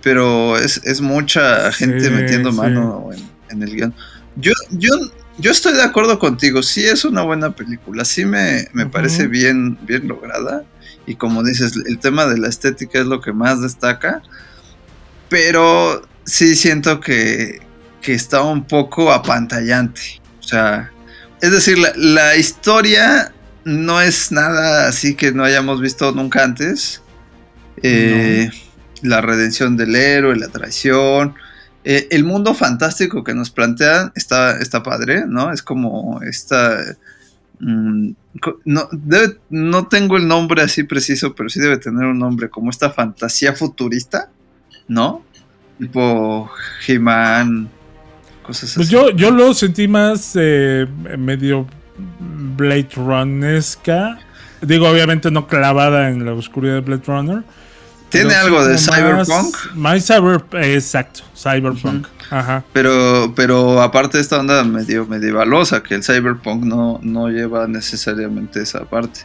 pero 0.02 0.58
es, 0.58 0.82
es 0.84 1.00
mucha 1.02 1.72
gente 1.72 2.06
Sí, 2.06 2.10
metiendo 2.12 2.52
sí. 2.52 2.58
mano 2.58 3.10
en, 3.14 3.30
en 3.50 3.64
el 3.64 3.76
guion. 3.76 3.94
Yo, 4.36 4.52
yo, 4.72 4.92
yo 5.38 5.52
estoy 5.52 5.74
de 5.74 5.84
acuerdo 5.84 6.20
contigo, 6.20 6.62
sí 6.64 6.84
es 6.86 7.06
una 7.06 7.22
buena 7.24 7.56
película, 7.56 8.04
sí 8.06 8.26
me, 8.26 8.68
me 8.74 8.86
parece 8.86 9.28
bien, 9.28 9.78
bien 9.86 10.08
lograda. 10.08 10.66
Y 11.06 11.16
como 11.16 11.44
dices, 11.44 11.74
el 11.86 12.00
tema 12.00 12.26
de 12.26 12.38
la 12.38 12.48
estética 12.48 13.00
es 13.00 13.06
lo 13.06 13.20
que 13.22 13.34
más 13.34 13.62
destaca. 13.62 14.22
Pero 15.30 16.02
sí 16.26 16.56
siento 16.56 17.00
que, 17.00 17.62
que 18.02 18.14
está 18.14 18.42
un 18.42 18.66
poco 18.66 19.12
apantallante. 19.12 20.22
O 20.40 20.44
sea, 20.44 20.92
es 21.42 21.52
decir, 21.52 21.78
la, 21.78 21.92
la 21.96 22.36
historia 22.36 23.34
no 23.66 24.02
es 24.02 24.32
nada 24.32 24.88
así 24.88 25.16
que 25.16 25.32
no 25.32 25.44
hayamos 25.44 25.82
visto 25.82 26.12
nunca 26.12 26.44
antes. 26.44 27.02
Eh, 27.82 28.50
La 29.02 29.20
redención 29.20 29.76
del 29.76 29.96
héroe, 29.96 30.36
la 30.38 30.48
traición. 30.48 31.36
Eh, 31.84 32.08
el 32.12 32.24
mundo 32.24 32.54
fantástico 32.54 33.24
que 33.26 33.34
nos 33.34 33.50
plantean 33.50 34.14
está, 34.16 34.58
está 34.60 34.84
padre, 34.84 35.26
¿no? 35.28 35.52
Es 35.52 35.62
como 35.62 36.22
esta... 36.22 36.78
mm, 37.60 38.12
no, 38.66 38.90
debe- 38.92 39.38
no 39.50 39.88
tengo 39.88 40.18
el 40.18 40.28
nombre 40.28 40.62
así 40.62 40.84
preciso, 40.84 41.36
pero 41.36 41.50
sí 41.50 41.60
debe 41.60 41.78
tener 41.78 42.06
un 42.06 42.20
nombre, 42.20 42.50
como 42.50 42.70
esta 42.70 42.90
fantasía 42.92 43.54
futurista, 43.54 44.30
¿no? 44.88 45.24
Tipo 45.80 46.50
He-Man, 46.88 47.70
cosas 48.44 48.74
Pues 48.76 48.88
así. 48.88 48.96
yo, 48.96 49.10
yo 49.12 49.32
lo 49.32 49.54
sentí 49.54 49.88
más 49.88 50.32
eh, 50.36 50.88
medio 51.18 51.68
Blade 52.58 52.90
Runnesca. 52.96 54.20
Digo, 54.62 54.88
obviamente 54.90 55.30
no 55.30 55.48
clavada 55.48 56.10
en 56.10 56.26
la 56.26 56.34
oscuridad 56.34 56.76
de 56.76 56.82
Blade 56.82 57.04
Runner. 57.06 57.44
Tiene 58.14 58.36
algo 58.36 58.66
de 58.66 58.78
cyberpunk. 58.78 59.56
Más, 59.76 59.76
más 59.76 60.06
cyber, 60.08 60.44
exacto, 60.64 61.22
cyberpunk. 61.36 62.08
Ajá. 62.30 62.64
Pero, 62.74 63.34
pero 63.36 63.82
aparte 63.82 64.18
de 64.18 64.22
esta 64.22 64.40
onda 64.40 64.64
medio 64.64 65.06
medievalosa, 65.06 65.84
que 65.84 65.96
el 65.96 66.04
cyberpunk 66.04 66.64
no, 66.64 67.00
no 67.04 67.28
lleva 67.30 67.68
necesariamente 67.68 68.62
esa 68.62 68.86
parte. 68.86 69.22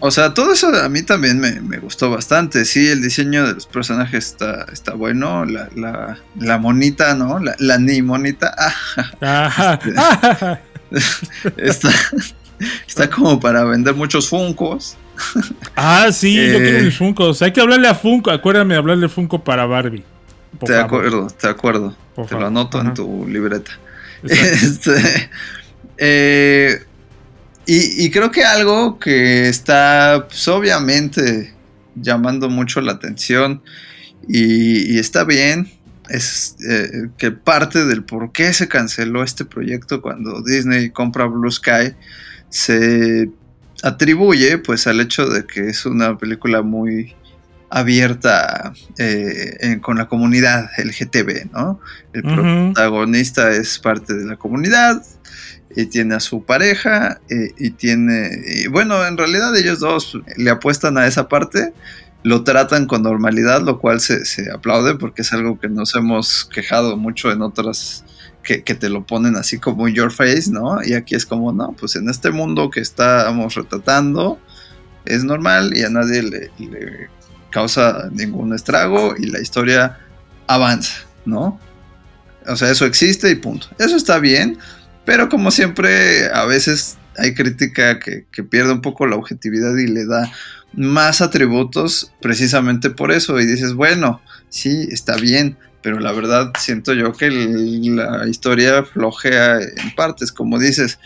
O 0.00 0.10
sea, 0.10 0.32
todo 0.32 0.52
eso 0.52 0.68
a 0.68 0.88
mí 0.88 1.02
también 1.02 1.38
me, 1.38 1.60
me 1.60 1.78
gustó 1.78 2.10
bastante. 2.10 2.64
Sí, 2.64 2.88
el 2.88 3.02
diseño 3.02 3.46
de 3.46 3.54
los 3.54 3.66
personajes 3.66 4.28
está, 4.28 4.66
está 4.72 4.94
bueno. 4.94 5.44
La, 5.44 5.68
la, 5.76 6.18
la 6.38 6.58
monita, 6.58 7.14
¿no? 7.14 7.38
La, 7.38 7.54
la 7.58 7.76
ni 7.76 8.00
monita. 8.00 8.54
ah, 8.56 8.74
Ajá. 9.46 9.78
está, 11.58 11.90
está 12.86 13.10
como 13.10 13.40
para 13.40 13.64
vender 13.64 13.94
muchos 13.94 14.28
funcos. 14.28 14.96
Ah, 15.76 16.08
sí, 16.12 16.34
yo 16.34 16.42
Eh. 16.42 16.62
quiero 16.62 16.84
mis 16.84 16.96
Funkos. 16.96 17.42
Hay 17.42 17.52
que 17.52 17.60
hablarle 17.60 17.88
a 17.88 17.94
Funko. 17.94 18.30
Acuérdame 18.30 18.74
de 18.74 18.78
hablarle 18.78 19.06
a 19.06 19.08
Funko 19.08 19.42
para 19.42 19.66
Barbie. 19.66 20.04
Por 20.58 20.66
Te 20.68 20.74
favor. 20.74 20.84
acuerdo, 20.86 21.26
te 21.28 21.48
acuerdo. 21.48 21.96
Por 22.14 22.26
Te 22.26 22.34
lo 22.34 22.46
anoto 22.46 22.78
Ajá. 22.78 22.88
en 22.88 22.94
tu 22.94 23.26
libreta. 23.28 23.72
Este, 24.24 25.30
eh, 25.98 26.82
y, 27.66 28.04
y 28.06 28.10
creo 28.10 28.30
que 28.30 28.44
algo 28.44 28.98
que 28.98 29.48
está 29.48 30.26
pues, 30.28 30.46
obviamente 30.48 31.52
llamando 31.94 32.48
mucho 32.48 32.80
la 32.80 32.92
atención 32.92 33.62
y, 34.28 34.94
y 34.94 34.98
está 34.98 35.24
bien 35.24 35.70
es 36.08 36.56
eh, 36.68 37.08
que 37.18 37.30
parte 37.32 37.84
del 37.84 38.04
por 38.04 38.32
qué 38.32 38.52
se 38.52 38.68
canceló 38.68 39.22
este 39.22 39.44
proyecto 39.44 40.00
cuando 40.02 40.42
Disney 40.42 40.90
compra 40.90 41.26
Blue 41.26 41.50
Sky 41.50 41.94
se 42.48 43.28
atribuye 43.82 44.58
pues 44.58 44.86
al 44.86 45.00
hecho 45.00 45.26
de 45.28 45.44
que 45.46 45.68
es 45.68 45.84
una 45.86 46.16
película 46.18 46.62
muy 46.62 47.14
abierta 47.70 48.72
eh, 48.98 49.56
en- 49.60 49.80
con 49.80 49.96
la 49.98 50.06
comunidad 50.06 50.68
LGTB, 50.78 51.50
¿no? 51.52 51.80
El 52.12 52.22
protagonista 52.72 53.50
es 53.50 53.78
parte 53.78 54.14
de 54.14 54.26
la 54.26 54.36
comunidad 54.36 55.02
y 55.74 55.86
tiene 55.86 56.14
a 56.16 56.20
su 56.20 56.44
pareja 56.44 57.20
eh, 57.30 57.52
y 57.58 57.70
tiene, 57.70 58.30
y 58.46 58.66
bueno, 58.66 59.06
en 59.06 59.16
realidad 59.16 59.56
ellos 59.56 59.80
dos 59.80 60.18
le 60.36 60.50
apuestan 60.50 60.98
a 60.98 61.06
esa 61.06 61.28
parte, 61.28 61.72
lo 62.24 62.44
tratan 62.44 62.86
con 62.86 63.02
normalidad, 63.02 63.62
lo 63.62 63.78
cual 63.80 64.00
se, 64.00 64.24
se 64.26 64.50
aplaude 64.52 64.94
porque 64.96 65.22
es 65.22 65.32
algo 65.32 65.58
que 65.58 65.68
nos 65.70 65.94
hemos 65.96 66.44
quejado 66.44 66.96
mucho 66.98 67.32
en 67.32 67.40
otras 67.40 68.04
que, 68.42 68.60
te 68.62 68.88
lo 68.88 69.06
ponen 69.06 69.36
así 69.36 69.58
como 69.58 69.88
in 69.88 69.94
your 69.94 70.12
face, 70.12 70.50
¿no? 70.50 70.82
Y 70.84 70.94
aquí 70.94 71.14
es 71.14 71.24
como, 71.24 71.52
no, 71.52 71.72
pues 71.78 71.96
en 71.96 72.08
este 72.08 72.30
mundo 72.30 72.70
que 72.70 72.80
estamos 72.80 73.54
retratando 73.54 74.38
es 75.04 75.24
normal 75.24 75.76
y 75.76 75.82
a 75.82 75.90
nadie 75.90 76.22
le, 76.22 76.50
le 76.58 77.08
causa 77.50 78.08
ningún 78.10 78.54
estrago 78.54 79.14
y 79.16 79.26
la 79.26 79.40
historia 79.40 79.98
avanza, 80.46 81.02
¿no? 81.24 81.60
O 82.46 82.56
sea, 82.56 82.70
eso 82.70 82.86
existe 82.86 83.30
y 83.30 83.36
punto. 83.36 83.68
Eso 83.78 83.96
está 83.96 84.18
bien, 84.18 84.58
pero 85.04 85.28
como 85.28 85.50
siempre, 85.50 86.26
a 86.32 86.44
veces 86.44 86.98
hay 87.16 87.34
crítica 87.34 87.98
que, 87.98 88.26
que 88.32 88.42
pierde 88.42 88.72
un 88.72 88.80
poco 88.80 89.06
la 89.06 89.16
objetividad 89.16 89.76
y 89.76 89.86
le 89.86 90.06
da 90.06 90.32
más 90.72 91.20
atributos 91.20 92.12
precisamente 92.20 92.90
por 92.90 93.12
eso. 93.12 93.38
Y 93.38 93.46
dices, 93.46 93.74
bueno, 93.74 94.20
sí, 94.48 94.88
está 94.90 95.16
bien, 95.16 95.56
pero 95.82 95.98
la 96.00 96.12
verdad 96.12 96.52
siento 96.58 96.92
yo 96.94 97.12
que 97.12 97.26
el- 97.26 97.96
la 97.96 98.26
historia 98.28 98.84
flojea 98.84 99.60
en 99.60 99.94
partes, 99.96 100.32
como 100.32 100.58
dices. 100.58 100.98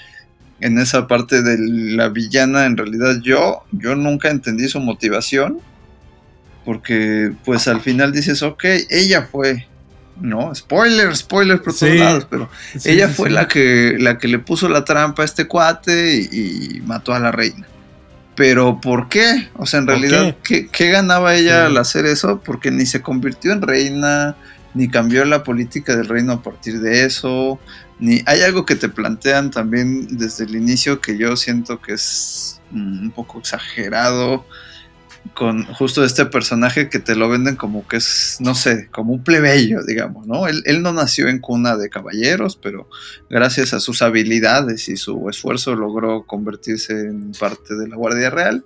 En 0.58 0.78
esa 0.78 1.06
parte 1.06 1.42
de 1.42 1.58
la 1.58 2.08
villana, 2.08 2.64
en 2.64 2.78
realidad 2.78 3.20
yo, 3.22 3.64
yo 3.72 3.94
nunca 3.94 4.30
entendí 4.30 4.68
su 4.68 4.80
motivación. 4.80 5.58
Porque 6.64 7.32
pues 7.44 7.68
al 7.68 7.80
final 7.80 8.12
dices, 8.12 8.42
ok, 8.42 8.64
ella 8.90 9.28
fue, 9.30 9.68
¿no? 10.20 10.52
Spoiler, 10.54 11.14
spoiler 11.16 11.58
por 11.62 11.74
todos 11.74 11.92
Sí. 11.92 11.98
lados, 11.98 12.26
pero 12.28 12.48
Sí, 12.76 12.90
ella 12.90 13.08
sí, 13.08 13.14
fue 13.14 13.30
la 13.30 13.46
que, 13.46 13.96
la 14.00 14.18
que 14.18 14.26
le 14.28 14.40
puso 14.40 14.68
la 14.68 14.84
trampa 14.84 15.22
a 15.22 15.24
este 15.26 15.46
cuate 15.46 16.16
y, 16.32 16.76
y 16.76 16.80
mató 16.80 17.14
a 17.14 17.20
la 17.20 17.30
reina. 17.30 17.66
Pero 18.34 18.80
¿por 18.80 19.08
qué? 19.08 19.48
O 19.54 19.64
sea, 19.64 19.78
en 19.80 19.86
¿Por 19.86 19.94
realidad, 19.94 20.36
¿qué, 20.42 20.66
qué 20.68 20.90
ganaba 20.90 21.34
ella 21.36 21.66
al 21.66 21.76
hacer 21.76 22.04
eso? 22.04 22.42
Porque 22.44 22.70
ni 22.72 22.84
se 22.84 23.00
convirtió 23.00 23.52
en 23.52 23.62
reina, 23.62 24.36
ni 24.76 24.88
cambió 24.88 25.24
la 25.24 25.42
política 25.42 25.96
del 25.96 26.06
reino 26.06 26.34
a 26.34 26.42
partir 26.42 26.80
de 26.80 27.06
eso, 27.06 27.58
ni 27.98 28.22
hay 28.26 28.42
algo 28.42 28.66
que 28.66 28.76
te 28.76 28.90
plantean 28.90 29.50
también 29.50 30.18
desde 30.18 30.44
el 30.44 30.54
inicio 30.54 31.00
que 31.00 31.16
yo 31.16 31.34
siento 31.34 31.80
que 31.80 31.94
es 31.94 32.60
mm, 32.72 33.04
un 33.04 33.10
poco 33.10 33.38
exagerado 33.38 34.44
con 35.34 35.64
justo 35.64 36.04
este 36.04 36.26
personaje 36.26 36.90
que 36.90 36.98
te 36.98 37.16
lo 37.16 37.30
venden 37.30 37.56
como 37.56 37.88
que 37.88 37.96
es, 37.96 38.36
no 38.40 38.54
sé, 38.54 38.88
como 38.90 39.14
un 39.14 39.24
plebeyo, 39.24 39.82
digamos, 39.82 40.26
¿no? 40.26 40.46
Él, 40.46 40.82
no 40.82 40.92
nació 40.92 41.28
en 41.28 41.38
cuna 41.40 41.76
de 41.76 41.88
caballeros, 41.88 42.56
pero 42.62 42.88
gracias 43.30 43.72
a 43.72 43.80
sus 43.80 44.02
habilidades 44.02 44.90
y 44.90 44.98
su 44.98 45.28
esfuerzo 45.30 45.74
logró 45.74 46.24
convertirse 46.24 46.92
en 46.92 47.32
parte 47.32 47.74
de 47.74 47.88
la 47.88 47.96
Guardia 47.96 48.28
Real. 48.28 48.64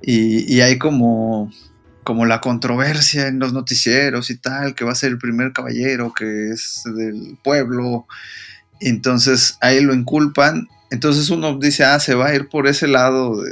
Y, 0.00 0.52
y 0.52 0.60
hay 0.60 0.78
como, 0.78 1.50
como 2.04 2.26
la 2.26 2.40
controversia 2.40 3.26
en 3.26 3.38
los 3.38 3.52
noticieros 3.52 4.30
y 4.30 4.36
tal, 4.36 4.74
que 4.74 4.84
va 4.84 4.92
a 4.92 4.96
ser 4.96 5.10
el 5.10 5.18
primer 5.18 5.52
caballero 5.52 6.12
que 6.12 6.50
es 6.50 6.82
del 6.84 7.36
pueblo. 7.42 8.06
y 8.80 8.88
entonces 8.90 9.56
ahí 9.60 9.80
lo 9.80 9.94
inculpan. 9.94 10.68
Entonces 10.90 11.30
uno 11.30 11.58
dice, 11.58 11.84
ah, 11.84 11.98
se 11.98 12.14
va 12.14 12.26
a 12.28 12.34
ir 12.34 12.48
por 12.48 12.66
ese 12.66 12.86
lado 12.86 13.42
de 13.42 13.50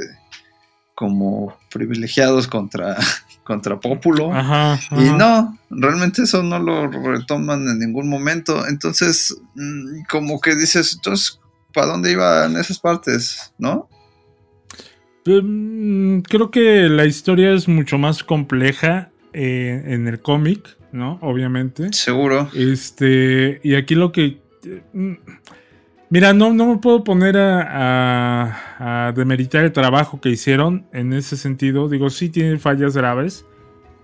como 0.95 1.57
privilegiados 1.71 2.47
contra, 2.47 2.95
contra 3.43 3.79
Pópulo. 3.79 4.31
Ajá, 4.33 4.79
Y 4.91 5.07
ajá. 5.07 5.17
no, 5.17 5.57
realmente 5.69 6.23
eso 6.23 6.43
no 6.43 6.59
lo 6.59 6.87
retoman 6.87 7.67
en 7.67 7.79
ningún 7.79 8.07
momento. 8.07 8.67
Entonces, 8.67 9.35
mm, 9.55 10.03
como 10.09 10.39
que 10.39 10.55
dices, 10.55 10.93
entonces, 10.93 11.39
¿para 11.73 11.87
dónde 11.87 12.11
iban 12.11 12.55
esas 12.57 12.79
partes? 12.79 13.51
¿No? 13.57 13.89
Mm, 15.25 16.19
Creo 16.21 16.51
que 16.51 16.89
la 16.89 17.05
historia 17.05 17.53
es 17.53 17.67
mucho 17.67 17.97
más 17.97 18.23
compleja 18.23 19.09
eh, 19.33 19.83
en 19.87 20.07
el 20.07 20.19
cómic, 20.21 20.77
¿no? 20.91 21.17
Obviamente. 21.21 21.91
Seguro. 21.93 22.49
Este, 22.53 23.59
y 23.63 23.75
aquí 23.75 23.95
lo 23.95 24.11
que. 24.11 24.39
eh, 24.65 24.81
mm, 24.93 25.13
Mira, 26.09 26.31
no, 26.31 26.53
no 26.53 26.67
me 26.67 26.77
puedo 26.77 27.03
poner 27.03 27.37
a, 27.37 28.47
a- 28.77 29.07
a 29.07 29.11
demeritar 29.13 29.63
el 29.65 29.71
trabajo 29.71 30.21
que 30.21 30.29
hicieron 30.29 30.85
en 30.93 31.11
ese 31.11 31.37
sentido. 31.37 31.89
Digo, 31.89 32.11
sí 32.11 32.29
tiene 32.29 32.59
fallas 32.59 32.95
graves, 32.95 33.47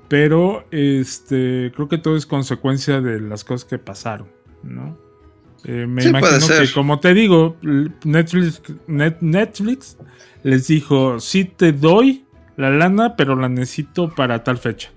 pero 0.08 0.66
este, 0.72 1.72
creo 1.76 1.88
que 1.88 2.00
todo 2.00 2.16
es 2.18 2.26
consecuencia 2.26 3.00
de 3.00 3.20
las 3.22 3.44
cosas 3.44 3.70
que 3.70 3.78
pasaron, 3.78 4.28
¿no? 4.64 4.98
Eh, 5.66 5.86
me 5.88 6.02
Sí, 6.02 6.10
imagino 6.10 6.48
que, 6.48 6.72
como 6.74 7.00
te 7.00 7.14
digo, 7.14 7.58
Netflix, 8.04 8.62
Net- 8.88 9.18
Netflix 9.22 9.98
les 10.44 10.68
dijo: 10.68 11.20
Sí 11.20 11.46
te 11.46 11.72
doy 11.74 12.24
la 12.58 12.70
lana, 12.70 13.16
pero 13.16 13.36
la 13.36 13.50
necesito 13.50 14.10
para 14.14 14.44
tal 14.44 14.58
fecha. 14.58 14.90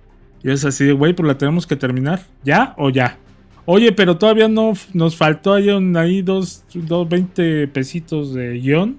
Y 0.43 0.51
es 0.51 0.65
así 0.65 0.85
de, 0.85 0.93
güey, 0.93 1.13
pues 1.15 1.27
la 1.27 1.39
tenemos 1.39 1.67
que 1.67 1.77
terminar. 1.77 2.27
¿Ya 2.45 2.75
o 2.77 2.91
ya? 2.91 3.19
Oye, 3.65 3.93
pero 3.93 4.17
todavía 4.19 4.49
no 4.49 4.73
nos 4.93 5.17
faltó 5.17 5.55
ahí, 5.55 5.69
un- 5.71 5.97
ahí 5.97 6.23
dos, 6.23 6.65
dos 6.75 7.09
20 7.09 7.69
pesitos 7.69 8.35
de 8.35 8.55
guion. 8.59 8.99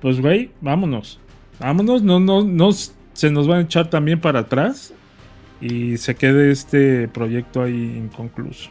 Pues, 0.00 0.20
güey, 0.20 0.50
vámonos. 0.62 1.20
Vámonos, 1.60 2.02
no, 2.02 2.18
no, 2.20 2.42
no 2.44 2.70
se 2.72 3.30
nos 3.30 3.46
van 3.48 3.58
a 3.58 3.62
echar 3.62 3.90
también 3.90 4.20
para 4.20 4.40
atrás. 4.40 4.94
Y 5.60 5.96
se 5.96 6.14
quede 6.14 6.50
este 6.52 7.08
proyecto 7.08 7.62
ahí 7.62 7.96
inconcluso. 7.98 8.70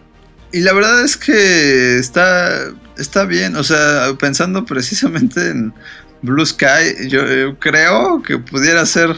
Y 0.57 0.61
la 0.61 0.73
verdad 0.73 1.03
es 1.03 1.17
que 1.17 1.97
está, 1.97 2.49
está 2.97 3.25
bien, 3.25 3.55
o 3.55 3.63
sea, 3.63 4.13
pensando 4.19 4.65
precisamente 4.65 5.49
en 5.49 5.73
Blue 6.21 6.45
Sky, 6.45 7.07
yo, 7.09 7.25
yo 7.27 7.59
creo 7.59 8.21
que 8.23 8.37
pudiera 8.39 8.85
ser 8.85 9.15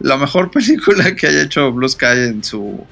la 0.00 0.16
mejor 0.16 0.50
película 0.52 1.14
que 1.14 1.26
haya 1.26 1.42
hecho 1.42 1.70
Blue 1.72 1.88
Sky 1.88 2.06
en 2.30 2.42
su 2.44 2.86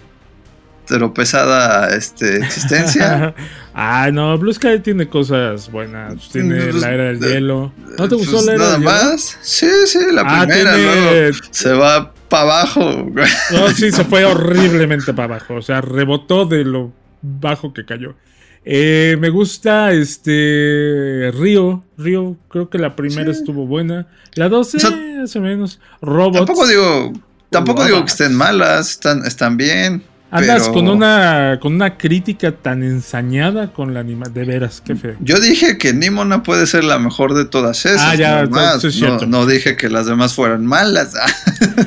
tropezada 0.86 1.88
este, 1.97 2.36
existencia. 2.38 3.34
ah, 3.74 4.11
no, 4.12 4.36
Blue 4.38 4.53
Sky 4.53 4.78
tiene 4.80 5.09
cosas 5.09 5.70
buenas. 5.70 6.28
Tiene 6.30 6.61
Pues, 6.66 6.74
la 6.76 6.92
era 6.92 7.05
del 7.05 7.18
hielo. 7.20 7.72
¿No 7.99 8.09
te 8.09 8.14
gustó 8.14 8.32
Pues 8.34 8.44
la 8.47 8.53
era 8.53 8.59
nada 8.64 8.72
del 8.78 8.82
hielo? 8.82 8.92
más. 8.92 9.38
Sí, 9.42 9.68
sí, 9.86 9.99
la 10.12 10.22
Ah, 10.26 10.44
primera, 10.47 10.74
tiene- 10.74 10.84
luego 10.84 11.38
se 11.51 11.72
va 11.72 12.12
para 12.28 12.42
abajo. 12.42 13.07
No, 13.53 13.68
sí, 13.70 13.90
se 13.90 14.05
fue 14.05 14.24
horriblemente 14.26 15.12
para 15.12 15.36
abajo. 15.36 15.55
O 15.55 15.62
sea, 15.62 15.80
rebotó 15.80 16.47
de 16.47 16.64
lo 16.64 16.92
bajo 17.41 17.72
que 17.74 17.85
cayó. 17.85 18.14
Eh, 18.64 19.16
me 19.20 19.29
gusta 19.31 19.93
este 19.93 21.31
Río. 21.39 21.85
Río, 21.97 22.37
creo 22.49 22.68
que 22.68 22.79
la 22.79 22.97
primera 22.97 23.33
Sí. 23.33 23.39
estuvo 23.41 23.66
buena. 23.66 24.09
La 24.35 24.49
dos, 24.49 24.74
O 24.74 24.79
sea, 24.79 24.91
eh, 24.91 25.18
más 25.20 25.37
o 25.37 25.41
menos. 25.41 25.81
Robots. 26.03 26.39
Tampoco 26.39 26.66
digo, 26.66 27.12
tampoco 27.51 27.85
digo 27.85 28.01
que 28.01 28.11
estén 28.11 28.35
malas, 28.35 28.91
están, 28.91 29.24
están 29.24 29.57
bien. 29.57 30.03
Andas 30.31 30.62
pero- 30.62 30.74
con 30.74 30.89
una 30.89 31.59
con 31.61 31.74
una 31.74 31.97
crítica 31.97 32.51
tan 32.51 32.83
ensañada 32.83 33.72
con 33.72 33.95
la 33.95 34.01
anima. 34.01 34.27
De 34.29 34.45
veras, 34.45 34.83
qué 34.85 34.97
feo. 34.97 35.14
Yo 35.20 35.39
dije 35.39 35.79
que 35.79 35.93
Nimona 35.93 36.43
puede 36.43 36.66
ser 36.66 36.83
la 36.83 36.99
mejor 36.99 37.35
de 37.35 37.45
todas 37.45 37.87
esas. 37.87 38.03
Ah, 38.03 38.14
ya, 38.16 38.43
es 38.43 39.29
no 39.29 39.47
dije 39.47 39.77
que 39.77 39.89
las 39.89 40.07
demás 40.07 40.35
fueran 40.35 40.66
malas. 40.66 41.14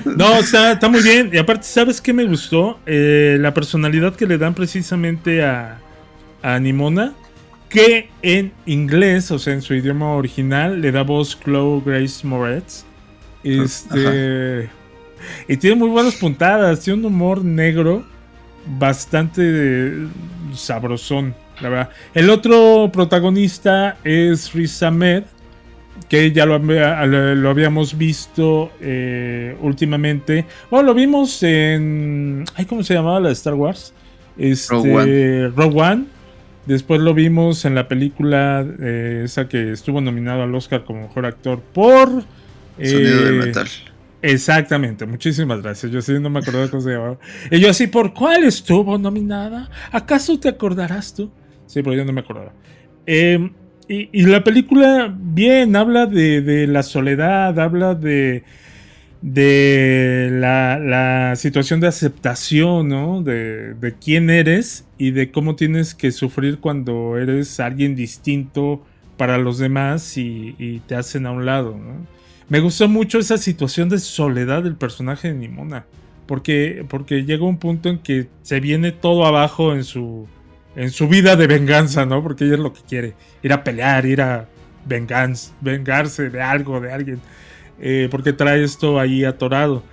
No, 0.05 0.35
está, 0.35 0.73
está 0.73 0.89
muy 0.89 1.01
bien. 1.01 1.29
Y 1.31 1.37
aparte, 1.37 1.63
¿sabes 1.63 2.01
qué 2.01 2.11
me 2.11 2.25
gustó? 2.25 2.79
Eh, 2.85 3.37
la 3.39 3.53
personalidad 3.53 4.15
que 4.15 4.25
le 4.25 4.37
dan 4.37 4.53
precisamente 4.53 5.43
a, 5.43 5.79
a 6.41 6.59
Nimona. 6.59 7.13
Que 7.69 8.09
en 8.21 8.51
inglés, 8.65 9.31
o 9.31 9.39
sea, 9.39 9.53
en 9.53 9.61
su 9.61 9.73
idioma 9.75 10.13
original, 10.13 10.81
le 10.81 10.91
da 10.91 11.03
voz 11.03 11.39
Chloe 11.39 11.81
Grace 11.85 12.25
Moretz. 12.27 12.83
Este. 13.43 14.69
Y 15.47 15.57
tiene 15.57 15.75
muy 15.75 15.89
buenas 15.89 16.15
puntadas. 16.15 16.81
Tiene 16.81 16.99
un 16.99 17.05
humor 17.05 17.43
negro 17.43 18.03
bastante 18.77 19.41
eh, 19.45 20.07
sabrosón, 20.53 21.33
la 21.61 21.69
verdad. 21.69 21.89
El 22.13 22.29
otro 22.29 22.89
protagonista 22.93 23.97
es 24.03 24.53
Riz 24.53 24.81
Ahmed 24.83 25.23
que 26.07 26.31
ya 26.31 26.45
lo, 26.45 26.57
lo- 26.57 27.49
habíamos 27.49 27.97
visto 27.97 28.71
eh, 28.81 29.55
últimamente. 29.61 30.45
Bueno, 30.71 30.87
lo 30.87 30.93
vimos 30.93 31.43
en. 31.43 32.45
ay, 32.55 32.65
¿Cómo 32.65 32.83
se 32.83 32.93
llamaba 32.93 33.19
la 33.19 33.27
de 33.27 33.33
Star 33.33 33.53
Wars? 33.53 33.93
Este, 34.37 34.73
Rogue 34.73 35.49
Rogue 35.55 35.81
One. 35.81 36.05
Después 36.65 37.01
lo 37.01 37.13
vimos 37.13 37.65
en 37.65 37.75
la 37.75 37.87
película 37.87 38.65
eh, 38.79 39.23
esa 39.25 39.49
que 39.49 39.71
estuvo 39.73 39.99
nominado 40.01 40.43
al 40.43 40.55
Oscar 40.55 40.83
como 40.85 41.01
mejor 41.01 41.25
actor 41.25 41.59
por. 41.73 42.07
Sonido 42.81 43.25
de 43.25 43.31
metal. 43.33 43.67
Exactamente, 44.21 45.05
muchísimas 45.05 45.61
gracias. 45.61 45.91
Yo 45.91 46.01
sí 46.01 46.13
no 46.19 46.29
me 46.29 46.39
acordaba 46.39 46.69
cómo 46.69 46.81
se 46.81 46.91
llamaba. 46.91 47.17
Y 47.49 47.59
yo 47.59 47.69
así, 47.69 47.87
¿por 47.87 48.13
cuál 48.13 48.43
estuvo 48.43 48.97
nominada? 48.97 49.69
¿Acaso 49.91 50.37
te 50.39 50.49
acordarás 50.49 51.13
tú? 51.13 51.31
Sí, 51.65 51.81
pero 51.81 51.95
yo 51.95 52.03
no 52.03 52.11
me 52.11 52.21
acordaba. 52.21 52.53
Eh, 53.05 53.49
y, 53.87 54.09
y 54.11 54.25
la 54.25 54.43
película, 54.43 55.13
bien, 55.17 55.75
habla 55.75 56.05
de, 56.05 56.41
de 56.41 56.67
la 56.67 56.83
soledad, 56.83 57.57
habla 57.59 57.95
de, 57.95 58.43
de 59.21 60.29
la, 60.33 60.79
la 60.79 61.35
situación 61.37 61.79
de 61.79 61.87
aceptación, 61.87 62.89
¿no? 62.89 63.21
De, 63.23 63.73
de 63.73 63.95
quién 63.95 64.29
eres 64.29 64.85
y 64.97 65.11
de 65.11 65.31
cómo 65.31 65.55
tienes 65.55 65.95
que 65.95 66.11
sufrir 66.11 66.59
cuando 66.59 67.17
eres 67.17 67.59
alguien 67.61 67.95
distinto 67.95 68.83
para 69.17 69.37
los 69.37 69.59
demás 69.59 70.17
y, 70.17 70.55
y 70.59 70.79
te 70.81 70.95
hacen 70.95 71.25
a 71.25 71.31
un 71.31 71.45
lado, 71.45 71.77
¿no? 71.77 72.18
Me 72.49 72.59
gustó 72.59 72.89
mucho 72.89 73.19
esa 73.19 73.37
situación 73.37 73.89
de 73.89 73.99
soledad 73.99 74.63
del 74.63 74.75
personaje 74.75 75.27
de 75.27 75.35
Nimona. 75.35 75.85
Porque, 76.25 76.85
porque 76.89 77.23
llega 77.23 77.45
un 77.45 77.57
punto 77.57 77.89
en 77.89 77.99
que 77.99 78.27
se 78.41 78.59
viene 78.59 78.91
todo 78.91 79.25
abajo 79.25 79.73
en 79.73 79.83
su, 79.83 80.27
en 80.75 80.91
su 80.91 81.07
vida 81.07 81.35
de 81.35 81.47
venganza, 81.47 82.05
¿no? 82.05 82.21
Porque 82.21 82.45
ella 82.45 82.55
es 82.55 82.59
lo 82.59 82.73
que 82.73 82.81
quiere. 82.87 83.13
Ir 83.43 83.53
a 83.53 83.63
pelear, 83.63 84.05
ir 84.05 84.21
a 84.21 84.47
vengarse 85.61 86.29
de 86.29 86.41
algo, 86.41 86.79
de 86.79 86.91
alguien. 86.91 87.19
Eh, 87.79 88.07
porque 88.11 88.33
trae 88.33 88.63
esto 88.63 88.99
ahí 88.99 89.23
atorado. 89.23 89.83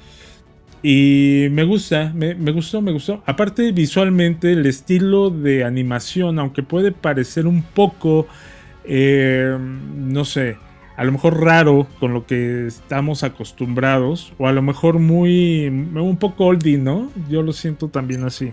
Y 0.83 1.49
me 1.51 1.65
gusta, 1.65 2.13
me, 2.15 2.35
me 2.35 2.53
gustó, 2.53 2.81
me 2.81 2.93
gustó. 2.93 3.23
Aparte, 3.27 3.73
visualmente, 3.73 4.53
el 4.53 4.65
estilo 4.67 5.31
de 5.31 5.65
animación, 5.65 6.39
aunque 6.39 6.63
puede 6.63 6.93
parecer 6.93 7.47
un 7.47 7.63
poco, 7.63 8.27
eh, 8.85 9.57
no 9.59 10.25
sé, 10.25 10.59
a 10.97 11.05
lo 11.05 11.13
mejor 11.13 11.41
raro 11.43 11.87
con 12.01 12.13
lo 12.15 12.27
que 12.27 12.67
estamos 12.67 13.23
acostumbrados, 13.23 14.33
o 14.39 14.49
a 14.49 14.53
lo 14.53 14.63
mejor 14.63 14.99
muy, 14.99 15.67
un 15.67 16.17
poco 16.19 16.47
oldie, 16.47 16.79
¿no? 16.79 17.11
Yo 17.29 17.43
lo 17.43 17.53
siento 17.53 17.89
también 17.89 18.25
así. 18.25 18.53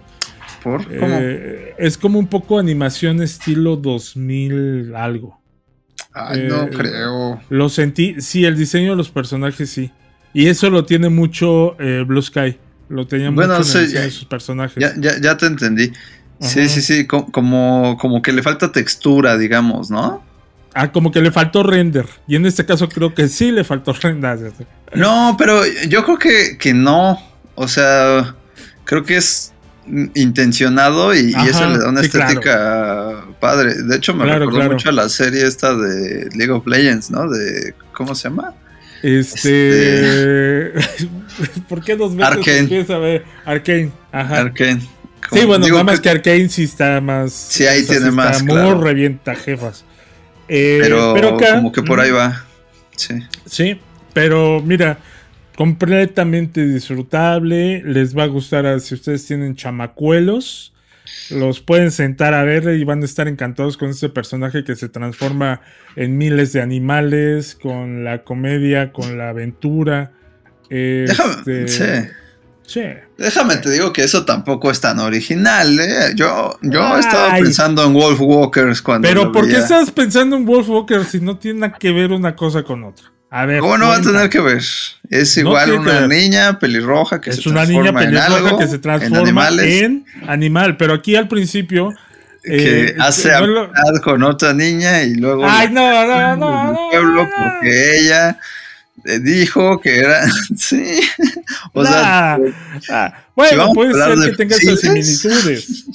¿Por? 0.64 0.86
Eh, 0.90 1.74
es 1.78 1.98
como 1.98 2.20
un 2.20 2.28
poco 2.28 2.60
animación 2.60 3.22
estilo 3.22 3.76
2000 3.78 4.94
algo. 4.96 5.40
Ay, 6.14 6.44
no 6.48 6.64
eh, 6.66 6.70
creo. 6.70 7.42
Lo 7.50 7.70
sentí, 7.70 8.16
sí, 8.22 8.46
el 8.46 8.56
diseño 8.58 8.92
de 8.92 8.98
los 8.98 9.10
personajes 9.10 9.70
sí. 9.70 9.92
Y 10.34 10.48
eso 10.48 10.70
lo 10.70 10.86
tiene 10.86 11.10
mucho 11.10 11.80
eh, 11.80 12.04
Blue 12.08 12.22
Sky. 12.22 12.58
Lo 12.90 13.08
tenía 13.08 13.30
Bueno, 13.32 13.58
mucho 13.58 13.78
en 13.80 13.86
el 13.86 13.92
ya- 13.92 14.02
de 14.02 14.12
sus 14.12 14.26
personajes. 14.26 14.76
Ya, 14.82 14.94
ya, 15.00 15.20
ya 15.20 15.38
te 15.38 15.46
entendí. 15.48 15.92
Sí, 16.40 16.60
Ajá. 16.62 16.70
sí, 16.70 16.82
sí, 16.82 17.08
co- 17.08 17.28
como, 17.32 17.98
como 18.00 18.22
que 18.22 18.32
le 18.34 18.42
falta 18.44 18.72
textura, 18.72 19.38
digamos, 19.38 19.90
¿no? 19.90 20.24
Ah, 20.74 20.92
como 20.92 21.12
que 21.12 21.22
le 21.22 21.32
faltó 21.32 21.64
render. 21.64 22.06
Y 22.28 22.36
en 22.36 22.46
este 22.46 22.66
caso 22.66 22.90
creo 22.90 23.14
que 23.14 23.28
sí 23.28 23.52
le 23.52 23.64
faltó 23.64 23.94
render. 24.02 24.52
No, 24.96 25.36
pero 25.38 25.62
yo 25.88 26.04
creo 26.04 26.18
que, 26.18 26.58
que 26.58 26.74
no. 26.74 27.20
O 27.56 27.68
sea, 27.68 28.36
creo 28.86 29.04
que 29.04 29.18
es 29.18 29.54
intencionado 30.16 31.14
y, 31.14 31.32
y 31.32 31.34
Ajá, 31.36 31.48
eso 31.50 31.70
le 31.70 31.78
da 31.78 31.90
una 31.90 32.00
sí, 32.02 32.08
estética 32.08 33.26
padre. 33.40 33.74
De 33.84 33.98
hecho, 33.98 34.14
me 34.14 34.24
Claro, 34.24 34.40
recordó 34.40 34.58
claro. 34.60 34.72
mucho 34.74 34.90
a 34.90 34.94
la 34.94 35.10
serie 35.10 35.46
esta 35.46 35.76
de 35.76 36.30
League 36.36 36.52
of 36.52 36.66
Legends, 36.66 37.12
¿no? 37.12 37.30
De, 37.30 37.74
¿cómo 37.94 38.16
se 38.16 38.30
llama? 38.30 38.54
Este. 39.04 40.74
¿Por 41.70 41.84
qué 41.84 41.96
dos 41.96 42.16
veces 42.16 42.32
Arcane. 42.38 42.58
empieza 42.60 42.96
a 42.96 43.00
ver? 43.00 43.26
Arcane. 43.46 43.92
Ajá. 44.12 44.38
Arcane. 44.40 44.82
Sí, 45.32 45.46
bueno, 45.46 45.66
digo 45.66 45.78
nada 45.78 45.84
más 45.86 46.00
que 46.00 46.10
Arcane 46.10 46.50
sí 46.50 46.64
está 46.64 47.00
más. 47.02 47.32
Sí, 47.34 47.66
ahí 47.66 47.82
o 47.82 47.86
sea, 47.86 47.96
tiene 47.98 48.10
sí 48.12 48.16
más, 48.16 48.44
muy 48.44 48.74
revienta 48.82 49.36
jefas. 49.36 49.86
Eh, 50.48 50.80
Pero, 50.82 51.36
acá- 51.36 51.56
como 51.56 51.72
que 51.72 51.82
por 51.84 52.00
ahí 52.00 52.12
va. 52.12 52.46
Sí. 52.96 53.16
Sí, 53.46 53.80
pero 54.14 54.62
mira, 54.62 54.98
completamente 55.56 56.66
disfrutable. 56.66 57.82
Les 57.84 58.16
va 58.18 58.24
a 58.24 58.28
gustar 58.28 58.66
a- 58.66 58.80
si 58.80 58.96
ustedes 58.96 59.26
tienen 59.26 59.56
chamacuelos. 59.56 60.70
los 61.30 61.60
pueden 61.60 61.92
sentar 61.92 62.34
a 62.34 62.44
ver 62.44 62.64
y 62.78 62.84
van 62.86 63.02
a 63.02 63.06
estar 63.06 63.28
encantados 63.28 63.76
con 63.78 63.90
este 63.90 64.08
personaje 64.10 64.64
que 64.64 64.76
se 64.76 64.88
transforma 64.90 65.62
en 65.96 66.18
miles 66.18 66.54
de 66.54 66.62
animales, 66.62 67.56
con 67.62 68.04
la 68.04 68.24
comedia, 68.24 68.92
con 68.94 69.18
la 69.18 69.30
aventura. 69.30 70.12
Déjame, 70.70 71.34
Este, 71.34 71.68
sí. 71.68 71.84
Sí. 72.74 72.82
Déjame 73.18 73.58
te 73.58 73.70
digo 73.70 73.94
que 73.94 74.04
eso 74.04 74.26
tampoco 74.26 74.72
es 74.72 74.82
tan 74.82 75.00
original, 75.00 75.80
¿eh? 75.80 76.14
Yo, 76.16 76.58
yo 76.62 76.98
he 76.98 77.00
estado 77.00 77.30
Ay. 77.32 77.44
pensando 77.44 77.84
en 77.86 77.94
Wolf 77.94 78.20
Walkers 78.20 78.82
cuando. 78.82 79.08
Pero 79.08 79.32
¿por 79.32 79.48
qué 79.48 79.58
estás 79.58 79.92
pensando 79.92 80.36
en 80.36 80.46
Wolf 80.46 80.68
Walker 80.70 81.06
si 81.06 81.20
no 81.20 81.38
tiene 81.38 81.72
que 81.80 81.92
ver 81.92 82.12
una 82.12 82.36
cosa 82.36 82.64
con 82.64 82.84
otra? 82.84 83.06
A 83.30 83.46
ver. 83.46 83.62
¿Cómo 83.62 83.78
no 83.78 83.88
va 83.88 83.96
a 83.98 84.02
tener 84.02 84.30
que 84.30 84.40
ver? 84.40 84.62
Es 85.10 85.38
igual 85.38 85.72
una 85.72 86.08
niña 86.08 86.60
pelirroja 86.60 87.20
que 87.20 87.32
es 87.32 87.38
se 87.38 87.50
una 87.50 87.66
niña 87.66 87.92
transforma 87.92 88.04
en 88.04 88.10
pelirroja 88.10 88.36
algo, 88.38 88.58
que 88.60 88.68
se 88.68 88.76
en 88.76 88.82
transforma 88.82 89.18
en, 89.18 89.24
animales, 89.28 89.92
animal, 90.28 90.78
pero 90.78 90.94
aquí 90.94 91.16
al 91.16 91.28
principio 91.28 91.94
que 92.44 92.88
eh, 92.90 92.96
hace 93.00 93.32
no 93.32 93.48
lo- 93.48 93.62
amistad 93.64 94.02
con 94.04 94.22
otra 94.24 94.54
niña 94.54 95.02
y 95.04 95.16
luego 95.16 95.46
Ay, 95.48 95.70
no, 95.72 96.06
no, 96.06 96.06
no, 96.06 96.34
en 96.34 96.40
no, 96.74 96.90
pueblo 96.92 97.28
porque 97.38 98.00
ella 98.00 98.38
dijo 99.22 99.80
que 99.82 100.00
era 100.00 100.26
sí 100.58 101.02
o 101.74 101.86
sea 101.86 102.38
Nah. 102.38 102.52
Ah, 102.90 103.28
bueno, 103.36 103.68
si 103.68 103.74
puede 103.74 103.94
ser 103.94 104.30
que 104.32 104.38
tenga 104.38 104.56
esas 104.56 104.80
similitudes. 104.80 105.86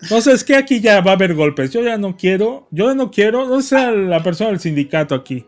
Entonces, 0.00 0.34
es 0.34 0.44
que 0.44 0.56
aquí 0.56 0.80
ya 0.80 1.00
va 1.00 1.12
a 1.12 1.14
haber 1.14 1.34
golpes. 1.34 1.72
Yo 1.72 1.82
ya 1.82 1.96
no 1.96 2.16
quiero, 2.16 2.68
yo 2.70 2.88
ya 2.88 2.94
no 2.94 3.10
quiero, 3.10 3.48
no 3.48 3.62
sea 3.62 3.90
la 3.90 4.22
persona 4.22 4.50
del 4.50 4.60
sindicato 4.60 5.14
aquí. 5.14 5.46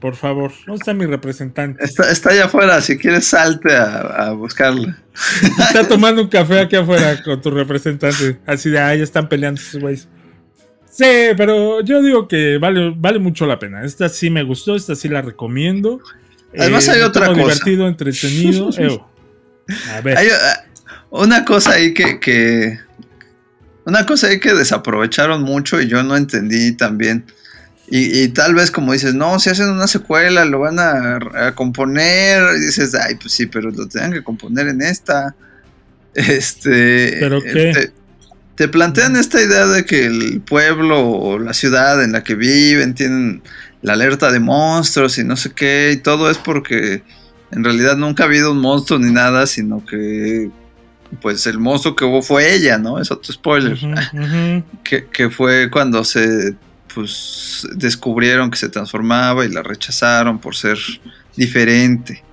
Por 0.00 0.14
favor, 0.14 0.52
no 0.66 0.74
está 0.74 0.94
mi 0.94 1.06
representante. 1.06 1.84
está, 1.84 2.10
está 2.10 2.30
allá 2.30 2.44
afuera 2.44 2.80
si 2.80 2.96
quieres 2.96 3.24
salte 3.24 3.74
a, 3.74 4.28
a 4.28 4.32
buscarla 4.32 4.96
Está 5.58 5.88
tomando 5.88 6.22
un 6.22 6.28
café 6.28 6.60
aquí 6.60 6.76
afuera 6.76 7.20
con 7.24 7.40
tu 7.40 7.50
representante. 7.50 8.38
Así 8.46 8.70
de, 8.70 8.78
ahí 8.78 9.00
están 9.00 9.28
peleando 9.28 9.60
esos 9.60 9.80
güeyes. 9.80 10.08
Sí, 10.98 11.04
pero 11.36 11.80
yo 11.82 12.02
digo 12.02 12.26
que 12.26 12.58
vale, 12.58 12.92
vale 12.96 13.20
mucho 13.20 13.46
la 13.46 13.60
pena. 13.60 13.84
Esta 13.84 14.08
sí 14.08 14.30
me 14.30 14.42
gustó, 14.42 14.74
esta 14.74 14.96
sí 14.96 15.08
la 15.08 15.22
recomiendo. 15.22 16.00
Además 16.58 16.88
hay 16.88 16.98
me 16.98 17.04
otra 17.04 17.28
cosa. 17.28 17.38
divertido, 17.38 17.86
entretenido. 17.86 18.70
Ew. 18.76 19.00
A 19.94 20.00
ver. 20.00 20.18
Hay 20.18 20.26
ah, 20.28 20.64
una 21.10 21.44
cosa 21.44 21.74
ahí 21.74 21.94
que, 21.94 22.18
que- 22.18 22.80
una 23.84 24.04
cosa 24.06 24.26
ahí 24.26 24.40
que 24.40 24.52
desaprovecharon 24.52 25.42
mucho 25.44 25.80
y 25.80 25.86
yo 25.86 26.02
no 26.02 26.16
entendí 26.16 26.72
también. 26.72 27.24
Y, 27.88 28.22
y 28.24 28.28
tal 28.30 28.56
vez 28.56 28.72
como 28.72 28.92
dices, 28.92 29.14
no, 29.14 29.38
si 29.38 29.50
hacen 29.50 29.68
una 29.70 29.86
secuela, 29.86 30.44
lo 30.46 30.58
van 30.58 30.80
a, 30.80 31.20
a 31.46 31.54
componer. 31.54 32.56
Y 32.56 32.60
dices, 32.66 32.96
ay, 32.96 33.14
pues 33.14 33.32
sí, 33.34 33.46
pero 33.46 33.70
lo 33.70 33.86
tenían 33.86 34.12
que 34.12 34.24
componer 34.24 34.66
en 34.66 34.82
esta. 34.82 35.36
Este. 36.12 37.18
¿Pero 37.20 37.40
qué? 37.40 37.72
Te, 37.72 37.97
te 38.58 38.66
plantean 38.66 39.14
esta 39.14 39.40
idea 39.40 39.66
de 39.68 39.84
que 39.84 40.04
el 40.04 40.40
pueblo 40.40 41.08
o 41.08 41.38
la 41.38 41.54
ciudad 41.54 42.02
en 42.02 42.10
la 42.10 42.24
que 42.24 42.34
viven 42.34 42.92
tienen 42.92 43.40
la 43.82 43.92
alerta 43.92 44.32
de 44.32 44.40
monstruos 44.40 45.16
y 45.18 45.22
no 45.22 45.36
sé 45.36 45.52
qué, 45.52 45.92
y 45.94 45.98
todo 45.98 46.28
es 46.28 46.38
porque 46.38 47.04
en 47.52 47.62
realidad 47.62 47.96
nunca 47.96 48.24
ha 48.24 48.26
habido 48.26 48.50
un 48.50 48.58
monstruo 48.58 48.98
ni 48.98 49.12
nada, 49.12 49.46
sino 49.46 49.86
que 49.86 50.50
pues 51.22 51.46
el 51.46 51.60
monstruo 51.60 51.94
que 51.94 52.04
hubo 52.04 52.20
fue 52.20 52.52
ella, 52.52 52.78
¿no? 52.78 53.00
Es 53.00 53.12
otro 53.12 53.32
spoiler. 53.32 53.78
Que, 54.82 55.06
que 55.06 55.30
fue 55.30 55.70
cuando 55.70 56.02
se 56.02 56.56
pues 56.92 57.64
descubrieron 57.76 58.50
que 58.50 58.56
se 58.56 58.68
transformaba 58.68 59.44
y 59.44 59.52
la 59.52 59.62
rechazaron 59.62 60.40
por 60.40 60.56
ser 60.56 60.78
diferente. 61.36 62.24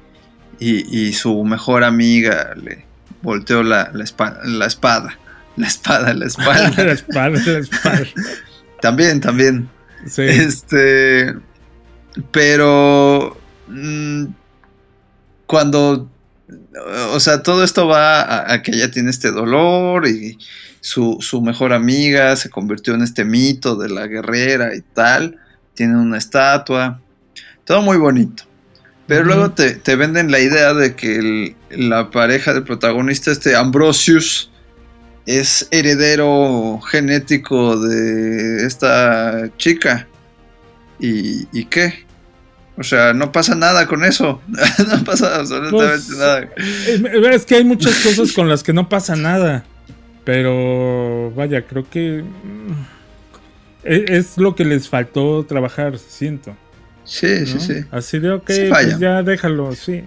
Y, 0.59 1.07
y 1.07 1.13
su 1.13 1.43
mejor 1.43 1.83
amiga 1.83 2.55
le 2.55 2.83
volteó 3.21 3.61
la, 3.61 3.91
la 3.93 4.65
espada. 4.65 5.19
La 5.57 5.67
espada, 5.67 6.13
la 6.13 6.19
la 6.19 6.25
espalda. 6.25 6.91
espalda, 6.91 7.41
la 7.45 7.59
espalda. 7.59 8.07
también, 8.81 9.21
también. 9.21 9.69
Sí. 10.07 10.21
Este. 10.23 11.33
Pero. 12.31 13.37
mm, 13.67 14.25
cuando. 15.45 16.09
O 17.13 17.19
sea, 17.19 17.41
todo 17.41 17.63
esto 17.63 17.87
va 17.87 18.21
a, 18.21 18.53
a 18.53 18.61
que 18.61 18.71
ella 18.71 18.91
tiene 18.91 19.09
este 19.09 19.31
dolor 19.31 20.07
y 20.07 20.37
su, 20.81 21.17
su 21.21 21.41
mejor 21.41 21.73
amiga 21.73 22.35
se 22.35 22.49
convirtió 22.51 22.93
en 22.93 23.01
este 23.01 23.25
mito 23.25 23.75
de 23.75 23.89
la 23.89 24.05
guerrera 24.07 24.75
y 24.75 24.81
tal. 24.81 25.39
Tiene 25.73 25.97
una 25.97 26.17
estatua. 26.17 27.01
Todo 27.63 27.81
muy 27.81 27.97
bonito. 27.97 28.43
Pero 29.07 29.23
luego 29.23 29.51
te, 29.51 29.71
te 29.75 29.95
venden 29.95 30.31
la 30.31 30.39
idea 30.39 30.73
de 30.73 30.95
que 30.95 31.15
el- 31.17 31.55
la 31.71 32.09
pareja 32.11 32.53
del 32.53 32.63
protagonista, 32.63 33.31
este 33.31 33.55
Ambrosius, 33.55 34.51
es 35.25 35.67
heredero 35.71 36.79
genético 36.81 37.77
de 37.79 38.65
esta 38.65 39.49
chica. 39.57 40.07
¿Y, 40.99 41.47
y 41.51 41.65
qué? 41.65 42.05
O 42.77 42.83
sea, 42.83 43.13
no 43.13 43.31
pasa 43.31 43.55
nada 43.55 43.87
con 43.87 44.03
eso. 44.03 44.41
no 44.47 45.03
pasa 45.03 45.35
absolutamente 45.37 46.05
Pues, 46.07 46.09
nada. 46.09 46.49
Es 47.35 47.45
que 47.45 47.55
hay 47.55 47.63
muchas 47.63 47.95
cosas 47.99 48.31
con 48.33 48.49
las 48.49 48.63
que 48.63 48.73
no 48.73 48.89
pasa 48.89 49.15
nada. 49.15 49.63
Pero 50.23 51.31
vaya, 51.35 51.65
creo 51.65 51.87
que 51.89 52.23
mm, 52.23 52.71
e- 53.83 54.05
es 54.09 54.37
lo 54.37 54.55
que 54.55 54.65
les 54.65 54.89
faltó 54.89 55.45
trabajar, 55.45 55.97
siento. 55.99 56.55
Sí, 57.03 57.45
sí, 57.45 57.53
¿no? 57.53 57.59
sí. 57.59 57.73
Así 57.91 58.19
de, 58.19 58.31
ok, 58.31 58.49
Sí 58.49 58.65
pues 58.67 58.99
ya 58.99 59.21
déjalo, 59.21 59.73
sí. 59.75 60.03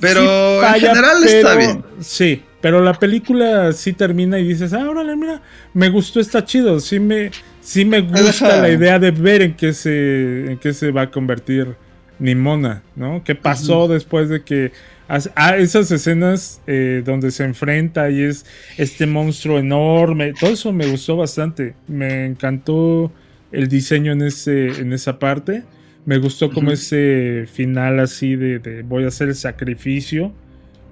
Pero 0.00 0.60
Sí 0.60 0.66
en 0.66 0.80
general 0.80 1.24
está 1.24 1.54
bien. 1.54 1.84
Sí, 2.00 2.42
pero 2.64 2.80
la 2.80 2.94
película 2.94 3.74
sí 3.74 3.92
termina 3.92 4.38
y 4.38 4.48
dices, 4.48 4.72
ah, 4.72 4.88
órale, 4.88 5.14
mira, 5.16 5.42
me 5.74 5.90
gustó, 5.90 6.18
está 6.18 6.46
chido. 6.46 6.80
Sí 6.80 6.98
me, 6.98 7.30
sí 7.60 7.84
me 7.84 8.00
gusta 8.00 8.58
la 8.58 8.70
idea 8.70 8.98
de 8.98 9.10
ver 9.10 9.42
en 9.42 9.54
qué 9.54 9.74
se, 9.74 10.50
en 10.50 10.56
qué 10.56 10.72
se 10.72 10.90
va 10.90 11.02
a 11.02 11.10
convertir 11.10 11.76
Nimona, 12.18 12.82
¿no? 12.96 13.22
¿Qué 13.22 13.34
pasó 13.34 13.86
después 13.86 14.30
de 14.30 14.44
que... 14.44 14.72
Ah, 15.08 15.58
esas 15.58 15.90
escenas 15.90 16.62
eh, 16.66 17.02
donde 17.04 17.32
se 17.32 17.44
enfrenta 17.44 18.08
y 18.08 18.22
es 18.22 18.46
este 18.78 19.04
monstruo 19.04 19.58
enorme, 19.58 20.32
todo 20.32 20.52
eso 20.52 20.72
me 20.72 20.86
gustó 20.86 21.18
bastante. 21.18 21.74
Me 21.86 22.24
encantó 22.24 23.12
el 23.52 23.68
diseño 23.68 24.12
en, 24.12 24.22
ese, 24.22 24.68
en 24.80 24.94
esa 24.94 25.18
parte. 25.18 25.64
Me 26.06 26.16
gustó 26.16 26.50
como 26.50 26.70
ese 26.70 27.44
final 27.52 28.00
así 28.00 28.36
de, 28.36 28.58
de 28.58 28.82
voy 28.84 29.04
a 29.04 29.08
hacer 29.08 29.28
el 29.28 29.34
sacrificio 29.34 30.32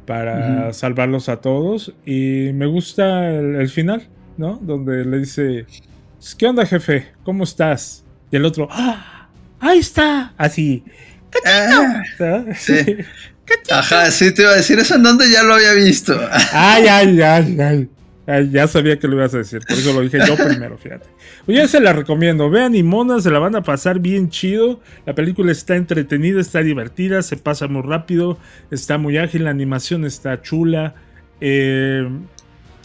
para 0.06 0.72
salvarlos 0.72 1.28
a 1.28 1.36
todos. 1.36 1.92
Y 2.04 2.50
me 2.54 2.66
gusta 2.66 3.30
el, 3.30 3.56
el 3.56 3.68
final, 3.68 4.08
¿no? 4.36 4.58
Donde 4.62 5.04
le 5.04 5.18
dice, 5.18 5.66
¿qué 6.38 6.46
onda 6.46 6.66
jefe? 6.66 7.08
¿Cómo 7.24 7.44
estás? 7.44 8.04
Y 8.30 8.36
el 8.36 8.44
otro, 8.44 8.68
¡ah! 8.70 9.28
Ahí 9.62 9.78
está. 9.78 10.34
Así. 10.36 10.84
Ah, 11.46 12.02
sí. 12.56 12.96
Ajá, 13.70 14.10
sí 14.10 14.32
te 14.34 14.42
iba 14.42 14.52
a 14.52 14.56
decir 14.56 14.78
eso 14.78 14.96
en 14.96 15.02
donde 15.02 15.30
ya 15.30 15.42
lo 15.42 15.54
había 15.54 15.72
visto. 15.72 16.18
Ay, 16.52 16.86
ay, 16.86 17.20
ay, 17.20 17.60
ay. 17.60 17.88
Ya 18.26 18.68
sabía 18.68 18.98
que 19.00 19.08
lo 19.08 19.16
ibas 19.16 19.34
a 19.34 19.38
decir, 19.38 19.62
por 19.66 19.76
eso 19.76 19.92
lo 19.92 20.00
dije 20.00 20.18
yo 20.26 20.36
primero, 20.36 20.78
fíjate. 20.78 21.08
Pues 21.44 21.58
yo 21.58 21.66
se 21.66 21.80
la 21.80 21.92
recomiendo, 21.92 22.50
vean 22.50 22.76
y 22.76 22.84
Mona, 22.84 23.20
se 23.20 23.30
la 23.30 23.40
van 23.40 23.56
a 23.56 23.62
pasar 23.62 23.98
bien 23.98 24.30
chido. 24.30 24.80
La 25.04 25.14
película 25.14 25.50
está 25.50 25.74
entretenida, 25.74 26.40
está 26.40 26.62
divertida, 26.62 27.22
se 27.22 27.36
pasa 27.36 27.66
muy 27.66 27.82
rápido, 27.82 28.38
está 28.70 28.96
muy 28.96 29.18
ágil, 29.18 29.44
la 29.44 29.50
animación 29.50 30.04
está 30.04 30.40
chula. 30.40 30.94
eh, 31.40 32.08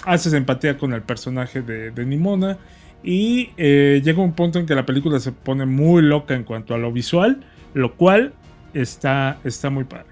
haces 0.06 0.34
empatía 0.34 0.78
con 0.78 0.94
el 0.94 1.02
personaje 1.04 1.62
de, 1.62 1.92
de 1.92 2.06
Nimona. 2.06 2.58
Y 3.04 3.52
eh, 3.58 4.02
llega 4.04 4.22
un 4.22 4.34
punto 4.34 4.58
en 4.58 4.66
que 4.66 4.74
la 4.74 4.86
película 4.88 5.20
se 5.20 5.32
pone 5.32 5.68
muy 5.68 6.02
loca 6.02 6.34
en 6.34 6.44
cuanto 6.44 6.74
a 6.74 6.80
lo 6.80 6.92
visual, 6.92 7.46
lo 7.76 7.96
cual 7.96 8.34
está, 8.74 9.38
está 9.44 9.70
muy 9.70 9.84
padre. 9.84 10.08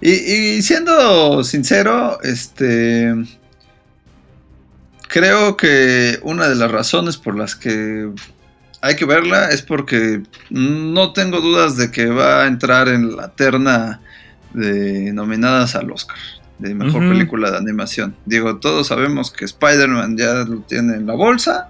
Y 0.00 0.60
siendo 0.62 1.44
sincero, 1.44 2.18
este. 2.22 3.14
Creo 5.08 5.56
que 5.56 6.18
una 6.22 6.48
de 6.48 6.54
las 6.56 6.70
razones 6.70 7.16
por 7.16 7.36
las 7.36 7.54
que 7.54 8.08
hay 8.80 8.96
que 8.96 9.04
verla 9.04 9.50
es 9.50 9.62
porque 9.62 10.22
no 10.50 11.12
tengo 11.12 11.40
dudas 11.40 11.76
de 11.76 11.90
que 11.90 12.06
va 12.06 12.42
a 12.44 12.46
entrar 12.46 12.88
en 12.88 13.16
la 13.16 13.28
terna 13.28 14.00
de 14.52 15.12
nominadas 15.12 15.74
al 15.74 15.90
Oscar 15.90 16.16
de 16.58 16.74
mejor 16.74 17.06
película 17.08 17.50
de 17.50 17.58
animación. 17.58 18.16
Digo, 18.24 18.56
todos 18.56 18.86
sabemos 18.86 19.30
que 19.30 19.44
Spider-Man 19.44 20.16
ya 20.16 20.32
lo 20.44 20.60
tiene 20.60 20.94
en 20.94 21.06
la 21.06 21.14
bolsa. 21.14 21.68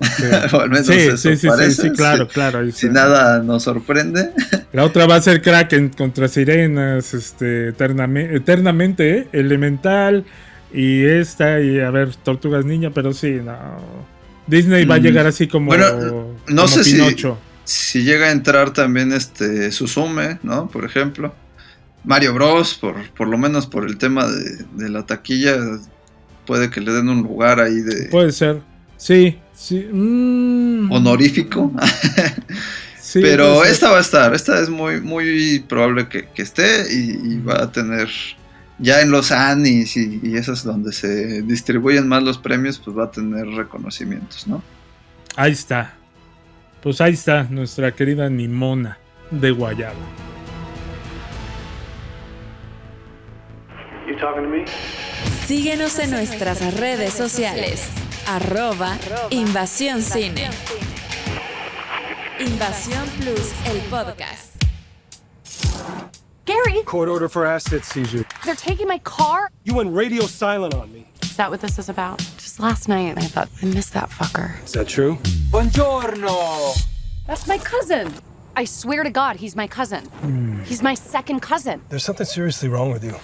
o 0.52 0.60
al 0.60 0.70
menos 0.70 0.86
Sí, 0.88 0.92
eso 0.94 1.16
sí, 1.16 1.36
sí, 1.36 1.46
parece. 1.46 1.82
sí, 1.82 1.90
claro, 1.90 2.26
claro. 2.26 2.68
Si 2.72 2.88
nada 2.88 3.38
nos 3.44 3.62
sorprende. 3.62 4.30
La 4.72 4.84
otra 4.84 5.06
va 5.06 5.14
a 5.14 5.22
ser 5.22 5.40
Kraken 5.40 5.90
contra 5.90 6.26
Sirenas, 6.26 7.14
este, 7.14 7.72
etername- 7.72 8.34
eternamente, 8.34 9.18
¿eh? 9.18 9.28
Elemental 9.32 10.24
y 10.74 11.04
esta, 11.04 11.60
y 11.60 11.78
a 11.80 11.90
ver, 11.90 12.14
Tortugas 12.16 12.64
Niña, 12.64 12.90
pero 12.92 13.12
sí, 13.12 13.30
no. 13.44 13.56
Disney 14.46 14.84
va 14.84 14.96
a 14.96 14.98
Mm. 14.98 15.02
llegar 15.02 15.26
así 15.26 15.46
como, 15.48 15.66
Bueno, 15.68 15.90
no 16.48 16.56
como 16.62 16.68
sé 16.68 16.84
si- 16.84 16.92
Pinocho. 16.96 17.38
si 17.64 18.02
llega 18.02 18.26
a 18.26 18.30
entrar 18.32 18.72
también 18.72 19.12
este 19.12 19.70
Suzume, 19.72 20.38
¿no? 20.42 20.68
Por 20.68 20.84
ejemplo. 20.84 21.34
Mario 22.04 22.34
Bros, 22.34 22.74
por, 22.74 22.96
por 23.16 23.28
lo 23.28 23.38
menos 23.38 23.66
por 23.66 23.86
el 23.86 23.96
tema 23.96 24.26
de, 24.26 24.64
de 24.74 24.90
la 24.90 25.06
taquilla, 25.06 25.56
puede 26.46 26.68
que 26.68 26.82
le 26.82 26.92
den 26.92 27.08
un 27.08 27.22
lugar 27.22 27.60
ahí 27.60 27.76
de 27.80 28.08
Puede 28.10 28.30
ser. 28.32 28.60
Sí, 28.98 29.38
sí. 29.54 29.86
mm. 29.90 30.90
honorífico. 30.92 31.72
Sí, 33.00 33.20
Pero 33.20 33.62
esta 33.64 33.90
va 33.92 33.98
a 33.98 34.00
estar, 34.00 34.34
esta 34.34 34.60
es 34.60 34.68
muy, 34.70 35.00
muy 35.00 35.60
probable 35.68 36.08
que, 36.08 36.26
que 36.34 36.42
esté 36.42 36.92
y, 36.92 37.34
y 37.34 37.38
va 37.40 37.62
a 37.62 37.70
tener 37.70 38.08
ya 38.78 39.00
en 39.00 39.10
los 39.10 39.32
Annies 39.32 39.96
y, 39.96 40.20
y 40.22 40.36
esas 40.36 40.64
donde 40.64 40.92
se 40.92 41.42
distribuyen 41.42 42.08
más 42.08 42.22
los 42.22 42.38
premios, 42.38 42.78
pues 42.78 42.96
va 42.96 43.04
a 43.04 43.10
tener 43.10 43.46
reconocimientos, 43.46 44.46
¿no? 44.46 44.62
Ahí 45.36 45.52
está. 45.52 45.94
Pues 46.82 47.00
ahí 47.00 47.14
está 47.14 47.44
nuestra 47.44 47.92
querida 47.92 48.28
Nimona 48.28 48.98
de 49.30 49.50
Guayaba. 49.50 49.94
You 54.06 54.16
talking 54.18 54.42
to 54.42 54.48
me? 54.48 54.64
Síguenos 55.46 55.98
en 55.98 56.10
nuestras 56.10 56.78
redes 56.78 57.12
sociales. 57.14 57.88
Arroba 58.26 58.96
Invasión 59.30 60.02
Cine. 60.02 60.50
Invasión 62.38 63.04
Plus, 63.18 63.52
el 63.66 63.78
podcast. 63.90 64.53
Gary, 66.44 66.82
Court 66.82 67.08
order 67.08 67.28
for 67.28 67.46
asset 67.46 67.84
seizure. 67.84 68.24
they're 68.44 68.54
taking 68.54 68.86
my 68.86 68.98
car. 68.98 69.50
You 69.64 69.74
went 69.74 69.94
radio 69.94 70.26
silent 70.26 70.74
on 70.74 70.92
me. 70.92 71.06
Is 71.22 71.36
that 71.36 71.50
what 71.50 71.60
this 71.60 71.78
is 71.78 71.88
about? 71.88 72.18
Just 72.36 72.60
last 72.60 72.88
night, 72.88 73.16
I 73.16 73.22
thought 73.22 73.48
I 73.62 73.66
missed 73.66 73.94
that 73.94 74.10
fucker. 74.10 74.62
Is 74.64 74.72
that 74.72 74.86
true? 74.86 75.16
Buongiorno. 75.50 76.86
That's 77.26 77.46
my 77.46 77.58
cousin. 77.58 78.12
I 78.56 78.64
swear 78.66 79.02
to 79.02 79.10
God, 79.10 79.36
he's 79.36 79.56
my 79.56 79.66
cousin. 79.66 80.04
Hmm. 80.04 80.62
He's 80.64 80.82
my 80.82 80.94
second 80.94 81.40
cousin. 81.40 81.80
There's 81.88 82.04
something 82.04 82.26
seriously 82.26 82.68
wrong 82.68 82.92
with 82.92 83.02
you. 83.02 83.16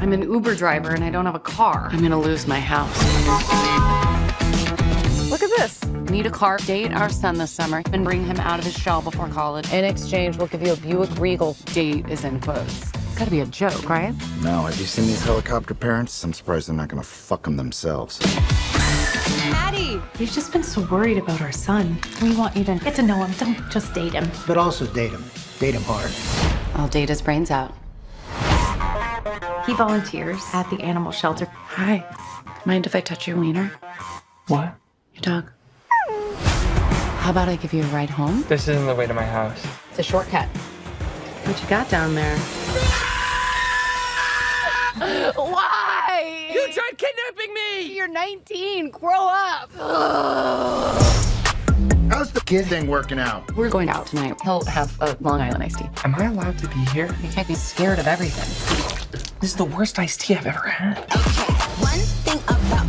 I'm 0.00 0.12
an 0.12 0.22
Uber 0.22 0.56
driver 0.56 0.90
and 0.90 1.04
I 1.04 1.10
don't 1.10 1.26
have 1.26 1.36
a 1.36 1.40
car. 1.40 1.88
I'm 1.92 2.02
gonna 2.02 2.20
lose 2.20 2.46
my 2.46 2.60
house. 2.60 2.98
Look 5.42 5.58
at 5.58 5.58
this. 5.58 5.84
Need 6.08 6.26
a 6.26 6.30
car, 6.30 6.56
date 6.58 6.92
our 6.92 7.08
son 7.08 7.36
this 7.36 7.50
summer, 7.50 7.82
and 7.92 8.04
bring 8.04 8.24
him 8.24 8.36
out 8.36 8.60
of 8.60 8.64
his 8.64 8.78
shell 8.78 9.02
before 9.02 9.26
college. 9.28 9.72
In 9.72 9.84
exchange, 9.84 10.36
we'll 10.36 10.46
give 10.46 10.62
you 10.62 10.72
a 10.72 10.76
Buick 10.76 11.18
Regal. 11.18 11.54
Date 11.74 12.08
is 12.08 12.22
in 12.22 12.38
quotes. 12.38 12.80
It's 12.94 13.18
Gotta 13.18 13.32
be 13.32 13.40
a 13.40 13.46
joke, 13.46 13.88
right? 13.88 14.14
No, 14.40 14.62
have 14.62 14.78
you 14.78 14.86
seen 14.86 15.06
these 15.06 15.24
helicopter 15.24 15.74
parents? 15.74 16.22
I'm 16.22 16.32
surprised 16.32 16.68
they're 16.68 16.76
not 16.76 16.86
gonna 16.86 17.02
fuck 17.02 17.42
them 17.42 17.56
themselves. 17.56 18.20
Maddie! 19.50 20.00
We've 20.20 20.30
just 20.30 20.52
been 20.52 20.62
so 20.62 20.82
worried 20.82 21.18
about 21.18 21.40
our 21.40 21.50
son. 21.50 21.98
We 22.22 22.36
want 22.36 22.56
you 22.56 22.62
to 22.62 22.76
get 22.76 22.94
to 22.94 23.02
know 23.02 23.24
him. 23.24 23.32
Don't 23.32 23.68
just 23.68 23.92
date 23.94 24.12
him. 24.12 24.30
But 24.46 24.58
also 24.58 24.86
date 24.86 25.10
him. 25.10 25.24
Date 25.58 25.74
him 25.74 25.82
hard. 25.82 26.12
I'll 26.76 26.86
date 26.86 27.08
his 27.08 27.20
brains 27.20 27.50
out. 27.50 27.74
He 29.66 29.74
volunteers 29.74 30.40
at 30.52 30.70
the 30.70 30.80
animal 30.84 31.10
shelter. 31.10 31.46
Hi. 31.46 32.04
Mind 32.64 32.86
if 32.86 32.94
I 32.94 33.00
touch 33.00 33.26
your 33.26 33.38
wiener? 33.38 33.72
What? 34.46 34.76
Your 35.14 35.22
dog. 35.22 35.50
How 37.18 37.30
about 37.30 37.48
I 37.48 37.56
give 37.56 37.72
you 37.72 37.82
a 37.82 37.86
ride 37.86 38.10
home? 38.10 38.44
This 38.48 38.68
isn't 38.68 38.86
the 38.86 38.94
way 38.94 39.06
to 39.06 39.14
my 39.14 39.24
house. 39.24 39.64
It's 39.90 40.00
a 40.00 40.02
shortcut. 40.02 40.48
What 40.48 41.60
you 41.62 41.68
got 41.68 41.88
down 41.88 42.14
there? 42.14 42.36
Why? 45.36 46.48
You 46.52 46.72
tried 46.72 46.92
kidnapping 46.96 47.54
me! 47.54 47.94
You're 47.94 48.08
19. 48.08 48.90
Grow 48.90 49.28
up. 49.28 49.70
How's 52.10 52.30
the 52.32 52.40
kid 52.40 52.66
thing 52.66 52.86
working 52.88 53.18
out? 53.18 53.54
We're 53.56 53.70
going 53.70 53.88
out 53.88 54.06
tonight. 54.06 54.36
He'll 54.42 54.64
have 54.66 54.94
a 55.00 55.16
Long 55.20 55.40
Island 55.40 55.62
iced 55.62 55.78
tea. 55.78 55.88
Am 56.04 56.14
I 56.14 56.26
allowed 56.26 56.58
to 56.58 56.68
be 56.68 56.76
here? 56.92 57.06
You 57.22 57.28
can't 57.30 57.48
be 57.48 57.54
scared 57.54 57.98
of 57.98 58.06
everything. 58.06 58.44
This 59.40 59.50
is 59.50 59.56
the 59.56 59.64
worst 59.64 59.98
iced 59.98 60.20
tea 60.20 60.34
I've 60.36 60.46
ever 60.46 60.68
had. 60.68 60.98
Okay, 60.98 61.52
one 61.80 61.98
thing 61.98 62.04
about 62.04 62.21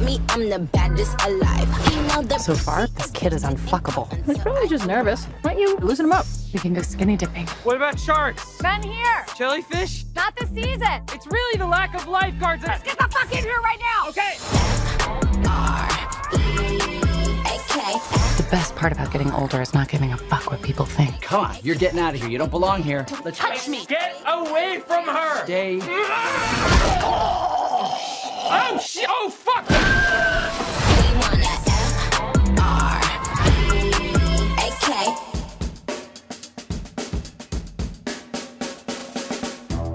me, 0.04 0.20
I'm 0.30 0.50
the 0.50 0.60
baddest 0.60 1.16
alive. 1.26 1.68
You 1.92 2.02
know 2.08 2.22
the 2.24 2.38
So 2.38 2.56
far, 2.56 2.88
this 2.88 3.12
kid 3.12 3.34
is 3.34 3.44
unfuckable. 3.44 4.12
He's 4.26 4.38
probably 4.38 4.68
just 4.68 4.86
nervous. 4.86 5.26
Why 5.42 5.54
don't 5.54 5.62
you 5.62 5.78
loosen 5.78 6.06
him 6.06 6.12
up? 6.12 6.26
We 6.54 6.60
can 6.60 6.74
go 6.74 6.82
skinny 6.82 7.18
dipping. 7.18 7.48
What 7.64 7.78
about 7.78 8.00
sharks? 8.00 8.62
Men 8.62 8.84
here! 8.84 9.26
Jellyfish? 9.36 10.06
Not 10.16 10.36
the 10.36 10.46
season! 10.48 11.04
It's 11.14 11.28
really 11.28 11.58
the 11.58 11.66
lack 11.66 11.96
of 11.96 12.08
lifeguards. 12.08 12.64
Let's 12.64 12.84
get 12.84 12.98
the 12.98 13.08
fuck 13.08 13.32
in 13.32 13.44
here 13.44 13.60
right 13.62 13.80
now! 13.80 14.10
Okay. 14.10 14.38
The 18.38 18.48
best 18.52 18.76
part 18.76 18.92
about 18.92 19.12
getting 19.12 19.32
older 19.32 19.62
is 19.62 19.74
not 19.74 19.90
giving 19.90 20.14
a 20.14 20.18
fuck 20.18 20.52
what 20.52 20.62
people 20.62 20.86
think. 20.86 21.22
Come 21.22 21.46
on, 21.46 21.56
you're 21.64 21.76
getting 21.76 22.00
out 22.00 22.14
of 22.14 22.22
here. 22.22 22.30
You 22.30 22.38
don't 22.38 22.52
belong 22.52 22.84
here. 22.84 23.06
Let's 23.24 23.40
Touch 23.40 23.68
me! 23.68 23.86
Get 23.86 24.22
away 24.28 24.80
from 24.86 25.06
her! 25.06 25.44
stay. 25.46 25.80
Ah! 27.06 28.13
Oh, 28.46 28.78
shit! 28.78 29.06
Oh, 29.08 29.30
fuck! 29.30 29.64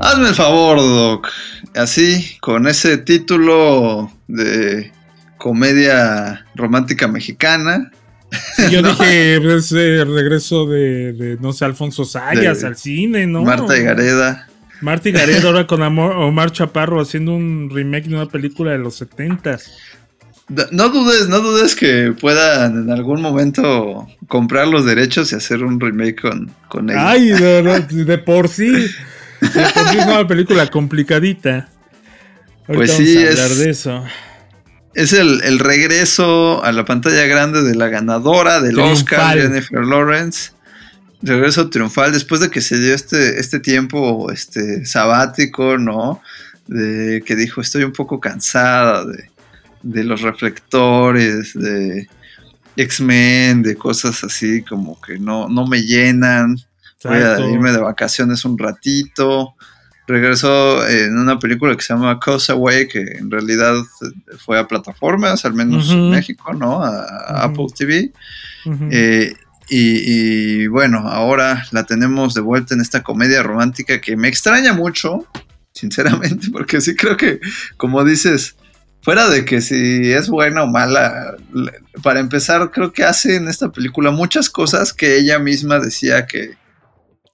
Hazme 0.01 0.29
el 0.29 0.35
favor, 0.35 0.79
Doc. 0.79 1.29
Así, 1.75 2.39
con 2.41 2.67
ese 2.67 2.97
título 2.97 4.11
de 4.29 4.93
comedia 5.37 6.47
romántica 6.55 7.07
mexicana. 7.07 7.91
Sí, 8.57 8.71
yo 8.71 8.81
¿no? 8.81 8.89
dije, 8.93 9.37
es 9.57 9.73
el 9.73 10.15
regreso 10.15 10.67
de, 10.67 11.13
de, 11.13 11.37
no 11.39 11.53
sé, 11.53 11.67
Alfonso 11.67 12.07
Sayas 12.07 12.63
De 12.63 12.67
al 12.69 12.77
cine, 12.77 13.27
¿no? 13.27 13.43
Marta 13.43 13.77
y 13.77 13.83
Gareda. 13.83 14.49
Marta 14.81 15.09
y 15.09 15.13
Gareda 15.13 15.47
ahora 15.49 15.67
con 15.67 15.83
Amor- 15.83 16.17
Omar 16.17 16.53
Chaparro 16.53 17.01
haciendo 17.01 17.33
un 17.33 17.69
remake 17.73 18.09
de 18.09 18.15
una 18.15 18.27
película 18.27 18.73
de 18.73 18.79
los 18.79 18.97
setentas. 18.97 19.73
D- 20.49 20.67
No 20.71 20.89
dudes, 20.89 21.29
no 21.29 21.41
dudes 21.41 21.75
que 21.75 22.15
puedan 22.19 22.85
en 22.85 22.91
algún 22.91 23.21
momento 23.21 24.07
comprar 24.29 24.69
los 24.69 24.85
derechos 24.87 25.33
y 25.33 25.35
hacer 25.37 25.63
un 25.65 25.79
remake 25.81 26.21
con, 26.21 26.51
con 26.69 26.89
ella. 26.91 27.11
Ay, 27.11 27.29
de, 27.29 27.63
de- 27.91 28.05
de 28.05 28.19
por 28.19 28.49
sí. 28.49 28.71
De 28.71 28.89
por 29.75 29.89
sí 29.91 29.99
es 29.99 30.07
una 30.07 30.27
película 30.27 30.67
complicadita. 30.69 31.69
Ahorita 32.67 32.75
Pues 32.75 32.91
vamos 32.93 33.07
sí, 33.07 33.17
a 33.19 33.31
hablar 33.31 33.51
es- 33.51 33.59
de 33.59 33.71
eso. 33.71 34.05
Es 34.95 35.13
el, 35.13 35.43
el 35.45 35.59
regreso 35.61 36.65
a 36.65 36.73
la 36.73 36.85
pantalla 36.85 37.25
grande 37.27 37.63
de 37.63 37.75
la 37.77 37.89
ganadora 37.89 38.61
del 38.61 38.79
Oscar. 38.81 39.39
Jennifer 39.39 39.85
Lawrence. 39.85 40.51
Regreso 41.21 41.69
triunfal 41.69 42.13
después 42.13 42.41
de 42.41 42.51
que 42.51 42.61
se 42.61 42.79
dio 42.79 42.95
este, 42.95 43.41
este 43.41 43.59
tiempo 43.59 44.31
este, 44.31 44.87
sabático, 44.87 45.77
¿no? 45.77 46.23
De 46.67 47.23
que 47.27 47.35
dijo, 47.35 47.61
estoy 47.61 47.83
un 47.83 47.93
poco 47.93 48.21
cansada 48.21 49.05
de, 49.05 49.31
de 49.83 50.05
los 50.05 50.23
reflectores, 50.23 51.55
de 51.55 52.09
X-Men, 52.77 53.63
de 53.63 53.77
cosas 53.77 54.23
así 54.23 54.63
como 54.63 55.01
que 55.01 55.19
no, 55.19 55.49
no 55.49 55.67
me 55.67 55.83
llenan. 55.83 56.57
Voy 57.05 57.17
a 57.17 57.39
irme 57.41 57.73
de 57.73 57.79
vacaciones 57.79 58.45
un 58.45 58.59
ratito. 58.59 59.55
Regresó 60.07 60.87
en 60.89 61.19
una 61.19 61.39
película 61.39 61.77
que 61.77 61.83
se 61.83 61.93
llama 61.93 62.19
Away, 62.49 62.89
que 62.89 63.01
en 63.01 63.31
realidad 63.31 63.75
fue 64.39 64.59
a 64.59 64.67
plataformas, 64.67 65.45
al 65.45 65.55
menos 65.55 65.91
en. 65.91 66.11
México, 66.11 66.53
¿no? 66.55 66.83
A. 66.83 67.45
Apple 67.45 67.67
TV. 67.77 68.13
Eh, 68.91 69.35
y, 69.69 70.63
y, 70.63 70.67
bueno, 70.67 71.01
ahora 71.09 71.65
la 71.73 71.85
tenemos 71.85 72.35
de 72.35 72.41
vuelta 72.41 72.75
en 72.75 72.81
esta 72.81 73.03
comedia 73.03 73.43
romántica 73.43 74.01
que 74.01 74.17
me 74.17 74.29
extraña 74.29 74.73
mucho, 74.73 75.27
sinceramente, 75.73 76.49
porque 76.53 76.81
sí 76.81 76.95
creo 76.97 77.17
que, 77.17 77.41
como 77.77 78.05
dices, 78.05 78.57
fuera 79.03 79.29
de 79.29 79.45
que 79.45 79.61
si 79.61 80.11
es 80.13 80.29
buena 80.29 80.63
o 80.65 80.67
mala, 80.67 81.37
para 82.03 82.21
empezar, 82.21 82.71
creo 82.71 82.93
que 82.93 83.05
hace 83.05 83.37
en 83.37 83.49
esta 83.49 83.71
película 83.71 84.11
muchas 84.11 84.51
cosas 84.51 84.93
que 84.93 85.19
ella 85.19 85.39
misma 85.39 85.79
decía 85.79 86.27
que 86.27 86.57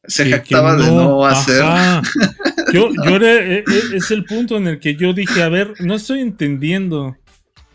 se 0.06 0.28
jactaba 0.28 0.76
de 0.76 0.86
no 0.86 1.24
hacer. 1.24 1.62
ajá. 1.62 2.02
Yo, 2.72 2.90
yo 2.92 3.16
era- 3.16 3.34
e- 3.36 3.58
e- 3.66 3.96
es 3.96 4.10
el 4.10 4.24
punto 4.24 4.56
en 4.56 4.66
el 4.66 4.80
que 4.80 4.96
yo 4.96 5.12
dije, 5.12 5.42
a 5.42 5.48
ver, 5.48 5.74
no 5.80 5.94
estoy 5.94 6.20
entendiendo. 6.20 7.16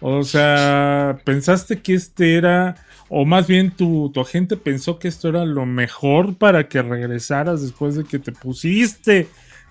O 0.02 0.24
sea, 0.24 1.20
pensaste 1.24 1.80
que 1.82 1.94
este 1.94 2.36
era, 2.36 2.76
o 3.10 3.26
más 3.26 3.48
bien 3.48 3.72
tu, 3.72 4.10
tu 4.14 4.22
agente 4.22 4.56
pensó 4.56 5.00
que 5.00 5.08
esto 5.08 5.30
era 5.30 5.46
lo 5.46 5.66
mejor 5.66 6.36
para 6.36 6.68
que 6.68 6.82
regresaras 6.82 7.62
después 7.62 7.96
de 7.96 8.04
que 8.04 8.20
te 8.20 8.32
pusiste, 8.32 9.28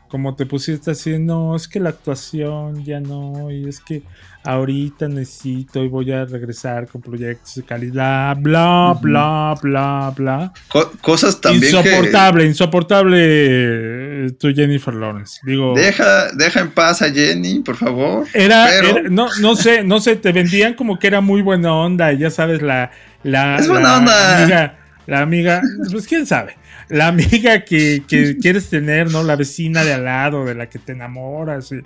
como 0.09 0.35
te 0.35 0.47
pusiste 0.47 0.91
así, 0.91 1.19
no, 1.19 1.55
es 1.55 1.69
que 1.69 1.81
la 1.81 1.91
actuación 1.91 2.85
ya 2.85 3.01
no, 3.01 3.51
y 3.51 3.69
es 3.69 3.81
que 3.81 4.03
ahorita 4.45 5.09
necesito 5.09 5.83
y 5.83 5.89
voy 5.89 6.11
a 6.13 6.25
regresar 6.25 6.87
con 6.89 7.01
proyectos 7.03 7.55
de 7.57 7.63
calidad, 7.65 8.37
bla, 8.39 8.97
bla, 9.01 9.55
bla, 9.63 10.13
bla. 10.17 10.53
Co- 10.69 10.91
cosas 11.01 11.41
también 11.41 11.73
que... 11.73 11.79
Insoportable, 11.79 12.45
insoportable 12.47 13.19
eh, 13.21 14.31
tu 14.39 14.53
Jennifer 14.55 14.95
Lawrence. 14.95 15.41
Digo, 15.45 15.75
Deja, 15.77 16.31
deja 16.33 16.61
en 16.61 16.71
paz 16.71 17.03
a 17.03 17.11
Jenny, 17.11 17.61
por 17.61 17.77
favor. 17.77 18.27
era, 18.35 18.67
Pero- 18.71 18.89
era- 18.99 19.09
no, 19.11 19.29
no 19.41 19.57
sé, 19.57 19.85
no 19.85 20.01
sé, 20.01 20.17
te 20.17 20.33
vendían 20.33 20.75
como 20.75 20.99
que 20.99 21.07
era 21.09 21.21
muy 21.21 21.43
buena 21.43 21.75
onda, 21.75 22.13
ya 22.13 22.31
sabes, 22.31 22.63
la, 22.63 22.91
la, 23.23 23.57
Es 23.57 23.69
buena 23.69 23.89
la 23.89 23.99
onda. 23.99 24.39
amiga, 24.43 24.79
la 25.07 25.21
amiga, 25.21 25.63
pues 25.91 26.07
quién 26.07 26.27
sabe. 26.27 26.57
La 26.89 27.09
amiga 27.09 27.65
que, 27.65 28.03
que 28.09 28.37
quieres 28.41 28.69
tener, 28.71 29.11
¿no? 29.11 29.23
La 29.23 29.37
vecina 29.37 29.85
de 29.85 29.93
al 29.95 30.05
lado, 30.05 30.45
de 30.45 30.55
la 30.55 30.69
que 30.71 30.79
te 30.79 30.93
enamoras. 30.93 31.71
y- 31.73 31.83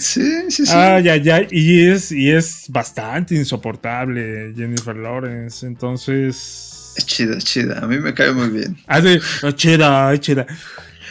Sí, 0.00 0.50
sí, 0.50 0.66
sí. 0.66 0.72
Ay, 0.74 1.08
ay, 1.08 1.30
ay. 1.30 1.46
Y 1.50 1.86
es, 1.88 2.12
y 2.12 2.30
es 2.30 2.64
bastante 2.68 3.34
insoportable 3.34 4.52
Jennifer 4.56 4.94
Lawrence. 4.96 5.66
Entonces. 5.66 6.92
Es 6.96 7.06
chida, 7.06 7.36
es 7.36 7.44
chida. 7.44 7.80
A 7.80 7.86
mí 7.86 7.98
me 7.98 8.14
cae 8.14 8.32
muy 8.32 8.48
bien. 8.48 8.76
Hace. 8.86 9.20
"Oh, 9.42 9.50
chida, 9.52 10.18
chida. 10.18 10.46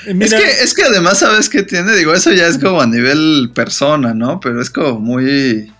Eh, 0.08 0.16
Es 0.20 0.34
que, 0.34 0.52
es 0.64 0.74
que 0.76 0.84
además, 0.84 1.20
¿sabes 1.20 1.50
qué 1.50 1.64
tiene? 1.64 1.96
Digo, 1.96 2.14
eso 2.14 2.32
ya 2.32 2.48
es 2.48 2.58
como 2.60 2.80
a 2.82 2.86
nivel 2.88 3.52
persona, 3.56 4.14
¿no? 4.14 4.40
Pero 4.40 4.62
es 4.62 4.70
como 4.70 5.00
muy, 5.00 5.72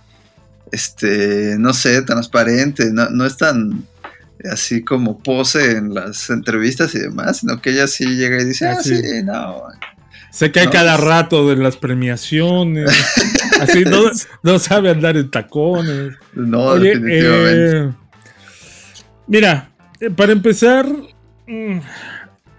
este, 0.72 1.56
no 1.58 1.72
sé, 1.72 2.02
transparente, 2.02 2.90
no, 2.92 3.08
no 3.10 3.24
es 3.24 3.36
tan 3.36 3.84
así 4.50 4.82
como 4.82 5.18
pose 5.18 5.72
en 5.72 5.94
las 5.94 6.30
entrevistas 6.30 6.94
y 6.94 6.98
demás, 7.00 7.38
sino 7.38 7.60
que 7.60 7.70
ella 7.70 7.86
sí 7.86 8.04
llega 8.16 8.40
y 8.40 8.44
dice, 8.44 8.66
ah, 8.68 8.76
Ah, 8.78 8.82
sí, 8.82 8.96
sí. 8.96 9.22
no. 9.24 9.62
se 10.30 10.52
cae 10.52 10.66
no, 10.66 10.70
cada 10.72 10.94
es- 10.96 11.00
rato 11.00 11.48
de 11.48 11.56
las 11.56 11.76
premiaciones. 11.76 12.90
Así 13.60 13.84
no, 13.84 14.02
no 14.42 14.58
sabe 14.58 14.90
andar 14.90 15.16
en 15.16 15.30
tacones. 15.30 16.12
No, 16.34 16.64
Oye, 16.64 16.90
definitivamente. 16.98 17.78
eh, 17.78 17.92
mira, 19.26 19.70
eh, 20.00 20.10
para 20.10 20.32
empezar, 20.32 20.86
mm, 21.46 21.78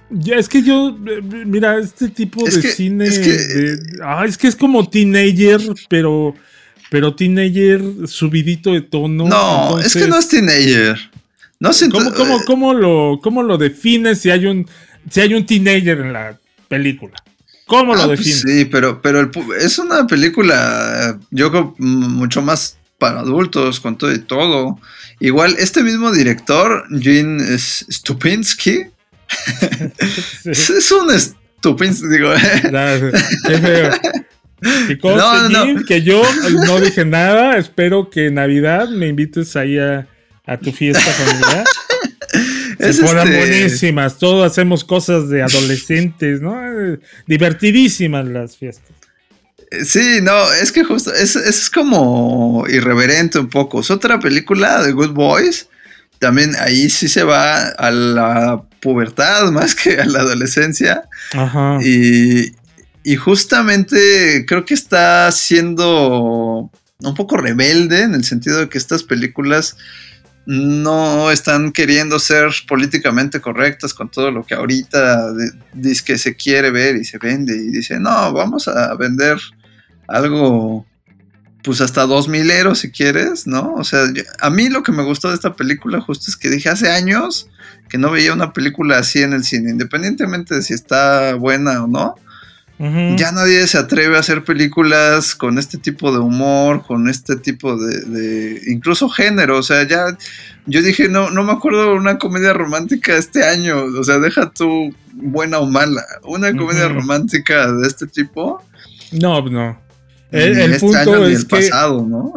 ya 0.09 0.35
es 0.37 0.49
que 0.49 0.63
yo, 0.63 0.97
eh, 1.07 1.21
mira, 1.45 1.77
este 1.77 2.09
tipo 2.09 2.47
Es 2.47 2.55
de 2.55 2.61
que- 2.61 2.67
cine, 2.69 3.05
es 3.05 3.19
que- 3.19 3.31
de- 3.31 3.79
ah, 4.03 4.25
es 4.27 4.37
que 4.39 4.47
es 4.47 4.55
como 4.55 4.89
teenager, 4.89 5.61
pero, 5.89 6.33
pero 6.89 7.13
teenager 7.13 7.81
subidito 8.07 8.71
de 8.73 8.81
tono. 8.81 9.27
No, 9.27 9.79
es 9.79 9.93
que 9.93 10.07
no 10.07 10.17
es 10.17 10.27
teenager. 10.29 10.97
No 11.59 11.73
siento, 11.73 11.97
¿Cómo, 11.97 12.13
cómo, 12.13 12.45
cómo 12.45 12.73
lo, 12.73 13.19
cómo 13.21 13.43
lo 13.43 13.57
defines 13.57 14.19
si 14.19 14.29
hay 14.29 14.45
un, 14.45 14.67
si 15.09 15.21
hay 15.21 15.33
un 15.33 15.45
teenager 15.45 15.99
en 15.99 16.13
la 16.13 16.37
película? 16.67 17.15
¿Cómo 17.65 17.95
lo 17.95 18.03
Ah, 18.03 18.05
pues 18.07 18.19
defines? 18.19 18.41
sí, 18.41 18.65
pero, 18.65 19.01
pero 19.01 19.19
el 19.19 19.29
es 19.59 19.77
una 19.79 20.05
película, 20.07 21.19
yo 21.31 21.49
creo, 21.51 21.75
mucho 21.79 22.41
más 22.41 22.77
para 22.97 23.19
adultos, 23.19 23.79
con 23.79 23.97
todo 23.97 24.13
y 24.13 24.19
todo. 24.19 24.79
Igual, 25.19 25.55
este 25.59 25.83
mismo 25.83 26.11
director, 26.11 26.85
Gene 27.01 27.43
Stupinski, 27.57 28.85
es, 30.45 30.69
es 30.69 30.91
un 30.91 31.09
Stupinski, 31.19 32.07
digo. 32.07 32.31
Que 34.87 34.97
conste, 34.97 35.19
No, 35.19 35.49
no, 35.49 35.65
no. 35.73 35.85
Que 35.85 36.01
yo 36.01 36.21
no 36.65 36.79
dije 36.79 37.05
nada. 37.05 37.57
Espero 37.57 38.09
que 38.09 38.27
en 38.27 38.35
Navidad 38.35 38.89
me 38.89 39.07
invites 39.07 39.55
ahí 39.55 39.77
a, 39.77 40.07
a 40.47 40.57
tu 40.57 40.71
fiesta 40.71 41.01
familiar. 41.01 41.65
Se 42.79 42.89
Es 42.89 42.99
ponen 42.99 43.27
este- 43.27 43.37
buenísimas. 43.37 44.17
Todos 44.17 44.49
hacemos 44.51 44.83
cosas 44.83 45.29
de 45.29 45.41
adolescentes, 45.41 46.41
¿no? 46.41 46.55
Divertidísimas 47.25 48.25
las 48.27 48.57
fiestas. 48.57 48.85
Sí, 49.83 50.19
no, 50.21 50.53
es 50.53 50.71
que 50.71 50.83
justo, 50.83 51.13
es, 51.13 51.35
es 51.35 51.69
como 51.69 52.65
irreverente 52.69 53.39
un 53.39 53.49
poco. 53.49 53.81
Es 53.81 53.91
otra 53.91 54.19
película 54.19 54.81
de 54.83 54.93
Good 54.93 55.11
Boys. 55.11 55.67
También 56.19 56.55
ahí 56.59 56.89
sí 56.89 57.09
se 57.09 57.23
va 57.23 57.67
a 57.69 57.91
la 57.91 58.61
pubertad 58.79 59.51
más 59.51 59.75
que 59.75 59.99
a 59.99 60.05
la 60.05 60.19
adolescencia. 60.21 61.03
Ajá. 61.33 61.79
Y, 61.83 62.53
y 63.03 63.15
justamente 63.17 64.45
creo 64.47 64.63
que 64.65 64.73
está 64.73 65.29
siendo 65.31 66.71
un 66.99 67.15
poco 67.15 67.37
rebelde 67.37 68.03
en 68.03 68.15
el 68.15 68.23
sentido 68.23 68.59
de 68.61 68.69
que 68.69 68.77
estas 68.77 69.03
películas 69.03 69.75
no 70.47 71.29
están 71.29 71.73
queriendo 71.73 72.19
ser 72.19 72.49
políticamente 72.69 73.41
correctas 73.41 73.93
con 73.93 74.09
todo 74.09 74.31
lo 74.31 74.45
que 74.45 74.55
ahorita 74.55 75.33
dice 75.73 76.05
que 76.05 76.17
se 76.17 76.37
quiere 76.37 76.71
ver 76.71 76.95
y 76.95 77.03
se 77.03 77.17
vende 77.17 77.53
y 77.53 77.67
dice, 77.67 77.99
no, 77.99 78.31
vamos 78.31 78.69
a 78.69 78.95
vender 78.95 79.37
algo 80.07 80.85
pues 81.63 81.81
hasta 81.81 82.05
2000 82.05 82.49
euros 82.49 82.79
si 82.79 82.91
quieres, 82.91 83.45
¿no? 83.45 83.73
O 83.73 83.83
sea, 83.83 84.05
a 84.39 84.49
mí 84.49 84.69
lo 84.69 84.83
que 84.83 84.93
me 84.93 85.03
gustó 85.03 85.27
de 85.27 85.35
esta 85.35 85.53
película 85.53 85.99
justo 85.99 86.31
es 86.31 86.37
que 86.37 86.49
dije 86.49 86.69
hace 86.69 86.89
años 86.89 87.49
que 87.89 87.97
no 87.97 88.09
veía 88.09 88.31
una 88.31 88.53
película 88.53 88.99
así 88.99 89.21
en 89.21 89.33
el 89.33 89.43
cine, 89.43 89.71
independientemente 89.71 90.55
de 90.55 90.61
si 90.61 90.73
está 90.73 91.33
buena 91.35 91.83
o 91.83 91.87
no. 91.87 92.15
Ya 92.79 93.31
nadie 93.31 93.65
se 93.65 93.77
atreve 93.79 94.17
a 94.17 94.19
hacer 94.19 94.43
películas 94.43 95.33
con 95.33 95.57
este 95.57 95.79
tipo 95.79 96.11
de 96.11 96.19
humor, 96.19 96.85
con 96.85 97.09
este 97.09 97.35
tipo 97.37 97.75
de, 97.75 98.01
de- 98.01 98.61
incluso 98.67 99.09
género. 99.09 99.57
O 99.57 99.63
sea, 99.63 99.87
ya 99.87 100.15
yo 100.67 100.81
dije, 100.83 101.09
no, 101.09 101.31
no 101.31 101.43
me 101.43 101.53
acuerdo 101.53 101.85
de 101.85 101.93
una 101.97 102.19
comedia 102.19 102.53
romántica 102.53 103.17
este 103.17 103.43
año. 103.43 103.83
O 103.99 104.03
sea, 104.03 104.19
deja 104.19 104.51
tú 104.51 104.93
buena 105.13 105.57
o 105.57 105.65
mala. 105.65 106.03
Una 106.23 106.55
comedia 106.55 106.87
romántica 106.87 107.71
de 107.71 107.87
este 107.87 108.05
tipo. 108.05 108.63
No, 109.11 109.41
no. 109.49 109.81
El, 110.29 110.59
este 110.59 110.79
punto 110.79 110.97
año 110.99 111.25
es 111.27 111.39
el 111.39 111.47
que. 111.47 111.55
pasado, 111.55 112.05
¿no? 112.07 112.33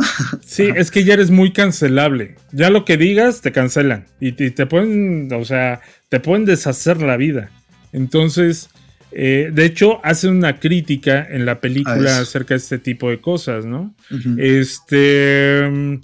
Sí, 0.47 0.69
es 0.75 0.91
que 0.91 1.05
ya 1.05 1.15
eres 1.15 1.31
muy 1.31 1.53
cancelable. 1.53 2.37
Ya 2.53 2.71
lo 2.71 2.85
que 2.87 2.97
digas, 2.97 3.41
te 3.43 3.53
cancelan. 3.53 4.07
Y, 4.21 4.33
te- 4.33 4.45
y 4.47 4.51
te 4.53 4.65
pueden, 4.65 5.29
o 5.35 5.45
sea, 5.45 5.81
te 6.09 6.19
pueden 6.21 6.45
deshacer 6.47 7.03
la 7.03 7.17
vida. 7.17 7.51
Entonces, 7.93 8.71
eh, 9.13 9.51
de 9.53 9.65
hecho, 9.65 10.01
hacen 10.05 10.37
una 10.37 10.59
crítica 10.59 11.27
en 11.29 11.45
la 11.47 11.53
A 11.53 11.61
película 11.61 12.19
acerca 12.21 12.55
de 12.55 12.59
este 12.59 12.79
tipo 12.79 13.11
de 13.11 13.21
cosas, 13.21 13.65
¿no? 13.67 13.95
Este. 14.39 15.69
mm, 15.71 15.95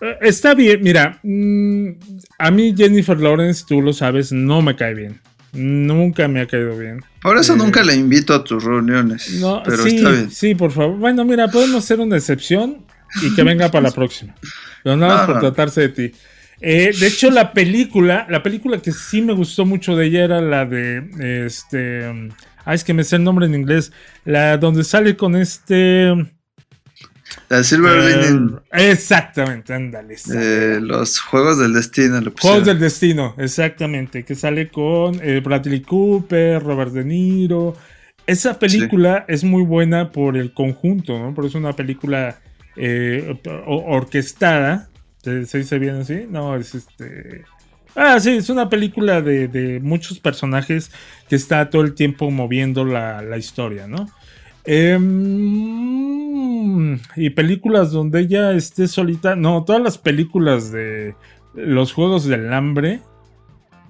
eh, 0.00 0.16
Está 0.22 0.54
bien, 0.54 0.80
mira, 0.82 1.18
mm, 1.22 1.88
a 2.38 2.50
mí 2.50 2.74
Jennifer 2.76 3.18
Lawrence, 3.20 3.64
tú 3.66 3.80
lo 3.82 3.92
sabes, 3.92 4.32
no 4.32 4.62
me 4.62 4.74
cae 4.76 4.94
bien. 4.94 5.20
Nunca 5.52 6.28
me 6.28 6.40
ha 6.40 6.46
caído 6.46 6.78
bien. 6.78 7.04
Por 7.20 7.36
eso 7.36 7.52
Eh, 7.54 7.58
nunca 7.58 7.82
le 7.84 7.94
invito 7.94 8.32
a 8.32 8.42
tus 8.42 8.64
reuniones. 8.64 9.38
No, 9.40 9.62
pero 9.64 9.82
sí, 9.82 9.96
está 9.96 10.10
bien. 10.10 10.30
sí, 10.30 10.54
por 10.54 10.70
favor. 10.72 10.96
Bueno, 10.96 11.24
mira, 11.26 11.48
podemos 11.48 11.84
hacer 11.84 12.00
una 12.00 12.16
excepción 12.16 12.78
y 13.22 13.34
que 13.34 13.42
venga 13.42 13.70
para 13.70 13.88
la 13.88 13.90
próxima. 13.94 14.34
Pero 14.82 14.96
nada 14.96 15.14
más 15.18 15.28
No, 15.28 15.32
por 15.34 15.40
tratarse 15.42 15.82
de 15.82 15.88
ti. 15.90 16.12
Eh, 16.64 16.92
de 16.98 17.06
hecho, 17.08 17.30
la 17.30 17.52
película, 17.52 18.26
la 18.30 18.42
película 18.42 18.78
que 18.78 18.92
sí 18.92 19.20
me 19.20 19.32
gustó 19.32 19.66
mucho 19.66 19.96
de 19.96 20.06
ella 20.06 20.24
era 20.24 20.40
la 20.40 20.64
de 20.64 21.44
este. 21.44 22.30
Ah, 22.64 22.74
es 22.74 22.84
que 22.84 22.94
me 22.94 23.02
sé 23.02 23.16
el 23.16 23.24
nombre 23.24 23.46
en 23.46 23.54
inglés. 23.56 23.92
La 24.24 24.56
donde 24.56 24.84
sale 24.84 25.16
con 25.16 25.34
este. 25.34 26.12
La 27.48 27.64
Silver 27.64 27.98
eh, 27.98 28.16
Lining, 28.16 28.60
exactamente, 28.72 29.74
ándale. 29.74 30.16
eh, 30.34 30.78
los 30.80 31.18
Juegos 31.18 31.58
del 31.58 31.72
Destino. 31.72 32.22
Juegos 32.40 32.66
del 32.66 32.78
Destino, 32.78 33.34
exactamente, 33.38 34.24
que 34.24 34.34
sale 34.34 34.68
con 34.68 35.18
eh, 35.22 35.40
Bradley 35.40 35.80
Cooper, 35.80 36.62
Robert 36.62 36.92
De 36.92 37.04
Niro. 37.04 37.76
Esa 38.26 38.58
película 38.58 39.24
es 39.26 39.42
muy 39.42 39.64
buena 39.64 40.12
por 40.12 40.36
el 40.36 40.52
conjunto, 40.54 41.18
¿no? 41.18 41.34
Porque 41.34 41.48
es 41.48 41.54
una 41.54 41.74
película 41.74 42.38
eh, 42.76 43.36
orquestada. 43.66 44.88
¿Se, 45.22 45.46
se 45.46 45.58
dice 45.58 45.78
bien 45.78 45.96
así? 45.96 46.26
No, 46.28 46.56
es 46.56 46.74
este. 46.74 47.44
Ah, 47.94 48.18
sí, 48.20 48.30
es 48.30 48.48
una 48.50 48.68
película 48.70 49.20
de, 49.20 49.48
de 49.48 49.78
muchos 49.80 50.18
personajes 50.18 50.90
que 51.28 51.36
está 51.36 51.68
todo 51.70 51.82
el 51.82 51.94
tiempo 51.94 52.30
moviendo 52.30 52.84
la, 52.84 53.20
la 53.22 53.36
historia, 53.36 53.86
¿no? 53.86 54.08
Em, 55.62 56.98
y 57.16 57.30
películas 57.30 57.90
donde 57.92 58.20
ella 58.20 58.52
esté 58.52 58.88
solita. 58.88 59.36
No, 59.36 59.64
todas 59.64 59.82
las 59.82 59.98
películas 59.98 60.70
de 60.72 61.14
los 61.54 61.92
Juegos 61.92 62.24
del 62.24 62.52
Hambre. 62.52 63.00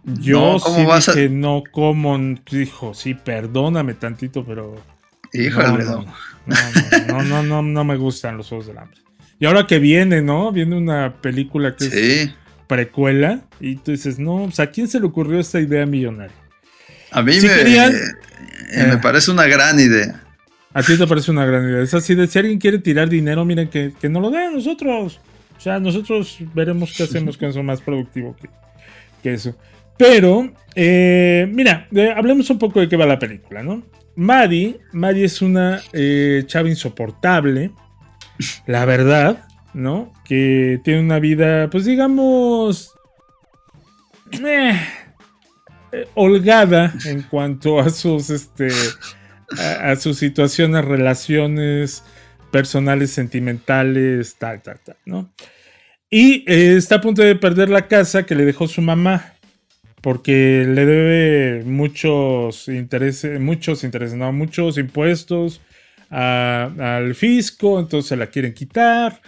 Yo 0.04 0.54
No, 0.54 0.58
¿cómo 0.60 0.76
sí 0.76 0.84
vas 0.84 1.08
a- 1.08 1.12
dije, 1.14 1.28
no, 1.28 1.62
como, 1.70 2.18
dijo, 2.50 2.92
sí, 2.94 3.14
perdóname 3.14 3.94
tantito, 3.94 4.44
pero. 4.44 4.74
Híjole, 5.32 5.84
no, 5.84 6.02
no. 6.02 6.04
no, 6.46 6.56
no, 7.06 7.06
no, 7.06 7.22
no, 7.22 7.42
no, 7.42 7.62
no 7.62 7.84
me 7.84 7.96
gustan 7.96 8.36
los 8.36 8.48
Juegos 8.48 8.66
del 8.66 8.78
Hambre. 8.78 9.00
Y 9.42 9.46
ahora 9.46 9.66
que 9.66 9.80
viene, 9.80 10.22
¿no? 10.22 10.52
Viene 10.52 10.76
una 10.76 11.14
película 11.20 11.74
que 11.74 11.86
es 11.86 11.90
Sí. 11.92 12.32
precuela. 12.68 13.40
Y 13.58 13.74
tú 13.74 13.90
dices, 13.90 14.20
no, 14.20 14.44
pues, 14.44 14.60
¿a 14.60 14.68
quién 14.68 14.86
se 14.86 15.00
le 15.00 15.06
ocurrió 15.06 15.40
esta 15.40 15.58
idea 15.58 15.84
millonaria? 15.84 16.36
A 17.10 17.22
mí 17.22 17.32
Si 17.32 17.48
me, 17.48 17.54
querían- 17.56 17.92
eh, 17.92 18.84
me 18.86 18.94
Eh. 18.94 18.98
parece 19.02 19.32
una 19.32 19.46
gran 19.48 19.80
idea. 19.80 20.22
A 20.72 20.80
ti 20.84 20.96
te 20.96 21.08
parece 21.08 21.32
una 21.32 21.44
gran 21.44 21.68
idea. 21.68 21.82
Es 21.82 21.92
así 21.92 22.14
de 22.14 22.28
si 22.28 22.38
alguien 22.38 22.60
quiere 22.60 22.78
tirar 22.78 23.08
dinero, 23.08 23.44
miren 23.44 23.66
que, 23.68 23.92
que 24.00 24.08
no 24.08 24.20
lo 24.20 24.30
den 24.30 24.52
nosotros. 24.54 25.18
O 25.58 25.60
sea, 25.60 25.80
nosotros 25.80 26.38
veremos 26.54 26.94
qué 26.96 27.02
hacemos 27.02 27.36
con 27.36 27.48
eso 27.48 27.64
más 27.64 27.80
productivo 27.82 28.36
que, 28.40 28.48
que 29.24 29.34
eso. 29.34 29.56
Pero, 29.98 30.52
eh, 30.76 31.48
mira, 31.52 31.88
eh, 31.92 32.14
hablemos 32.16 32.48
un 32.48 32.60
poco 32.60 32.78
de 32.78 32.88
qué 32.88 32.96
va 32.96 33.06
la 33.06 33.18
película, 33.18 33.64
¿no? 33.64 33.82
Maddie, 34.14 34.78
Maddie 34.92 35.24
es 35.24 35.42
una 35.42 35.80
eh, 35.92 36.44
chava 36.46 36.68
insoportable, 36.68 37.72
la 38.66 38.84
verdad, 38.84 39.44
¿no? 39.74 40.12
Que 40.24 40.80
tiene 40.84 41.00
una 41.00 41.18
vida, 41.18 41.68
pues 41.70 41.84
digamos, 41.84 42.92
eh, 44.32 44.80
eh, 45.92 46.08
holgada 46.14 46.94
en 47.04 47.22
cuanto 47.22 47.80
a 47.80 47.90
sus, 47.90 48.30
este, 48.30 48.68
a, 49.80 49.94
sus 49.96 50.18
situaciones, 50.18 50.84
relaciones 50.84 52.04
personales, 52.50 53.10
sentimentales, 53.10 54.36
tal, 54.36 54.62
tal, 54.62 54.80
tal, 54.80 54.96
¿no? 55.04 55.32
Y 56.10 56.44
eh, 56.50 56.76
está 56.76 56.96
a 56.96 57.00
punto 57.00 57.22
de 57.22 57.36
perder 57.36 57.70
la 57.70 57.88
casa 57.88 58.24
que 58.24 58.34
le 58.34 58.44
dejó 58.44 58.68
su 58.68 58.82
mamá. 58.82 59.34
porque 60.02 60.64
le 60.68 60.84
debe 60.84 61.64
muchos 61.64 62.66
intereses, 62.68 63.38
muchos 63.38 63.84
intereses, 63.84 64.16
no, 64.16 64.32
muchos 64.32 64.76
impuestos 64.76 65.60
a- 66.12 66.96
al 66.96 67.14
fisco, 67.14 67.80
entonces 67.80 68.08
se 68.10 68.16
la 68.16 68.26
quieren 68.28 68.52
quitar 68.54 69.20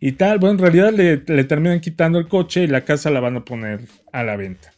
y 0.00 0.12
tal. 0.12 0.38
Bueno, 0.38 0.54
en 0.54 0.58
realidad 0.60 0.92
le, 0.92 1.22
le 1.26 1.44
terminan 1.44 1.80
quitando 1.80 2.18
el 2.18 2.26
coche 2.26 2.62
y 2.64 2.66
la 2.66 2.84
casa 2.84 3.10
la 3.10 3.20
van 3.20 3.36
a 3.36 3.44
poner 3.44 3.80
a 4.12 4.24
la 4.24 4.36
venta. 4.36 4.72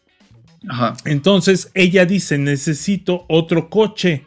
Ajá. 0.68 0.94
Entonces 1.04 1.70
ella 1.74 2.04
dice, 2.06 2.36
necesito 2.38 3.24
otro 3.28 3.70
coche. 3.70 4.26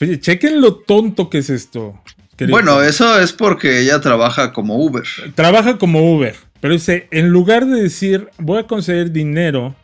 Oye, 0.00 0.20
chequen 0.20 0.60
lo 0.60 0.76
tonto 0.76 1.28
que 1.28 1.38
es 1.38 1.50
esto. 1.50 2.00
querido. 2.36 2.56
Bueno, 2.56 2.82
eso 2.82 3.20
es 3.20 3.32
porque 3.32 3.80
ella 3.80 4.00
trabaja 4.00 4.52
como 4.52 4.76
Uber. 4.84 5.02
Trabaja 5.34 5.76
como 5.78 6.12
Uber, 6.14 6.34
pero 6.60 6.74
dice, 6.74 7.08
en 7.10 7.28
lugar 7.30 7.66
de 7.66 7.82
decir, 7.82 8.28
voy 8.38 8.60
a 8.60 8.66
conseguir 8.68 9.10
dinero, 9.10 9.74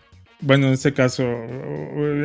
bueno, 0.40 0.66
en 0.68 0.74
este 0.74 0.92
caso, 0.92 1.24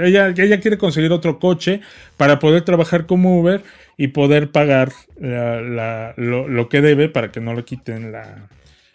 ella, 0.04 0.28
ella 0.38 0.60
quiere 0.60 0.78
conseguir 0.78 1.12
otro 1.12 1.40
coche 1.40 1.82
para 2.18 2.38
poder 2.40 2.64
trabajar 2.64 3.06
como 3.06 3.40
Uber 3.40 3.64
y 4.00 4.08
poder 4.08 4.50
pagar 4.52 4.92
la- 5.20 5.60
la- 5.62 6.14
lo, 6.16 6.48
lo 6.48 6.70
que 6.70 6.80
debe 6.82 7.10
para 7.10 7.32
que 7.32 7.42
no 7.42 7.54
le 7.54 7.66
quiten 7.66 8.14
la, 8.14 8.48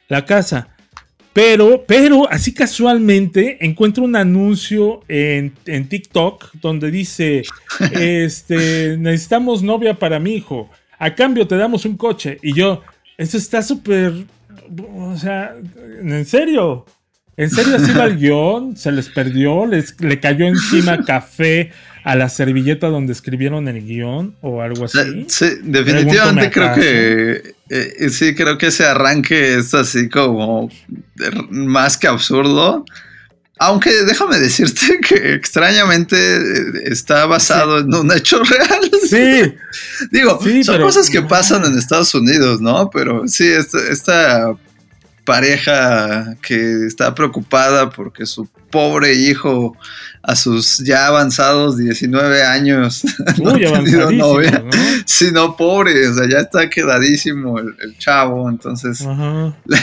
la 0.09 0.25
casa. 0.25 0.69
Pero, 1.35 1.85
pero, 1.87 2.31
así 2.31 2.55
casualmente 2.55 3.59
encuentro 3.67 4.03
un 4.05 4.17
anuncio 4.17 5.03
en, 5.09 5.53
en 5.67 5.89
TikTok 5.89 6.55
donde 6.63 6.91
dice, 6.91 7.43
este, 7.93 8.97
necesitamos 8.99 9.63
novia 9.63 9.95
para 9.95 10.19
mi 10.19 10.35
hijo. 10.37 10.71
A 10.99 11.15
cambio 11.15 11.47
te 11.47 11.57
damos 11.57 11.85
un 11.85 11.97
coche. 11.97 12.39
Y 12.43 12.55
yo, 12.55 12.83
eso 13.19 13.37
está 13.37 13.63
súper, 13.63 14.13
o 14.97 15.17
sea, 15.19 15.55
¿en 16.01 16.25
serio? 16.25 16.87
¿En 17.37 17.51
serio 17.51 17.77
así 17.77 17.93
va 17.93 18.05
el 18.05 18.17
guion? 18.21 18.77
¿Se 18.77 18.93
les 18.93 19.09
perdió? 19.09 19.67
¿Les, 19.67 20.01
¿Le 20.01 20.21
cayó 20.21 20.47
encima 20.47 21.05
café 21.05 21.73
a 22.05 22.15
la 22.17 22.29
servilleta 22.29 22.89
donde 22.89 23.13
escribieron 23.13 23.67
el 23.67 23.83
guion 23.85 24.37
o 24.43 24.61
algo 24.63 24.85
así? 24.85 25.25
Sí, 25.29 25.47
definitivamente 25.63 26.51
creo 26.51 26.75
que 26.75 27.55
eh, 27.71 28.11
sí, 28.11 28.35
creo 28.35 28.59
que 28.59 28.67
ese 28.67 28.85
arranque 28.85 29.57
es 29.57 29.73
así 29.75 30.09
como 30.09 30.71
eh, 31.21 31.31
más 31.51 31.97
que 31.97 32.07
absurdo. 32.07 32.85
Aunque 33.59 33.91
déjame 34.05 34.39
decirte 34.41 34.99
que 35.09 35.33
extrañamente 35.35 36.17
eh, 36.17 36.65
está 36.87 37.25
basado 37.27 37.79
en 37.79 37.95
un 37.95 38.13
hecho 38.13 38.43
real. 38.43 38.91
Sí. 39.09 39.55
Digo, 40.11 40.39
Sí, 40.43 40.63
son 40.65 40.75
pero- 40.75 40.87
cosas 40.87 41.09
que 41.09 41.23
pasan 41.23 41.65
en 41.65 41.79
Estados 41.79 42.15
Unidos, 42.15 42.61
¿no? 42.61 42.91
Pero 42.91 43.27
sí, 43.29 43.47
esta, 43.47 43.79
esta 43.91 44.55
pareja 45.25 46.37
que 46.43 46.87
está 46.87 47.15
preocupada 47.15 47.91
porque 47.91 48.27
su 48.27 48.47
pobre 48.75 49.14
hijo 49.14 49.77
a 50.27 50.35
sus 50.35 50.79
ya 50.79 51.07
avanzados 51.07 51.77
19 51.77 52.43
años 52.43 53.05
no 53.43 53.53
Uy, 53.53 53.64
ha 53.66 53.72
tenido 53.75 54.11
novia. 54.11 54.64
¿no? 54.64 54.70
Sí, 55.07 55.29
no, 55.33 55.55
pobre, 55.57 56.09
o 56.09 56.14
sea, 56.14 56.27
ya 56.29 56.39
está 56.39 56.68
quedadísimo 56.68 57.59
el, 57.59 57.75
el 57.81 57.97
chavo, 57.99 58.49
entonces 58.51 59.01
Ajá. 59.03 59.55
le, 59.64 59.79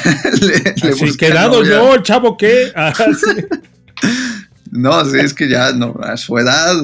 le 0.83 0.89
Así, 0.89 1.15
quedado 1.15 1.59
novia. 1.59 1.71
yo, 1.71 1.93
el 1.95 2.03
chavo, 2.03 2.35
¿qué? 2.37 2.71
Ah, 2.75 2.91
sí. 3.23 3.45
No, 4.71 5.05
sí, 5.05 5.19
es 5.19 5.33
que 5.33 5.47
ya 5.47 5.71
no, 5.73 5.95
a 6.03 6.17
su 6.17 6.37
edad. 6.37 6.75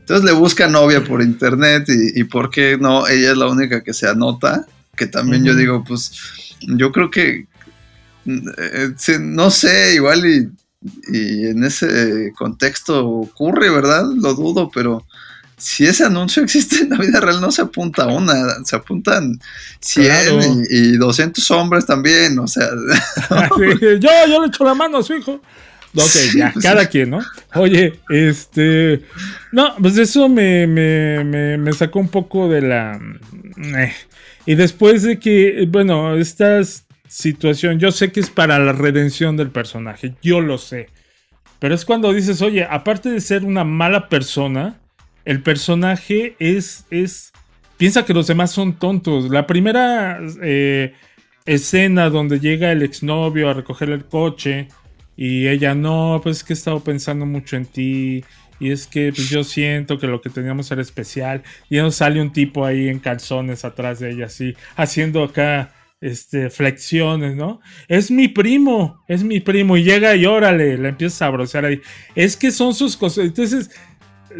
Entonces 0.00 0.24
le 0.24 0.32
busca 0.32 0.68
novia 0.68 1.02
por 1.02 1.22
internet 1.22 1.84
y, 1.88 2.20
y 2.20 2.24
por 2.24 2.50
qué 2.50 2.76
no, 2.78 3.06
ella 3.06 3.30
es 3.32 3.36
la 3.38 3.46
única 3.46 3.82
que 3.82 3.94
se 3.94 4.08
anota, 4.08 4.66
que 4.96 5.06
también 5.06 5.44
yo 5.44 5.54
digo, 5.54 5.84
pues 5.86 6.12
yo 6.60 6.90
creo 6.92 7.10
que, 7.10 7.46
eh, 8.26 8.90
sí, 8.96 9.12
no 9.20 9.50
sé, 9.50 9.94
igual 9.94 10.26
y, 10.26 10.50
y 11.12 11.46
en 11.46 11.64
ese 11.64 12.32
contexto 12.36 13.06
ocurre, 13.08 13.70
¿verdad? 13.70 14.04
Lo 14.16 14.34
dudo, 14.34 14.70
pero 14.72 15.04
si 15.56 15.86
ese 15.86 16.04
anuncio 16.04 16.42
existe 16.44 16.78
en 16.82 16.90
la 16.90 16.98
vida 16.98 17.20
real, 17.20 17.40
no 17.40 17.50
se 17.52 17.62
apunta 17.62 18.06
una, 18.06 18.34
se 18.64 18.76
apuntan 18.76 19.38
100 19.80 20.06
Claro. 20.06 20.40
y, 20.70 20.76
y 20.94 20.96
200 20.96 21.50
hombres 21.52 21.86
también, 21.86 22.38
o 22.38 22.46
sea, 22.46 22.68
yo, 23.58 23.98
yo 24.00 24.40
le 24.42 24.48
echo 24.48 24.64
la 24.64 24.74
mano 24.74 24.98
a 24.98 25.02
su 25.02 25.14
hijo. 25.14 25.40
Ok, 25.96 26.02
Sí, 26.10 26.38
ya, 26.38 26.50
pues, 26.52 26.64
cada 26.64 26.82
sí. 26.82 26.88
quien, 26.88 27.10
¿no? 27.10 27.20
Oye, 27.54 28.00
este. 28.08 29.04
No, 29.52 29.76
pues 29.80 29.96
eso 29.96 30.28
me, 30.28 30.66
me, 30.66 31.22
me, 31.22 31.56
me 31.56 31.72
sacó 31.72 32.00
un 32.00 32.08
poco 32.08 32.48
de 32.48 32.62
la. 32.62 32.98
eh. 33.56 33.92
Y 34.44 34.56
después 34.56 35.02
de 35.04 35.20
que, 35.20 35.66
bueno, 35.70 36.16
esta 36.16 36.58
situación, 37.14 37.78
yo 37.78 37.92
sé 37.92 38.10
que 38.10 38.18
es 38.18 38.28
para 38.28 38.58
la 38.58 38.72
redención 38.72 39.36
del 39.36 39.50
personaje, 39.50 40.14
yo 40.20 40.40
lo 40.40 40.58
sé. 40.58 40.88
Pero 41.60 41.74
es 41.74 41.84
cuando 41.84 42.12
dices, 42.12 42.42
oye, 42.42 42.66
aparte 42.68 43.08
de 43.08 43.20
ser 43.20 43.44
una 43.44 43.62
mala 43.62 44.08
persona, 44.08 44.80
el 45.24 45.40
personaje 45.40 46.34
es. 46.40 46.86
es 46.90 47.32
piensa 47.76 48.04
que 48.04 48.14
los 48.14 48.26
demás 48.26 48.50
son 48.50 48.78
tontos. 48.80 49.30
La 49.30 49.46
primera 49.46 50.18
eh, 50.42 50.92
escena 51.46 52.10
donde 52.10 52.40
llega 52.40 52.72
el 52.72 52.82
exnovio 52.82 53.48
a 53.48 53.54
recoger 53.54 53.90
el 53.90 54.04
coche 54.06 54.68
y 55.16 55.46
ella 55.46 55.74
no, 55.76 56.20
pues 56.20 56.38
es 56.38 56.44
que 56.44 56.52
he 56.52 56.56
estado 56.56 56.80
pensando 56.80 57.26
mucho 57.26 57.56
en 57.56 57.66
ti. 57.66 58.24
Y 58.58 58.72
es 58.72 58.88
que 58.88 59.12
pues, 59.12 59.30
yo 59.30 59.44
siento 59.44 59.98
que 59.98 60.08
lo 60.08 60.20
que 60.20 60.30
teníamos 60.30 60.70
era 60.72 60.82
especial. 60.82 61.44
Y 61.70 61.76
nos 61.76 61.94
sale 61.94 62.20
un 62.20 62.32
tipo 62.32 62.64
ahí 62.64 62.88
en 62.88 62.98
calzones 62.98 63.64
atrás 63.64 64.00
de 64.00 64.10
ella, 64.10 64.26
así, 64.26 64.56
haciendo 64.74 65.22
acá 65.22 65.73
este, 66.04 66.50
flexiones, 66.50 67.34
¿no? 67.34 67.60
Es 67.88 68.10
mi 68.10 68.28
primo, 68.28 69.02
es 69.08 69.24
mi 69.24 69.40
primo. 69.40 69.78
Y 69.78 69.84
llega 69.84 70.14
y 70.14 70.26
órale, 70.26 70.76
la 70.76 70.90
empieza 70.90 71.24
a 71.24 71.30
brocear 71.30 71.64
ahí. 71.64 71.80
Es 72.14 72.36
que 72.36 72.52
son 72.52 72.74
sus 72.74 72.94
cosas. 72.94 73.24
Entonces, 73.24 73.70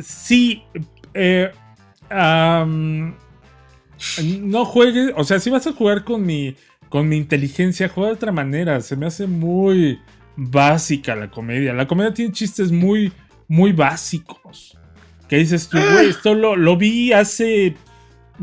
sí, 0.02 0.62
eh, 1.14 1.50
no 4.42 4.64
juegues, 4.66 5.12
o 5.16 5.24
sea, 5.24 5.40
si 5.40 5.48
vas 5.48 5.66
a 5.66 5.72
jugar 5.72 6.04
con 6.04 6.26
mi, 6.26 6.54
con 6.90 7.08
mi 7.08 7.16
inteligencia, 7.16 7.88
juega 7.88 8.10
de 8.10 8.16
otra 8.16 8.32
manera. 8.32 8.82
Se 8.82 8.94
me 8.94 9.06
hace 9.06 9.26
muy 9.26 9.98
básica 10.36 11.16
la 11.16 11.30
comedia. 11.30 11.72
La 11.72 11.88
comedia 11.88 12.12
tiene 12.12 12.32
chistes 12.32 12.72
muy, 12.72 13.10
muy 13.48 13.72
básicos. 13.72 14.76
Que 15.30 15.38
dices 15.38 15.70
tú, 15.70 15.78
güey, 15.78 16.10
esto 16.10 16.34
lo, 16.34 16.56
lo 16.56 16.76
vi 16.76 17.14
hace 17.14 17.74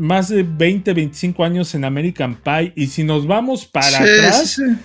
más 0.02 0.28
de 0.28 0.42
20, 0.42 0.92
25 0.92 1.44
años 1.44 1.74
en 1.74 1.84
American 1.84 2.34
Pie. 2.36 2.72
Y 2.76 2.88
si 2.88 3.04
nos 3.04 3.26
vamos 3.26 3.66
para 3.66 3.86
Sí, 3.88 3.94
atrás, 4.02 4.50
sí, 4.50 4.62
sí. 4.66 4.76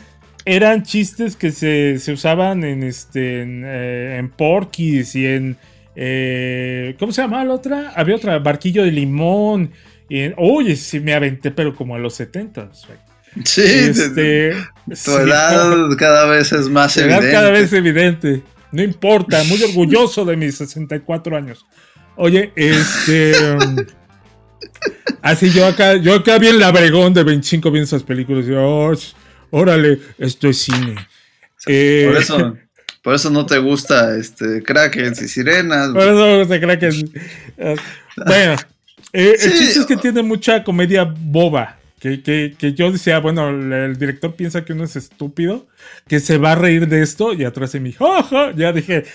eran 0.45 0.83
chistes 0.83 1.35
que 1.35 1.51
se, 1.51 1.97
se 1.99 2.11
usaban 2.13 2.63
en 2.63 2.83
este 2.83 3.41
en, 3.41 3.63
eh, 3.65 4.17
en 4.19 4.29
Porky's 4.29 5.15
y 5.15 5.25
en 5.25 5.57
eh, 5.95 6.95
¿cómo 6.99 7.11
se 7.11 7.21
llamaba 7.23 7.43
la 7.45 7.53
otra? 7.55 7.91
Había 7.95 8.15
otra, 8.15 8.37
Barquillo 8.39 8.83
de 8.83 8.91
Limón. 8.91 9.71
Y 10.09 10.19
en- 10.21 10.35
oye, 10.37 10.75
sí 10.75 10.99
me 10.99 11.13
aventé, 11.13 11.51
pero 11.51 11.75
como 11.75 11.95
a 11.95 11.99
los 11.99 12.13
70 12.13 12.69
Sí, 13.43 13.61
este, 13.61 14.53
tu 15.03 15.11
edad 15.17 15.73
cada 15.97 16.25
vez 16.27 16.51
es 16.53 16.69
más 16.69 16.95
evidente. 16.97 17.31
cada 17.31 17.51
vez 17.51 17.73
evidente. 17.73 18.41
No 18.71 18.81
importa, 18.83 19.43
muy 19.45 19.61
orgulloso 19.63 20.25
de 20.25 20.35
mis 20.37 20.55
64 20.57 21.35
años. 21.35 21.65
Oye, 22.15 22.51
este. 22.55 23.33
así 25.21 25.51
yo 25.51 25.65
acá, 25.65 25.95
yo 25.95 26.15
acá 26.15 26.37
bien 26.37 26.59
labregón 26.59 27.13
de 27.13 27.23
25 27.23 27.71
viendo 27.71 27.85
esas 27.85 28.03
películas. 28.03 28.45
Y, 28.47 28.51
"Oh, 28.53 28.93
órale, 29.51 29.99
esto 30.17 30.47
es 30.49 30.57
cine. 30.61 30.95
Eh, 31.67 32.05
Por 32.07 32.17
eso, 32.21 32.57
por 33.01 33.15
eso 33.15 33.29
no 33.29 33.45
te 33.45 33.57
gusta 33.57 34.15
este 34.17 34.61
Krakens 34.63 35.21
y 35.21 35.27
Sirenas. 35.27 35.89
Por 35.89 36.01
eso 36.03 36.47
cree 36.49 36.79
que 36.79 36.87
es- 36.87 37.05
eh, 37.57 37.75
Bueno, 38.25 38.55
eh, 39.13 39.35
el 39.39 39.51
chiste 39.53 39.79
es 39.79 39.85
que 39.85 39.97
tiene 39.97 40.21
mucha 40.23 40.63
comedia 40.63 41.03
boba. 41.03 41.75
Que, 41.99 42.21
que- 42.21 42.53
que 42.57 42.73
yo 42.73 42.91
decía, 42.91 43.17
bueno, 43.19 43.49
el, 43.49 43.97
director 43.97 44.35
piensa 44.35 44.63
que 44.63 44.73
uno 44.73 44.83
es 44.83 44.95
estúpido, 44.95 45.65
que 46.07 46.19
se 46.19 46.37
va 46.37 46.51
a 46.51 46.55
reír 46.55 46.87
de 46.87 47.01
esto, 47.01 47.33
y 47.33 47.43
atrás 47.43 47.71
de 47.71 47.79
mí, 47.79 47.91
"Ja, 47.91 48.21
ja", 48.21 48.51
ya 48.55 48.71
dije, 48.71 49.05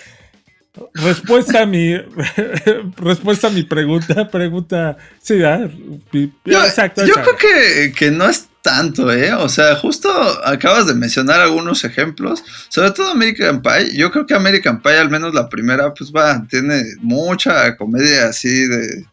respuesta 0.93 1.61
a 1.61 1.65
mi, 1.65 1.95
respuesta 2.97 3.47
a 3.47 3.51
mi 3.51 3.63
pregunta, 3.63 4.29
pregunta, 4.29 4.97
sí, 5.21 5.39
Yo, 5.39 6.63
exacto, 6.63 7.05
yo 7.05 7.13
creo 7.13 7.37
que, 7.37 7.91
que 7.93 8.11
no 8.11 8.27
es 8.27 8.47
tanto, 8.63 9.11
¿eh? 9.11 9.33
O 9.33 9.49
sea, 9.49 9.75
justo 9.75 10.09
acabas 10.45 10.87
de 10.87 10.95
mencionar 10.95 11.41
algunos 11.41 11.83
ejemplos, 11.83 12.43
sobre 12.69 12.91
todo 12.91 13.11
American 13.11 13.61
Pie. 13.61 13.95
Yo 13.95 14.09
creo 14.09 14.25
que 14.25 14.33
American 14.33 14.81
Pie, 14.81 14.97
al 14.97 15.09
menos 15.09 15.33
la 15.33 15.49
primera, 15.49 15.93
pues 15.93 16.11
va, 16.11 16.43
tiene 16.49 16.81
mucha 17.01 17.75
comedia 17.75 18.29
así 18.29 18.67
de 18.67 19.05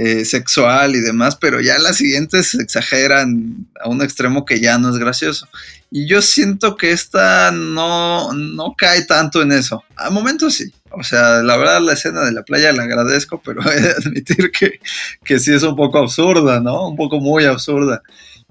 eh, 0.00 0.24
sexual 0.24 0.94
y 0.94 1.00
demás, 1.00 1.34
pero 1.34 1.60
ya 1.60 1.76
las 1.80 1.96
siguientes 1.96 2.54
exageran 2.54 3.66
a 3.82 3.88
un 3.88 4.00
extremo 4.00 4.44
que 4.44 4.60
ya 4.60 4.78
no 4.78 4.90
es 4.90 4.96
gracioso. 4.96 5.48
Y 5.90 6.06
yo 6.06 6.22
siento 6.22 6.76
que 6.76 6.92
esta 6.92 7.50
no, 7.50 8.32
no 8.32 8.76
cae 8.78 9.02
tanto 9.06 9.42
en 9.42 9.50
eso. 9.50 9.82
A 9.96 10.10
momentos 10.10 10.54
sí. 10.54 10.72
O 10.92 11.02
sea, 11.02 11.42
la 11.42 11.56
verdad 11.56 11.80
la 11.80 11.94
escena 11.94 12.20
de 12.20 12.30
la 12.30 12.44
playa 12.44 12.72
la 12.72 12.84
agradezco, 12.84 13.42
pero 13.44 13.68
he 13.72 13.80
de 13.80 13.90
admitir 13.90 14.52
que, 14.52 14.78
que 15.24 15.40
sí 15.40 15.52
es 15.52 15.64
un 15.64 15.74
poco 15.74 15.98
absurda, 15.98 16.60
¿no? 16.60 16.90
Un 16.90 16.96
poco 16.96 17.18
muy 17.18 17.44
absurda. 17.44 18.00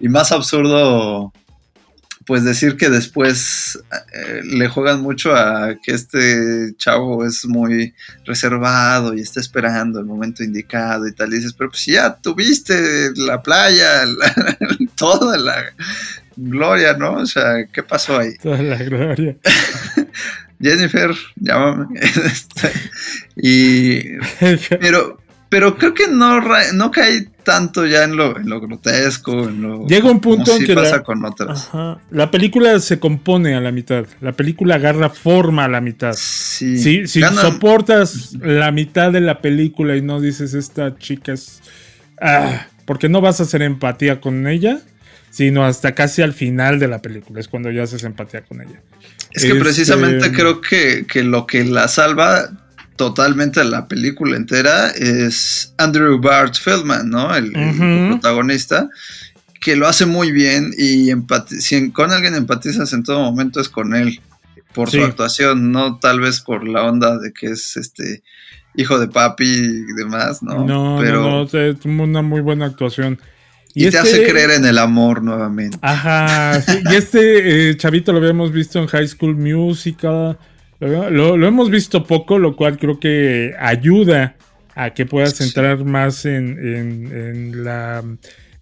Y 0.02 0.10
más 0.10 0.34
absurdo 0.34 1.32
pues 2.28 2.44
decir 2.44 2.76
que 2.76 2.90
después 2.90 3.80
eh, 4.14 4.42
le 4.44 4.68
juegan 4.68 5.02
mucho 5.02 5.34
a 5.34 5.76
que 5.82 5.94
este 5.94 6.76
chavo 6.78 7.26
es 7.26 7.46
muy 7.46 7.94
reservado 8.26 9.14
y 9.16 9.22
está 9.22 9.40
esperando 9.40 10.00
el 10.00 10.06
momento 10.06 10.44
indicado 10.44 11.08
y 11.08 11.14
tal. 11.14 11.32
Y 11.34 11.38
dices, 11.38 11.54
pero 11.54 11.70
pues 11.70 11.86
ya 11.86 12.16
tuviste 12.18 13.12
la 13.16 13.42
playa, 13.42 14.06
la- 14.06 14.58
toda 14.96 15.38
la 15.38 15.56
gloria, 16.36 16.94
¿no? 16.98 17.14
O 17.14 17.26
sea, 17.26 17.66
¿qué 17.72 17.82
pasó 17.82 18.20
ahí? 18.20 18.36
Toda 18.44 18.62
la 18.62 18.78
gloria. 18.78 19.38
Jennifer, 20.62 21.12
llámame. 21.38 22.00
Este, 22.00 22.72
y 23.38 24.18
pero 24.80 25.20
pero 25.50 25.78
creo 25.78 25.94
que 25.94 26.08
no, 26.08 26.42
no 26.74 26.92
cae 26.92 27.30
tanto 27.44 27.86
ya 27.86 28.04
en 28.04 28.18
lo, 28.18 28.38
en 28.38 28.50
lo 28.50 28.60
grotesco, 28.60 29.48
en 29.48 29.62
lo 29.62 29.88
Llega 29.88 30.12
un 30.12 30.20
punto 30.20 30.52
en 30.52 30.60
sí 30.60 30.66
que 30.66 30.76
pasa 30.76 30.98
la, 30.98 31.04
con 31.04 31.24
otras. 31.24 31.70
Ajá. 31.70 32.00
la 32.12 32.30
película 32.30 32.78
se 32.82 33.00
compone 33.00 33.56
a 33.56 33.62
la 33.62 33.72
mitad. 33.72 34.06
La 34.20 34.34
película 34.34 34.76
agarra 34.76 35.10
forma 35.10 35.64
a 35.64 35.68
la 35.70 35.80
mitad. 35.80 36.14
Sí. 36.18 36.78
Si, 36.78 37.08
si 37.08 37.22
soportas 37.22 38.34
la 38.42 38.72
mitad 38.72 39.14
de 39.14 39.22
la 39.22 39.42
película 39.42 39.96
y 39.96 40.02
no 40.02 40.20
dices 40.20 40.54
esta 40.54 40.98
chica 40.98 41.32
es. 41.32 41.62
Ah, 42.20 42.68
porque 42.86 43.08
no 43.08 43.22
vas 43.22 43.40
a 43.40 43.44
hacer 43.44 43.62
empatía 43.62 44.20
con 44.20 44.48
ella, 44.48 44.80
sino 45.30 45.64
hasta 45.64 45.96
casi 45.96 46.22
al 46.22 46.34
final 46.34 46.80
de 46.80 46.90
la 46.90 47.02
película. 47.02 47.40
Es 47.40 47.48
cuando 47.48 47.72
ya 47.72 47.84
haces 47.84 48.04
empatía 48.04 48.42
con 48.42 48.62
ella. 48.62 48.82
Es 49.32 49.44
que 49.44 49.50
Este, 49.50 49.60
precisamente 49.60 50.34
creo 50.34 50.60
que, 50.60 51.06
que 51.08 51.24
lo 51.24 51.48
que 51.48 51.64
la 51.64 51.88
salva 51.88 52.50
totalmente 52.98 53.64
la 53.64 53.88
película 53.88 54.36
entera 54.36 54.90
es 54.90 55.74
Andrew 55.78 56.20
Bart 56.20 56.56
Feldman, 56.56 57.10
¿no? 57.10 57.34
El, 57.36 57.52
protagonista, 58.10 58.90
que 59.62 59.76
lo 59.76 59.88
hace 59.88 60.06
muy 60.06 60.32
bien 60.32 60.74
y 60.78 61.12
si 61.60 61.92
con 61.92 62.12
alguien 62.12 62.36
empatizas 62.36 62.92
en 62.94 63.04
todo 63.04 63.20
momento 63.22 63.62
es 63.62 63.70
con 63.70 63.96
él, 63.96 64.20
por 64.74 64.90
Sí. 64.92 64.98
su 64.98 65.06
actuación, 65.06 65.72
no 65.72 65.98
tal 66.00 66.20
vez 66.20 66.42
por 66.42 66.68
la 66.68 66.84
onda 66.84 67.18
de 67.18 67.32
que 67.32 67.48
es 67.48 67.78
este 67.78 68.22
hijo 68.76 69.00
de 69.00 69.08
papi 69.08 69.46
y 69.46 69.94
demás, 69.94 70.44
¿no? 70.44 70.64
No, 70.66 71.00
Pero 71.02 71.22
no, 71.22 71.48
tuvo 71.48 72.04
una 72.04 72.22
muy 72.22 72.42
buena 72.42 72.66
actuación. 72.66 73.20
y, 73.74 73.90
te 73.92 74.00
hace 74.00 74.22
este- 74.22 74.32
creer 74.32 74.52
en 74.52 74.66
el 74.66 74.80
amor 74.80 75.22
nuevamente. 75.22 75.78
Ajá, 75.82 76.60
sí, 76.62 76.80
y 76.92 76.96
este 76.96 77.70
eh, 77.70 77.78
chavito 77.78 78.12
lo 78.12 78.18
habíamos 78.18 78.52
visto 78.52 78.80
en 78.80 78.88
High 78.88 79.08
School 79.08 79.36
Musical. 79.36 80.38
Lo, 80.80 81.10
lo- 81.10 81.38
lo 81.38 81.48
hemos 81.48 81.70
visto 81.70 82.04
poco, 82.06 82.38
lo 82.40 82.56
cual 82.56 82.78
creo 82.78 83.00
que 83.00 83.54
ayuda 83.60 84.36
a 84.76 84.92
que 84.94 85.06
puedas 85.06 85.42
entrar 85.42 85.84
más 85.86 86.26
en, 86.26 86.58
en- 86.60 87.12
en 87.18 87.64
la. 87.64 88.04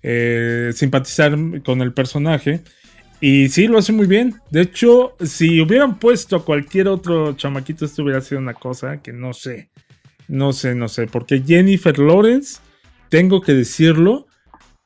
eh, 0.03 0.71
simpatizar 0.73 1.35
con 1.63 1.81
el 1.81 1.91
personaje. 1.93 2.61
Y 3.19 3.49
sí, 3.49 3.67
lo 3.67 3.79
hace 3.79 3.91
muy 3.91 4.05
bien. 4.07 4.35
De 4.51 4.61
hecho, 4.61 5.15
si 5.23 5.59
hubieran 5.61 5.97
puesto 5.99 6.35
a 6.35 6.45
cualquier 6.45 6.87
otro 6.89 7.33
chamaquito, 7.35 7.85
esto 7.85 8.03
hubiera 8.03 8.21
sido 8.21 8.39
una 8.39 8.53
cosa 8.53 9.01
que 9.01 9.11
no 9.13 9.33
sé. 9.33 9.69
No 10.27 10.53
sé, 10.53 10.75
no 10.75 10.87
sé. 10.89 11.07
Porque 11.07 11.41
Jennifer 11.45 11.97
Lawrence, 11.97 12.59
tengo 13.09 13.41
que 13.41 13.53
decirlo, 13.53 14.27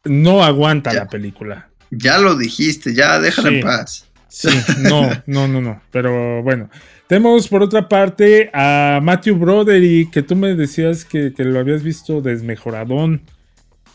no 0.06 0.44
aguanta 0.44 0.94
la 0.94 1.08
película. 1.08 1.70
Ya 1.92 2.18
lo 2.20 2.38
dijiste, 2.38 2.94
ya 2.94 3.20
déjala 3.20 3.50
Sí. 3.50 3.56
en 3.56 3.62
paz. 3.62 4.06
Sí, 4.30 4.50
no, 4.80 5.10
no, 5.26 5.48
no, 5.48 5.60
no. 5.60 5.82
Pero 5.92 6.42
bueno. 6.44 6.70
Tenemos 7.10 7.48
por 7.48 7.64
otra 7.64 7.90
parte 7.90 8.52
a 8.54 9.00
Matthew 9.02 9.36
Broderick, 9.36 10.12
que 10.12 10.22
tú 10.22 10.36
me 10.36 10.54
decías 10.54 11.04
que, 11.04 11.34
que 11.34 11.44
lo 11.44 11.58
habías 11.58 11.82
visto 11.82 12.22
desmejoradón. 12.22 13.24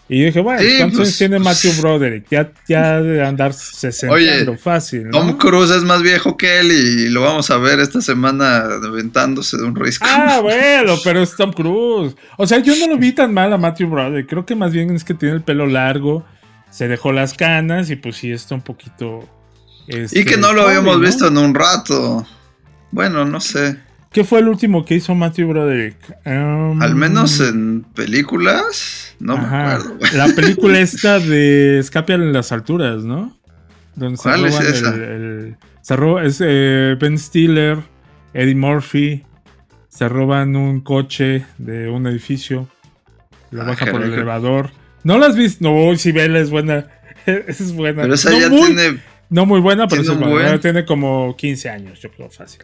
Y 0.08 0.18
yo 0.18 0.26
dije, 0.26 0.40
bueno, 0.40 0.60
Sí, 0.60 0.78
¿cuántos 0.78 0.98
pues, 0.98 1.08
años 1.08 1.18
tiene 1.18 1.38
Matthew 1.38 1.80
Broderick? 1.80 2.26
Ya, 2.28 2.52
ya 2.66 3.00
de 3.00 3.24
andar 3.24 3.52
60 3.52 4.12
Oye, 4.12 4.58
fácil. 4.58 5.04
¿no? 5.04 5.12
Tom 5.12 5.38
Cruise 5.38 5.70
es 5.70 5.84
más 5.84 6.02
viejo 6.02 6.36
que 6.36 6.58
él 6.58 6.72
y 6.72 7.08
lo 7.08 7.20
vamos 7.20 7.52
a 7.52 7.58
ver 7.58 7.78
esta 7.78 8.00
semana 8.00 8.64
aventándose 8.82 9.58
de 9.58 9.62
un 9.62 9.76
risco. 9.76 10.04
Ah, 10.10 10.40
bueno, 10.42 10.96
pero 11.04 11.22
es 11.22 11.36
Tom 11.36 11.52
Cruise. 11.52 12.16
O 12.36 12.48
sea, 12.48 12.58
yo 12.58 12.74
no 12.80 12.88
lo 12.88 12.98
vi 12.98 13.12
tan 13.12 13.32
mal 13.32 13.52
a 13.52 13.58
Matthew 13.58 13.90
Broderick. 13.90 14.28
Creo 14.28 14.44
que 14.44 14.56
más 14.56 14.72
bien 14.72 14.90
es 14.90 15.04
que 15.04 15.14
tiene 15.14 15.36
el 15.36 15.42
pelo 15.42 15.68
largo, 15.68 16.26
se 16.68 16.88
dejó 16.88 17.12
las 17.12 17.34
canas 17.34 17.90
y 17.90 17.94
pues 17.94 18.16
sí 18.16 18.32
está 18.32 18.56
un 18.56 18.62
poquito. 18.62 19.28
y 19.86 20.24
que 20.24 20.36
no 20.36 20.52
lo 20.52 20.62
este, 20.62 20.78
habíamos 20.78 21.00
visto 21.00 21.28
en 21.28 21.38
un 21.38 21.54
rato. 21.54 22.26
Bueno, 22.94 23.24
no 23.24 23.40
sé. 23.40 23.76
¿Qué 24.12 24.22
fue 24.22 24.38
el 24.38 24.46
último 24.48 24.84
que 24.84 24.94
hizo 24.94 25.14
Matthew 25.16 25.48
Broderick? 25.48 25.96
Um, 26.24 26.80
Al 26.80 26.94
menos 26.94 27.40
en 27.40 27.82
películas, 27.94 29.16
no 29.18 29.36
me 29.36 29.44
acuerdo. 29.46 29.98
La 30.16 30.28
película 30.28 30.78
esta 30.78 31.18
de 31.18 31.80
Escape 31.80 32.12
en 32.14 32.32
las 32.32 32.52
alturas, 32.52 33.02
¿no? 33.02 33.36
Donde 33.96 34.16
se 34.16 34.22
¿Cuál 34.22 34.46
es 34.46 34.52
roban 34.52 34.66
el- 34.66 34.72
esa? 34.72 34.94
el- 34.94 35.56
se 35.82 35.96
roba- 35.96 36.24
es 36.24 36.40
eh, 36.44 36.96
Ben 37.00 37.18
Stiller, 37.18 37.78
Eddie 38.32 38.54
Murphy, 38.54 39.24
se 39.88 40.08
roban 40.08 40.54
un 40.56 40.80
coche 40.80 41.44
de 41.58 41.88
un 41.90 42.06
edificio, 42.06 42.68
lo 43.50 43.62
Ah, 43.62 43.66
baja 43.66 43.86
por 43.86 44.02
el 44.02 44.12
elevador. 44.12 44.70
¿No 45.02 45.18
la 45.18 45.26
has 45.26 45.36
visto? 45.36 45.62
No, 45.68 45.96
si 45.96 46.12
vela 46.12 46.38
es 46.38 46.50
buena. 46.50 46.86
Es 47.26 47.72
buena. 47.74 48.02
Pero 48.02 48.14
esa 48.14 48.30
no 48.30 48.38
ya 48.38 48.48
muy, 48.48 48.66
tiene 48.74 48.98
no 49.30 49.46
muy 49.46 49.58
buena, 49.60 49.88
pero 49.88 50.02
tiene 50.02 50.14
es 50.14 50.20
buena. 50.30 50.48
buen. 50.50 50.60
Tiene 50.60 50.84
como 50.84 51.34
15 51.36 51.68
años, 51.70 52.00
yo 52.00 52.10
creo, 52.10 52.30
fácil. 52.30 52.62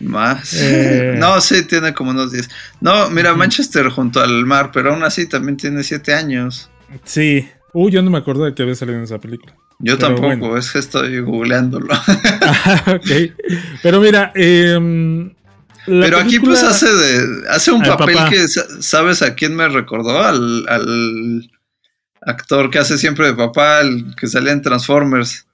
Más. 0.00 0.54
Eh. 0.54 1.14
No, 1.18 1.40
sí, 1.40 1.62
tiene 1.64 1.92
como 1.94 2.10
unos 2.10 2.32
10. 2.32 2.48
No, 2.80 3.10
mira, 3.10 3.34
Manchester 3.34 3.88
junto 3.90 4.20
al 4.20 4.46
mar, 4.46 4.70
pero 4.72 4.92
aún 4.92 5.02
así 5.02 5.26
también 5.26 5.56
tiene 5.56 5.82
7 5.82 6.14
años. 6.14 6.70
Sí. 7.04 7.48
Uy, 7.72 7.92
yo 7.92 8.02
no 8.02 8.10
me 8.10 8.18
acuerdo 8.18 8.44
de 8.44 8.54
que 8.54 8.62
había 8.62 8.74
salido 8.74 8.98
en 8.98 9.04
esa 9.04 9.18
película. 9.18 9.54
Yo 9.78 9.96
Pero 9.96 10.08
tampoco, 10.08 10.26
bueno. 10.48 10.56
es 10.58 10.70
que 10.72 10.78
estoy 10.78 11.20
googleándolo. 11.20 11.86
ok. 12.86 13.10
Pero 13.82 14.00
mira, 14.00 14.32
em, 14.34 15.32
Pero 15.86 16.18
aquí 16.18 16.38
pues 16.40 16.62
hace 16.62 16.92
de 16.92 17.48
hace 17.48 17.70
un 17.72 17.82
papel 17.82 18.14
papá. 18.16 18.28
que 18.30 18.48
sa- 18.48 18.82
sabes 18.82 19.22
a 19.22 19.34
quién 19.34 19.54
me 19.56 19.68
recordó 19.68 20.22
al, 20.22 20.66
al 20.68 21.50
actor 22.22 22.70
que 22.70 22.78
hace 22.78 22.98
siempre 22.98 23.26
de 23.28 23.34
papá, 23.34 23.80
el 23.80 24.14
que 24.16 24.26
salía 24.26 24.52
en 24.52 24.62
Transformers. 24.62 25.46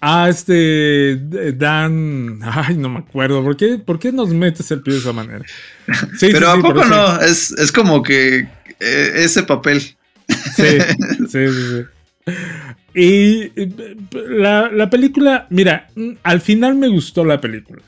Ah, 0.00 0.28
este 0.30 1.12
eh, 1.12 1.52
Dan. 1.56 2.40
Ay, 2.42 2.76
no 2.76 2.88
me 2.88 3.00
acuerdo. 3.00 3.42
¿Por 3.42 3.56
qué, 3.56 3.78
por 3.78 3.98
qué 3.98 4.12
nos 4.12 4.30
metes 4.30 4.70
el 4.70 4.80
pie 4.82 4.94
de 4.94 5.00
esa 5.00 5.12
manera? 5.12 5.44
Sí, 6.18 6.28
Pero 6.32 6.52
sí, 6.52 6.58
a 6.58 6.62
poco 6.62 6.84
no, 6.84 7.20
es, 7.20 7.52
es 7.52 7.70
como 7.70 8.02
que 8.02 8.48
eh, 8.80 9.12
ese 9.16 9.42
papel. 9.42 9.80
Sí, 9.80 9.96
sí, 11.28 11.48
sí, 11.48 11.84
sí. 12.24 12.32
Y 12.94 13.52
la, 14.12 14.70
la 14.70 14.90
película, 14.90 15.46
mira, 15.50 15.88
al 16.22 16.40
final 16.40 16.74
me 16.76 16.88
gustó 16.88 17.24
la 17.24 17.40
película. 17.40 17.82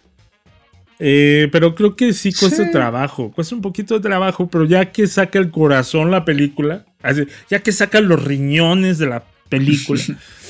Eh, 0.98 1.48
pero 1.50 1.74
creo 1.74 1.96
que 1.96 2.12
sí 2.12 2.32
cuesta 2.32 2.64
Sí. 2.64 2.70
trabajo, 2.70 3.32
cuesta 3.32 3.54
un 3.56 3.62
poquito 3.62 3.94
de 3.94 4.00
trabajo, 4.00 4.48
pero 4.48 4.64
ya 4.64 4.92
que 4.92 5.06
saca 5.08 5.38
el 5.40 5.50
corazón 5.50 6.10
la 6.12 6.24
película, 6.24 6.84
así, 7.02 7.24
ya 7.50 7.58
que 7.60 7.72
saca 7.72 8.00
los 8.00 8.22
riñones 8.22 8.98
de 8.98 9.06
la 9.06 9.24
película, 9.48 10.00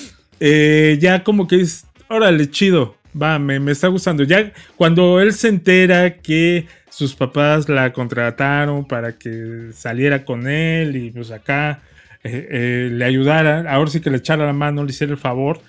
eh, 0.45 0.99
ya 1.01 1.23
como 1.23 1.47
que 1.47 1.61
es, 1.61 1.87
órale, 2.09 2.51
chido, 2.51 2.97
va, 3.21 3.39
me, 3.39 3.61
me 3.61 3.71
está 3.71 3.87
gustando. 3.87 4.25
Ya 4.25 4.53
cuando 4.77 5.21
él 5.21 5.33
se 5.33 5.47
entera 5.49 6.17
que 6.17 6.67
sus 6.91 7.15
papás 7.15 7.69
la 7.69 7.93
contrataron 7.93 8.85
para 8.85 9.13
que 9.13 9.69
saliera 9.73 10.25
con 10.25 10.49
él 10.49 10.97
y 10.97 11.11
pues 11.13 11.31
acá 11.31 11.81
eh, 12.25 12.49
eh, 12.51 12.89
le 12.93 13.05
ayudara, 13.05 13.73
ahora 13.73 13.89
sí 13.89 14.01
que 14.01 14.11
le 14.11 14.17
echara 14.19 14.45
la 14.45 14.53
mano, 14.53 14.85
le 14.85 14.91
hiciera 14.91 15.13
el 15.13 15.19
favor, 15.19 15.61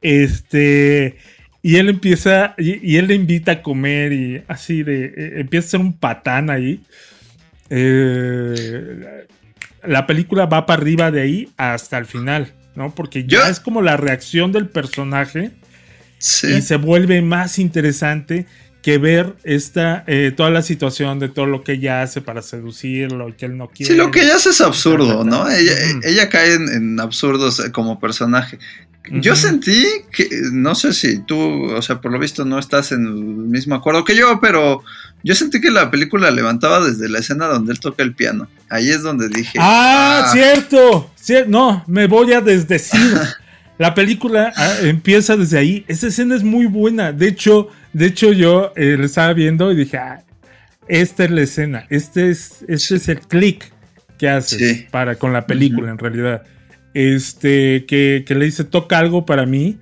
este... 0.00 1.16
Y 1.62 1.76
él 1.76 1.90
empieza, 1.90 2.54
y, 2.56 2.96
él 2.96 3.08
le 3.08 3.14
invita 3.14 3.52
a 3.52 3.62
comer 3.62 4.14
y 4.14 4.42
así 4.48 4.82
de, 4.82 5.04
eh, 5.04 5.40
empieza 5.40 5.66
a 5.66 5.70
ser 5.72 5.80
un 5.80 5.92
patán 5.92 6.48
ahí. 6.48 6.80
La 9.82 10.06
película 10.06 10.46
va 10.46 10.64
para 10.64 10.80
arriba 10.80 11.10
de 11.10 11.20
ahí 11.20 11.48
hasta 11.58 11.98
el 11.98 12.06
final, 12.06 12.54
¿no? 12.74 12.94
Porque 12.94 13.24
ya 13.26 13.48
es 13.48 13.60
como 13.60 13.82
la 13.82 13.96
reacción 13.96 14.52
del 14.52 14.68
personaje 14.68 15.50
y 16.18 16.60
se 16.60 16.76
vuelve 16.76 17.22
más 17.22 17.58
interesante 17.58 18.46
que 18.82 18.98
ver 18.98 19.36
esta, 19.44 20.04
eh, 20.06 20.32
toda 20.36 20.50
la 20.50 20.62
situación 20.62 21.18
de 21.18 21.28
todo 21.28 21.46
lo 21.46 21.62
que 21.62 21.72
ella 21.72 22.02
hace 22.02 22.20
para 22.20 22.42
seducirlo 22.42 23.28
y 23.28 23.32
que 23.34 23.46
él 23.46 23.56
no 23.56 23.68
quiere. 23.68 23.92
Sí, 23.92 23.98
lo 23.98 24.10
que 24.10 24.22
ella 24.22 24.36
hace 24.36 24.50
es 24.50 24.60
absurdo, 24.60 25.24
¿no? 25.24 25.50
Ella, 25.50 25.72
ella 26.02 26.28
cae 26.28 26.54
en, 26.54 26.68
en 26.68 27.00
absurdos 27.00 27.60
eh, 27.60 27.72
como 27.72 28.00
personaje. 28.00 28.58
Yo 29.12 29.34
sentí 29.34 29.84
que, 30.12 30.28
no 30.52 30.74
sé 30.74 30.92
si 30.92 31.20
tú, 31.20 31.38
o 31.72 31.82
sea, 31.82 32.00
por 32.00 32.12
lo 32.12 32.18
visto 32.18 32.44
no 32.44 32.58
estás 32.58 32.92
en 32.92 33.06
el 33.06 33.14
mismo 33.14 33.74
acuerdo 33.74 34.04
que 34.04 34.14
yo, 34.14 34.38
pero 34.40 34.84
yo 35.24 35.34
sentí 35.34 35.60
que 35.60 35.70
la 35.70 35.90
película 35.90 36.30
levantaba 36.30 36.84
desde 36.84 37.08
la 37.08 37.18
escena 37.18 37.46
donde 37.46 37.72
él 37.72 37.80
toca 37.80 38.02
el 38.02 38.14
piano. 38.14 38.46
Ahí 38.68 38.90
es 38.90 39.02
donde 39.02 39.28
dije. 39.28 39.58
Ah, 39.58 40.28
cierto. 40.32 41.10
Cier- 41.20 41.46
no, 41.46 41.82
me 41.86 42.06
voy 42.06 42.32
a 42.34 42.40
desdecir. 42.40 43.00
La 43.78 43.94
película 43.94 44.52
ah, 44.54 44.74
empieza 44.82 45.38
desde 45.38 45.56
ahí. 45.56 45.86
Esa 45.88 46.08
escena 46.08 46.36
es 46.36 46.42
muy 46.42 46.66
buena. 46.66 47.12
De 47.12 47.28
hecho, 47.28 47.68
de 47.92 48.06
hecho 48.06 48.32
yo 48.32 48.72
eh, 48.76 48.96
la 48.98 49.06
estaba 49.06 49.32
viendo 49.32 49.72
y 49.72 49.76
dije, 49.76 49.98
ah, 49.98 50.22
esta 50.88 51.24
es 51.24 51.30
la 51.30 51.42
escena. 51.42 51.86
Este 51.90 52.30
es, 52.30 52.64
este 52.68 52.96
es 52.96 53.08
el 53.08 53.20
click 53.20 53.72
que 54.18 54.28
haces 54.28 54.58
Sí. 54.58 54.86
para 54.90 55.16
con 55.16 55.32
la 55.32 55.46
película 55.46 55.90
en 55.90 55.98
realidad. 55.98 56.42
este, 56.94 57.84
que, 57.86 58.24
que 58.26 58.34
le 58.34 58.46
dice, 58.46 58.64
toca 58.64 58.98
algo 58.98 59.24
para 59.24 59.46
mí. 59.46 59.78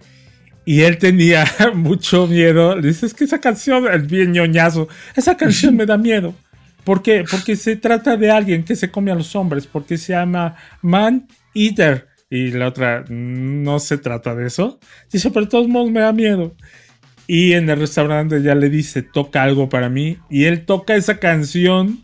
Y 0.65 0.83
él 0.83 0.99
tenía 0.99 1.45
mucho 1.75 2.27
miedo. 2.27 2.77
Le 2.77 2.89
dice, 2.89 3.07
es 3.07 3.15
que 3.15 3.25
esa 3.25 3.41
canción 3.41 3.87
es 3.93 4.07
bien 4.07 4.33
ñoñazo. 4.33 4.89
Esa 5.17 5.37
canción 5.37 5.75
me 5.77 5.87
da 5.87 5.97
miedo. 5.97 6.35
¿Por 6.85 7.03
qué? 7.03 7.25
Porque 7.31 7.57
se 7.57 7.77
trata 7.77 8.17
de 8.17 8.31
alguien 8.31 8.65
que 8.65 8.77
se 8.77 8.91
come 8.91 9.11
a 9.11 9.15
los 9.15 9.35
hombres. 9.35 9.67
Porque 9.67 9.97
se 9.99 10.13
llama 10.13 10.57
Man 10.83 11.27
Eater. 11.55 12.07
Y 12.31 12.51
la 12.51 12.69
otra, 12.69 13.05
no 13.09 13.79
se 13.79 13.97
trata 13.97 14.35
de 14.35 14.47
eso. 14.47 14.79
Dice, 15.11 15.31
pero 15.31 15.47
de 15.47 15.51
todos 15.51 15.69
modos 15.69 15.91
me 15.91 16.01
da 16.01 16.13
miedo. 16.13 16.55
Y 17.31 17.53
en 17.53 17.69
el 17.69 17.79
restaurante 17.79 18.43
ya 18.43 18.55
le 18.55 18.71
dice, 18.71 19.03
toca 19.03 19.43
algo 19.43 19.69
para 19.69 19.91
mí. 19.91 20.17
Y 20.31 20.47
él 20.47 20.65
toca 20.65 20.97
esa 20.97 21.19
canción. 21.19 22.03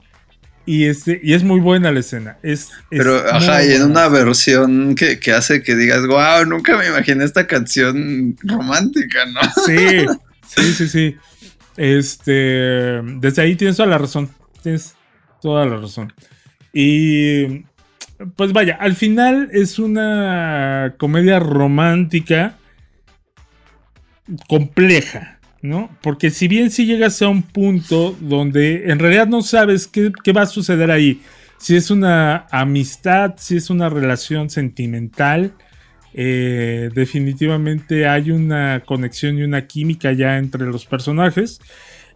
Y, 0.67 0.85
este, 0.85 1.19
y 1.23 1.33
es 1.33 1.43
muy 1.43 1.61
buena 1.61 1.91
la 1.91 2.01
escena. 2.01 2.37
Es, 2.43 2.69
Pero, 2.91 3.17
ajá, 3.33 3.65
y 3.65 3.73
en 3.73 3.85
una 3.85 4.09
versión 4.09 4.95
que, 4.95 5.19
que 5.19 5.33
hace 5.33 5.63
que 5.63 5.77
digas, 5.77 6.07
wow, 6.07 6.45
nunca 6.47 6.77
me 6.77 6.87
imaginé 6.87 7.25
esta 7.25 7.47
canción 7.47 8.37
romántica, 8.43 9.25
¿no? 9.27 9.41
Sí, 9.65 10.07
sí, 10.47 10.73
sí, 10.75 10.89
sí. 10.89 11.17
Este, 11.79 13.01
desde 13.17 13.43
ahí 13.43 13.57
tienes 13.57 13.79
toda 13.79 13.89
la 13.89 13.99
razón. 13.99 14.29
Tienes 14.63 14.95
toda 15.41 15.65
la 15.65 15.79
razón. 15.79 16.13
Y 16.75 17.65
pues 18.37 18.53
vaya, 18.53 18.77
al 18.79 18.95
final 18.95 19.49
es 19.53 19.79
una 19.79 20.97
comedia 20.99 21.39
romántica 21.39 22.57
compleja, 24.49 25.39
¿no? 25.63 25.91
Porque 26.03 26.31
si 26.31 26.49
bien 26.49 26.71
si 26.71 26.87
llegas 26.87 27.21
a 27.23 27.29
un 27.29 27.43
punto 27.43 28.17
donde 28.21 28.91
en 28.91 28.99
realidad 28.99 29.27
no 29.27 29.43
sabes 29.43 29.87
qué, 29.87 30.13
qué 30.23 30.33
va 30.33 30.43
a 30.43 30.47
suceder 30.47 30.91
ahí, 30.91 31.21
si 31.59 31.77
es 31.77 31.91
una 31.91 32.47
amistad, 32.51 33.35
si 33.39 33.57
es 33.57 33.71
una 33.71 33.89
relación 33.89 34.51
sentimental, 34.51 35.55
eh, 36.13 36.91
definitivamente 36.95 38.07
hay 38.07 38.31
una 38.31 38.83
conexión 38.87 39.39
y 39.39 39.43
una 39.43 39.67
química 39.67 40.13
ya 40.13 40.39
entre 40.39 40.67
los 40.67 40.87
personajes. 40.87 41.61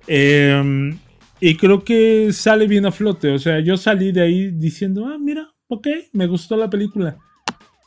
Eh, 0.06 0.92
y 1.40 1.56
creo 1.56 1.84
que 1.84 2.32
sale 2.32 2.66
bien 2.66 2.86
a 2.86 2.92
flote. 2.92 3.30
O 3.30 3.38
sea, 3.38 3.60
yo 3.60 3.76
salí 3.76 4.12
de 4.12 4.22
ahí 4.22 4.50
diciendo, 4.50 5.06
ah, 5.06 5.18
mira, 5.18 5.48
ok, 5.68 5.86
me 6.12 6.26
gustó 6.26 6.56
la 6.56 6.70
película. 6.70 7.18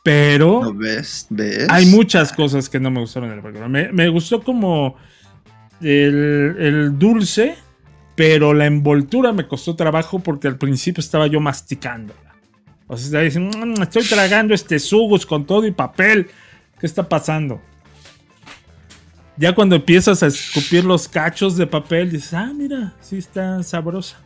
Pero 0.02 0.64
¿Lo 0.64 0.74
ves? 0.74 1.26
¿Ves? 1.30 1.66
hay 1.68 1.86
muchas 1.86 2.32
cosas 2.32 2.68
que 2.68 2.80
no 2.80 2.90
me 2.90 3.00
gustaron 3.00 3.30
de 3.30 3.36
la 3.36 3.42
película. 3.42 3.68
Me, 3.68 3.92
me 3.92 4.08
gustó 4.08 4.42
como 4.42 4.96
el, 5.80 6.56
el 6.58 6.98
dulce, 6.98 7.56
pero 8.16 8.52
la 8.52 8.66
envoltura 8.66 9.32
me 9.32 9.46
costó 9.46 9.76
trabajo 9.76 10.18
porque 10.18 10.48
al 10.48 10.58
principio 10.58 11.00
estaba 11.00 11.28
yo 11.28 11.40
masticándola. 11.40 12.18
O 12.88 12.96
sea, 12.96 13.20
diciendo, 13.20 13.56
"Mm, 13.56 13.82
estoy 13.82 14.04
tragando 14.04 14.54
este 14.54 14.78
sugus 14.78 15.24
con 15.24 15.46
todo 15.46 15.66
y 15.66 15.70
papel. 15.70 16.28
¿Qué 16.80 16.86
está 16.86 17.08
pasando? 17.08 17.60
Ya 19.36 19.54
cuando 19.54 19.76
empiezas 19.76 20.22
a 20.22 20.26
escupir 20.26 20.84
los 20.84 21.08
cachos 21.08 21.56
de 21.56 21.66
papel, 21.66 22.10
dices, 22.10 22.34
ah, 22.34 22.52
mira, 22.54 22.92
sí 23.00 23.18
está 23.18 23.62
sabrosa. 23.62 24.18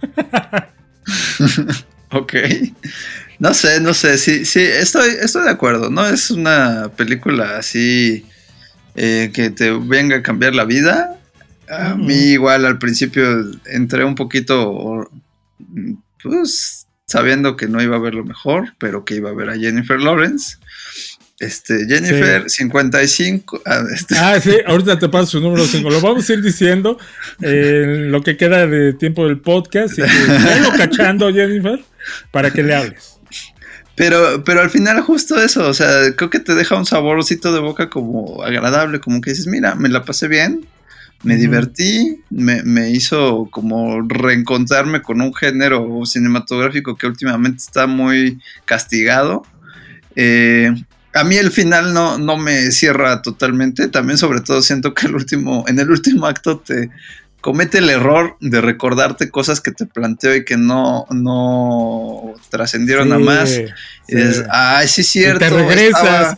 Ok. 2.12 2.34
No 3.40 3.54
sé, 3.54 3.80
no 3.80 3.94
sé. 3.94 4.18
Sí, 4.18 4.44
sí, 4.44 4.60
estoy, 4.60 5.12
estoy 5.18 5.44
de 5.44 5.50
acuerdo. 5.50 5.88
No 5.88 6.06
es 6.06 6.30
una 6.30 6.90
película 6.94 7.56
así 7.56 8.26
eh, 8.94 9.30
que 9.32 9.48
te 9.48 9.70
venga 9.70 10.16
a 10.16 10.22
cambiar 10.22 10.54
la 10.54 10.66
vida. 10.66 11.18
A 11.66 11.94
mí 11.94 12.32
igual 12.32 12.66
al 12.66 12.78
principio 12.78 13.24
entré 13.64 14.04
un 14.04 14.14
poquito, 14.14 15.08
pues, 16.22 16.86
sabiendo 17.06 17.56
que 17.56 17.66
no 17.66 17.82
iba 17.82 17.96
a 17.96 18.00
ver 18.00 18.14
lo 18.14 18.26
mejor, 18.26 18.74
pero 18.76 19.06
que 19.06 19.14
iba 19.14 19.30
a 19.30 19.34
ver 19.34 19.48
a 19.48 19.56
Jennifer 19.56 19.98
Lawrence. 19.98 20.58
Este, 21.38 21.86
Jennifer, 21.86 22.50
55. 22.50 23.62
ah, 23.64 23.82
este, 23.94 24.18
Ah, 24.18 24.38
sí, 24.38 24.58
ahorita 24.66 24.98
te 24.98 25.08
paso 25.08 25.26
su 25.26 25.40
número 25.40 25.64
5. 25.64 25.88
Lo 25.88 26.02
vamos 26.02 26.28
a 26.28 26.32
ir 26.34 26.42
diciendo 26.42 26.98
en 27.40 28.12
lo 28.12 28.22
que 28.22 28.36
queda 28.36 28.66
de 28.66 28.92
tiempo 28.92 29.26
del 29.26 29.38
podcast. 29.38 29.98
Y 29.98 30.02
que 30.02 30.08
velo 30.28 30.70
cachando, 30.76 31.32
Jennifer, 31.32 31.82
para 32.30 32.50
que 32.50 32.62
le 32.62 32.74
hables. 32.74 33.18
Pero, 33.94 34.44
pero 34.44 34.62
al 34.62 34.70
final 34.70 35.00
justo 35.02 35.40
eso, 35.40 35.68
o 35.68 35.74
sea, 35.74 36.14
creo 36.16 36.30
que 36.30 36.38
te 36.38 36.54
deja 36.54 36.76
un 36.76 36.86
saborcito 36.86 37.52
de 37.52 37.60
boca 37.60 37.90
como 37.90 38.42
agradable, 38.42 39.00
como 39.00 39.20
que 39.20 39.30
dices, 39.30 39.46
mira, 39.46 39.74
me 39.74 39.90
la 39.90 40.04
pasé 40.04 40.26
bien, 40.26 40.66
me 41.22 41.36
divertí, 41.36 42.22
me, 42.30 42.62
me 42.62 42.90
hizo 42.90 43.48
como 43.50 44.00
reencontrarme 44.00 45.02
con 45.02 45.20
un 45.20 45.34
género 45.34 46.06
cinematográfico 46.06 46.96
que 46.96 47.06
últimamente 47.06 47.58
está 47.58 47.86
muy 47.86 48.40
castigado. 48.64 49.42
Eh, 50.16 50.72
a 51.12 51.24
mí 51.24 51.36
el 51.36 51.50
final 51.50 51.92
no, 51.92 52.18
no 52.18 52.36
me 52.36 52.70
cierra 52.70 53.20
totalmente, 53.20 53.88
también 53.88 54.16
sobre 54.16 54.40
todo 54.40 54.62
siento 54.62 54.94
que 54.94 55.08
el 55.08 55.14
último, 55.14 55.64
en 55.68 55.78
el 55.78 55.90
último 55.90 56.26
acto 56.26 56.58
te 56.60 56.90
comete 57.40 57.78
el 57.78 57.88
error 57.90 58.36
de 58.40 58.60
recordarte 58.60 59.30
cosas 59.30 59.60
que 59.60 59.72
te 59.72 59.86
planteó 59.86 60.34
y 60.36 60.44
que 60.44 60.56
no, 60.56 61.06
no 61.10 62.34
trascendieron 62.50 63.08
Sí, 63.08 63.14
a 63.14 63.18
más. 63.18 63.50
sí. 63.50 63.64
Y 64.08 64.16
dices, 64.16 64.44
ay, 64.50 64.88
sí 64.88 65.00
es 65.02 65.06
cierto. 65.08 65.44
Y 65.44 65.48
te 65.48 65.54
regresas. 65.56 66.36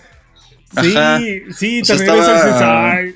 estaba- 0.75 1.19
Sí, 1.19 1.43
sí, 1.55 1.81
O 1.83 1.87
te 1.87 1.99
sea, 1.99 2.07
regresas 2.07 2.45
estaba- 2.47 2.91
"Ay". 2.93 3.15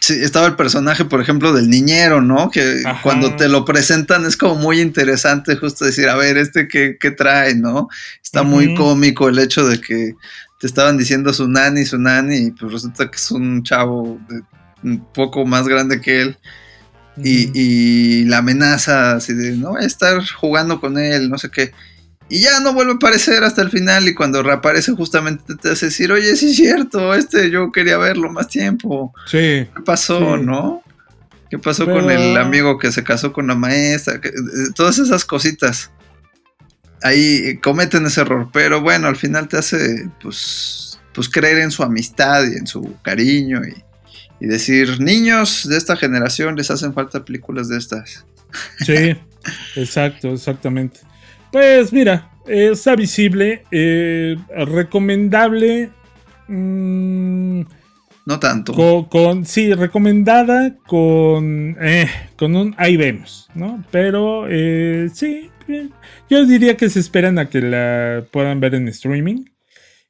Sí, 0.00 0.12
estaba 0.22 0.46
el 0.46 0.56
personaje, 0.56 1.04
por 1.06 1.20
ejemplo, 1.22 1.52
del 1.54 1.68
niñero, 1.70 2.20
¿no? 2.20 2.50
Que 2.50 2.82
Ajá. 2.84 3.00
cuando 3.02 3.34
te 3.36 3.48
lo 3.48 3.64
presentan 3.64 4.24
es 4.26 4.36
como 4.36 4.54
muy 4.56 4.80
interesante 4.80 5.56
justo 5.56 5.84
decir, 5.86 6.08
a 6.08 6.16
ver, 6.16 6.36
este 6.36 6.68
qué, 6.68 6.96
qué 7.00 7.10
trae, 7.10 7.54
¿no? 7.54 7.88
Está 8.22 8.42
muy 8.42 8.74
cómico 8.74 9.28
el 9.28 9.38
hecho 9.38 9.66
de 9.66 9.80
que 9.80 10.14
te 10.60 10.66
estaban 10.66 10.98
diciendo 10.98 11.32
su 11.32 11.48
nani, 11.48 11.86
su 11.86 11.98
nani, 11.98 12.36
y 12.36 12.50
pues 12.50 12.72
resulta 12.72 13.10
que 13.10 13.16
es 13.16 13.30
un 13.30 13.62
chavo 13.62 14.18
de- 14.28 14.42
un 14.82 15.04
poco 15.12 15.46
más 15.46 15.66
grande 15.66 16.00
que 16.00 16.20
él. 16.22 16.38
Y, 17.16 17.50
y 17.54 18.24
la 18.24 18.38
amenaza 18.38 19.12
así 19.16 19.34
de, 19.34 19.52
no 19.56 19.70
voy 19.70 19.82
a 19.82 19.86
estar 19.86 20.22
jugando 20.26 20.80
con 20.80 20.98
él, 20.98 21.28
no 21.28 21.38
sé 21.38 21.50
qué. 21.50 21.72
Y 22.28 22.40
ya 22.40 22.60
no 22.60 22.72
vuelve 22.72 22.92
a 22.92 22.94
aparecer 22.94 23.42
hasta 23.42 23.60
el 23.62 23.70
final 23.70 24.08
y 24.08 24.14
cuando 24.14 24.42
reaparece 24.42 24.92
justamente 24.92 25.56
te 25.56 25.70
hace 25.70 25.86
decir, 25.86 26.12
oye, 26.12 26.36
sí 26.36 26.50
es 26.50 26.56
cierto, 26.56 27.12
este 27.14 27.50
yo 27.50 27.72
quería 27.72 27.98
verlo 27.98 28.30
más 28.30 28.46
tiempo. 28.48 29.12
Sí. 29.26 29.66
¿Qué 29.74 29.82
pasó, 29.84 30.36
Sí. 30.36 30.42
no? 30.44 30.82
¿Qué 31.50 31.58
pasó 31.58 31.84
Pero- 31.84 32.00
con 32.00 32.10
el 32.12 32.36
amigo 32.36 32.78
que 32.78 32.92
se 32.92 33.02
casó 33.02 33.32
con 33.32 33.48
la 33.48 33.56
maestra? 33.56 34.20
Que- 34.20 34.28
eh, 34.28 34.32
Todas 34.76 34.98
esas 35.00 35.24
cositas. 35.24 35.90
Ahí 37.02 37.42
eh, 37.44 37.60
cometen 37.60 38.06
ese 38.06 38.20
error, 38.20 38.48
pero 38.52 38.80
bueno, 38.80 39.08
al 39.08 39.16
final 39.16 39.48
te 39.48 39.56
hace 39.56 40.08
pues, 40.22 41.00
pues 41.12 41.28
creer 41.28 41.58
en 41.58 41.70
su 41.72 41.82
amistad 41.82 42.44
y 42.44 42.56
en 42.58 42.66
su 42.66 42.94
cariño 43.02 43.62
y, 43.66 43.82
y 44.40 44.46
decir, 44.46 45.00
niños 45.00 45.68
de 45.68 45.76
esta 45.76 45.96
generación 45.96 46.56
les 46.56 46.70
hacen 46.70 46.92
falta 46.94 47.24
películas 47.24 47.68
de 47.68 47.78
estas. 47.78 48.24
Sí, 48.84 49.16
exacto, 49.76 50.32
exactamente. 50.32 51.00
Pues 51.52 51.92
mira, 51.92 52.30
está 52.46 52.96
visible, 52.96 53.64
eh, 53.70 54.36
recomendable. 54.66 55.90
mm, 56.48 57.60
No 58.26 58.38
tanto. 58.40 58.72
con, 58.74 59.04
con- 59.04 59.46
sí, 59.46 59.72
recomendada 59.72 60.74
con, 60.86 61.76
eh, 61.80 62.08
con 62.36 62.56
un 62.56 62.74
ahí 62.76 62.96
vemos, 62.96 63.48
¿no? 63.54 63.84
Pero 63.90 64.46
eh, 64.48 65.08
sí, 65.14 65.48
yo 66.28 66.44
diría 66.46 66.76
que 66.76 66.88
se 66.90 66.98
esperan 67.00 67.38
a 67.38 67.48
que 67.48 67.60
la 67.60 68.24
puedan 68.32 68.58
ver 68.60 68.74
en 68.74 68.88
streaming. 68.88 69.44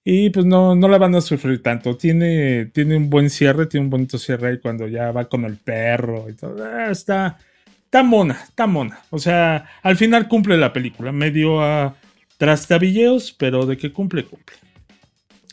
Y 0.05 0.31
pues 0.31 0.47
no, 0.47 0.75
no 0.75 0.89
la 0.89 0.99
van 0.99 1.15
a 1.15 1.21
sufrir 1.21 1.63
tanto. 1.63 1.97
Tiene, 1.97 2.67
tiene 2.67 2.97
un 2.97 3.11
buen 3.11 3.29
cierre, 3.29 3.67
tiene 3.67 3.85
un 3.85 3.91
bonito 3.91 4.19
cierre 4.19 4.49
ahí 4.49 4.59
cuando 4.59 4.87
ya 4.89 5.13
va 5.13 5.29
con 5.29 5.45
el 5.45 5.57
perro 5.57 6.29
y 6.29 6.35
todo. 6.35 6.65
Ah, 6.65 6.91
está, 6.91 7.39
está 7.85 8.03
mona, 8.03 8.41
está 8.43 8.67
mona. 8.67 9.01
O 9.11 9.19
sea, 9.19 9.67
al 9.83 9.97
final 9.97 10.27
cumple 10.29 10.57
la 10.57 10.73
película. 10.73 11.13
Medio 11.13 11.63
a 11.63 11.97
trastabilleos, 12.39 13.33
pero 13.33 13.67
de 13.67 13.77
que 13.77 13.93
cumple, 13.93 14.25
cumple. 14.25 14.57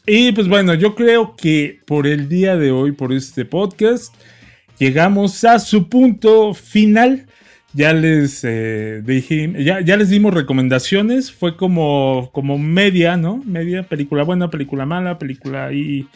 Y 0.05 0.31
pues 0.31 0.47
bueno, 0.47 0.73
yo 0.73 0.95
creo 0.95 1.35
que 1.35 1.81
por 1.85 2.07
el 2.07 2.29
día 2.29 2.55
de 2.55 2.71
hoy, 2.71 2.93
por 2.93 3.11
este 3.11 3.43
podcast, 3.43 4.15
llegamos 4.79 5.43
a 5.43 5.59
su 5.59 5.89
punto 5.89 6.53
final. 6.53 7.27
Ya 7.77 7.93
les 7.93 8.39
eh, 8.41 9.03
dije, 9.05 9.53
ya, 9.63 9.81
ya 9.81 9.97
les 9.97 10.09
dimos 10.09 10.33
recomendaciones. 10.33 11.31
Fue 11.31 11.55
como, 11.55 12.31
como 12.33 12.57
media, 12.57 13.17
¿no? 13.17 13.43
Media 13.45 13.83
película 13.83 14.23
buena, 14.23 14.49
película 14.49 14.87
mala, 14.87 15.19
película 15.19 15.67
ahí. 15.67 16.07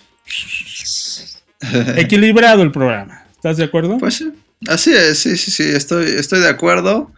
Equilibrado 1.98 2.64
el 2.64 2.72
programa. 2.72 3.26
¿Estás 3.36 3.58
de 3.58 3.66
acuerdo? 3.66 4.00
Pues 4.00 4.16
sí, 4.16 4.32
así 4.68 4.92
es, 4.92 5.20
sí, 5.20 5.38
sí, 5.38 5.52
sí, 5.52 5.64
estoy, 5.66 6.06
estoy 6.06 6.40
de 6.40 6.50
acuerdo. 6.50 7.12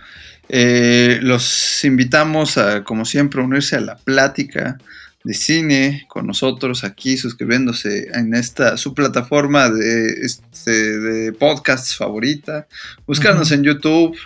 Eh, 0.49 1.19
los 1.21 1.85
invitamos 1.85 2.57
a, 2.57 2.83
como 2.83 3.05
siempre, 3.05 3.41
unirse 3.41 3.77
a 3.77 3.79
la 3.79 3.95
plática 3.95 4.77
de 5.23 5.33
cine 5.35 6.05
con 6.09 6.27
nosotros 6.27 6.83
aquí, 6.83 7.15
suscribiéndose 7.15 8.09
en 8.13 8.33
esta 8.33 8.75
su 8.75 8.93
plataforma 8.93 9.69
de, 9.69 10.07
este, 10.21 10.99
de 10.99 11.31
podcasts 11.31 11.95
favorita. 11.95 12.67
Buscarnos 13.07 13.49
en 13.53 13.63
YouTube, 13.63 14.17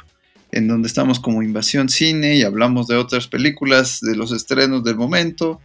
en 0.52 0.68
donde 0.68 0.88
estamos 0.88 1.20
como 1.20 1.44
Invasión 1.44 1.90
Cine 1.90 2.36
y 2.36 2.44
hablamos 2.44 2.88
de 2.88 2.96
otras 2.96 3.28
películas, 3.28 4.00
de 4.02 4.16
los 4.16 4.32
estrenos 4.32 4.84
del 4.84 4.96
momento. 4.96 5.62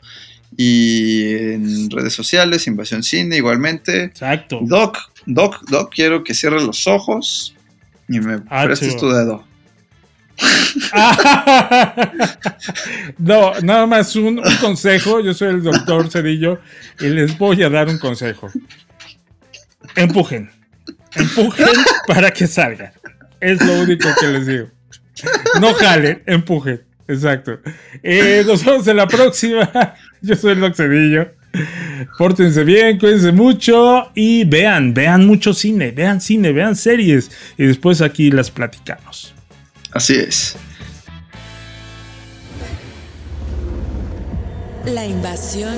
Y 0.56 1.32
en 1.34 1.90
redes 1.90 2.12
sociales, 2.12 2.66
Invasión 2.66 3.02
Cine 3.02 3.36
igualmente. 3.36 4.04
Exacto. 4.04 4.60
Doc, 4.62 4.98
Doc, 5.26 5.62
Doc, 5.68 5.92
quiero 5.94 6.24
que 6.24 6.34
cierres 6.34 6.62
los 6.62 6.86
ojos 6.86 7.54
y 8.09 8.20
me 8.20 8.42
Ah, 8.50 8.64
prestes 8.64 8.96
tu 8.96 9.09
dedo. 9.10 9.44
no, 13.18 13.52
nada 13.60 13.86
más 13.86 14.16
un, 14.16 14.38
un 14.38 14.56
consejo. 14.60 15.20
Yo 15.20 15.32
soy 15.34 15.48
el 15.48 15.62
doctor 15.62 16.10
Cedillo 16.10 16.59
y 17.00 17.06
les 17.09 17.38
voy 17.38 17.62
a 17.62 17.70
dar 17.70 17.88
un 17.88 17.98
consejo. 17.98 18.50
Empujen. 19.94 20.50
Empujen 21.14 21.68
para 22.06 22.30
que 22.30 22.46
salga. 22.46 22.92
Es 23.43 23.60
lo 23.60 23.82
único 23.82 24.09
que 24.20 24.28
les 24.28 24.47
digo. 24.47 24.69
No 25.60 25.74
jalen, 25.74 26.23
empujen. 26.27 26.81
Exacto. 27.09 27.59
Eh, 28.01 28.44
nos 28.47 28.64
vemos 28.64 28.86
en 28.86 28.97
la 28.97 29.09
próxima. 29.09 29.69
Yo 30.23 30.36
soy 30.36 30.56
Cedillo. 30.73 31.32
Pórtense 32.16 32.62
bien, 32.62 33.01
cuídense 33.01 33.32
mucho 33.32 34.12
y 34.14 34.44
vean, 34.44 34.94
vean 34.94 35.27
mucho 35.27 35.52
cine, 35.52 35.90
vean 35.90 36.20
cine, 36.20 36.52
vean 36.52 36.77
series 36.77 37.31
y 37.59 37.66
después 37.66 38.01
aquí 38.01 38.31
las 38.31 38.51
platicamos. 38.51 39.35
Así 39.90 40.14
es. 40.14 40.56
La 44.86 45.05
invasión 45.05 45.77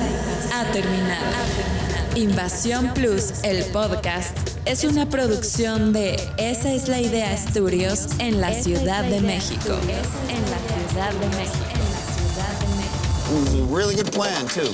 ha 0.52 0.64
terminado. 0.70 1.83
Invasión 2.16 2.94
Plus, 2.94 3.42
el 3.42 3.64
podcast, 3.72 4.36
es 4.66 4.84
una 4.84 5.08
producción 5.08 5.92
de 5.92 6.14
Esa 6.38 6.72
es 6.72 6.86
la 6.86 7.00
idea 7.00 7.36
Studios 7.36 8.06
en 8.20 8.40
la 8.40 8.52
Ciudad 8.52 9.02
de 9.02 9.20
México. 9.20 9.76
En 10.28 10.40
la 10.48 10.88
Ciudad 10.88 11.12
de 11.12 11.26
México. 11.36 11.64
It 13.26 13.40
was 13.40 13.54
a 13.54 13.74
really 13.74 13.96
good 13.96 14.12
plan, 14.12 14.46
too. 14.46 14.72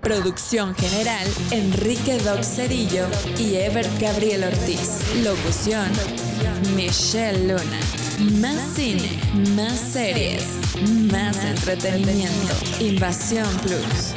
Producción 0.00 0.74
general, 0.74 1.26
Enrique 1.50 2.18
Doc 2.20 2.42
Cedillo 2.44 3.06
y 3.38 3.56
Ebert 3.56 3.90
Gabriel 4.00 4.44
Ortiz. 4.44 5.02
Locución, 5.22 5.90
Michelle 6.74 7.46
Luna. 7.48 8.05
Más 8.18 8.56
cine, 8.74 9.20
más 9.54 9.78
series, 9.78 10.42
más 11.12 11.44
entretenimiento. 11.44 12.54
Invasión 12.80 13.46
Plus. 13.58 14.14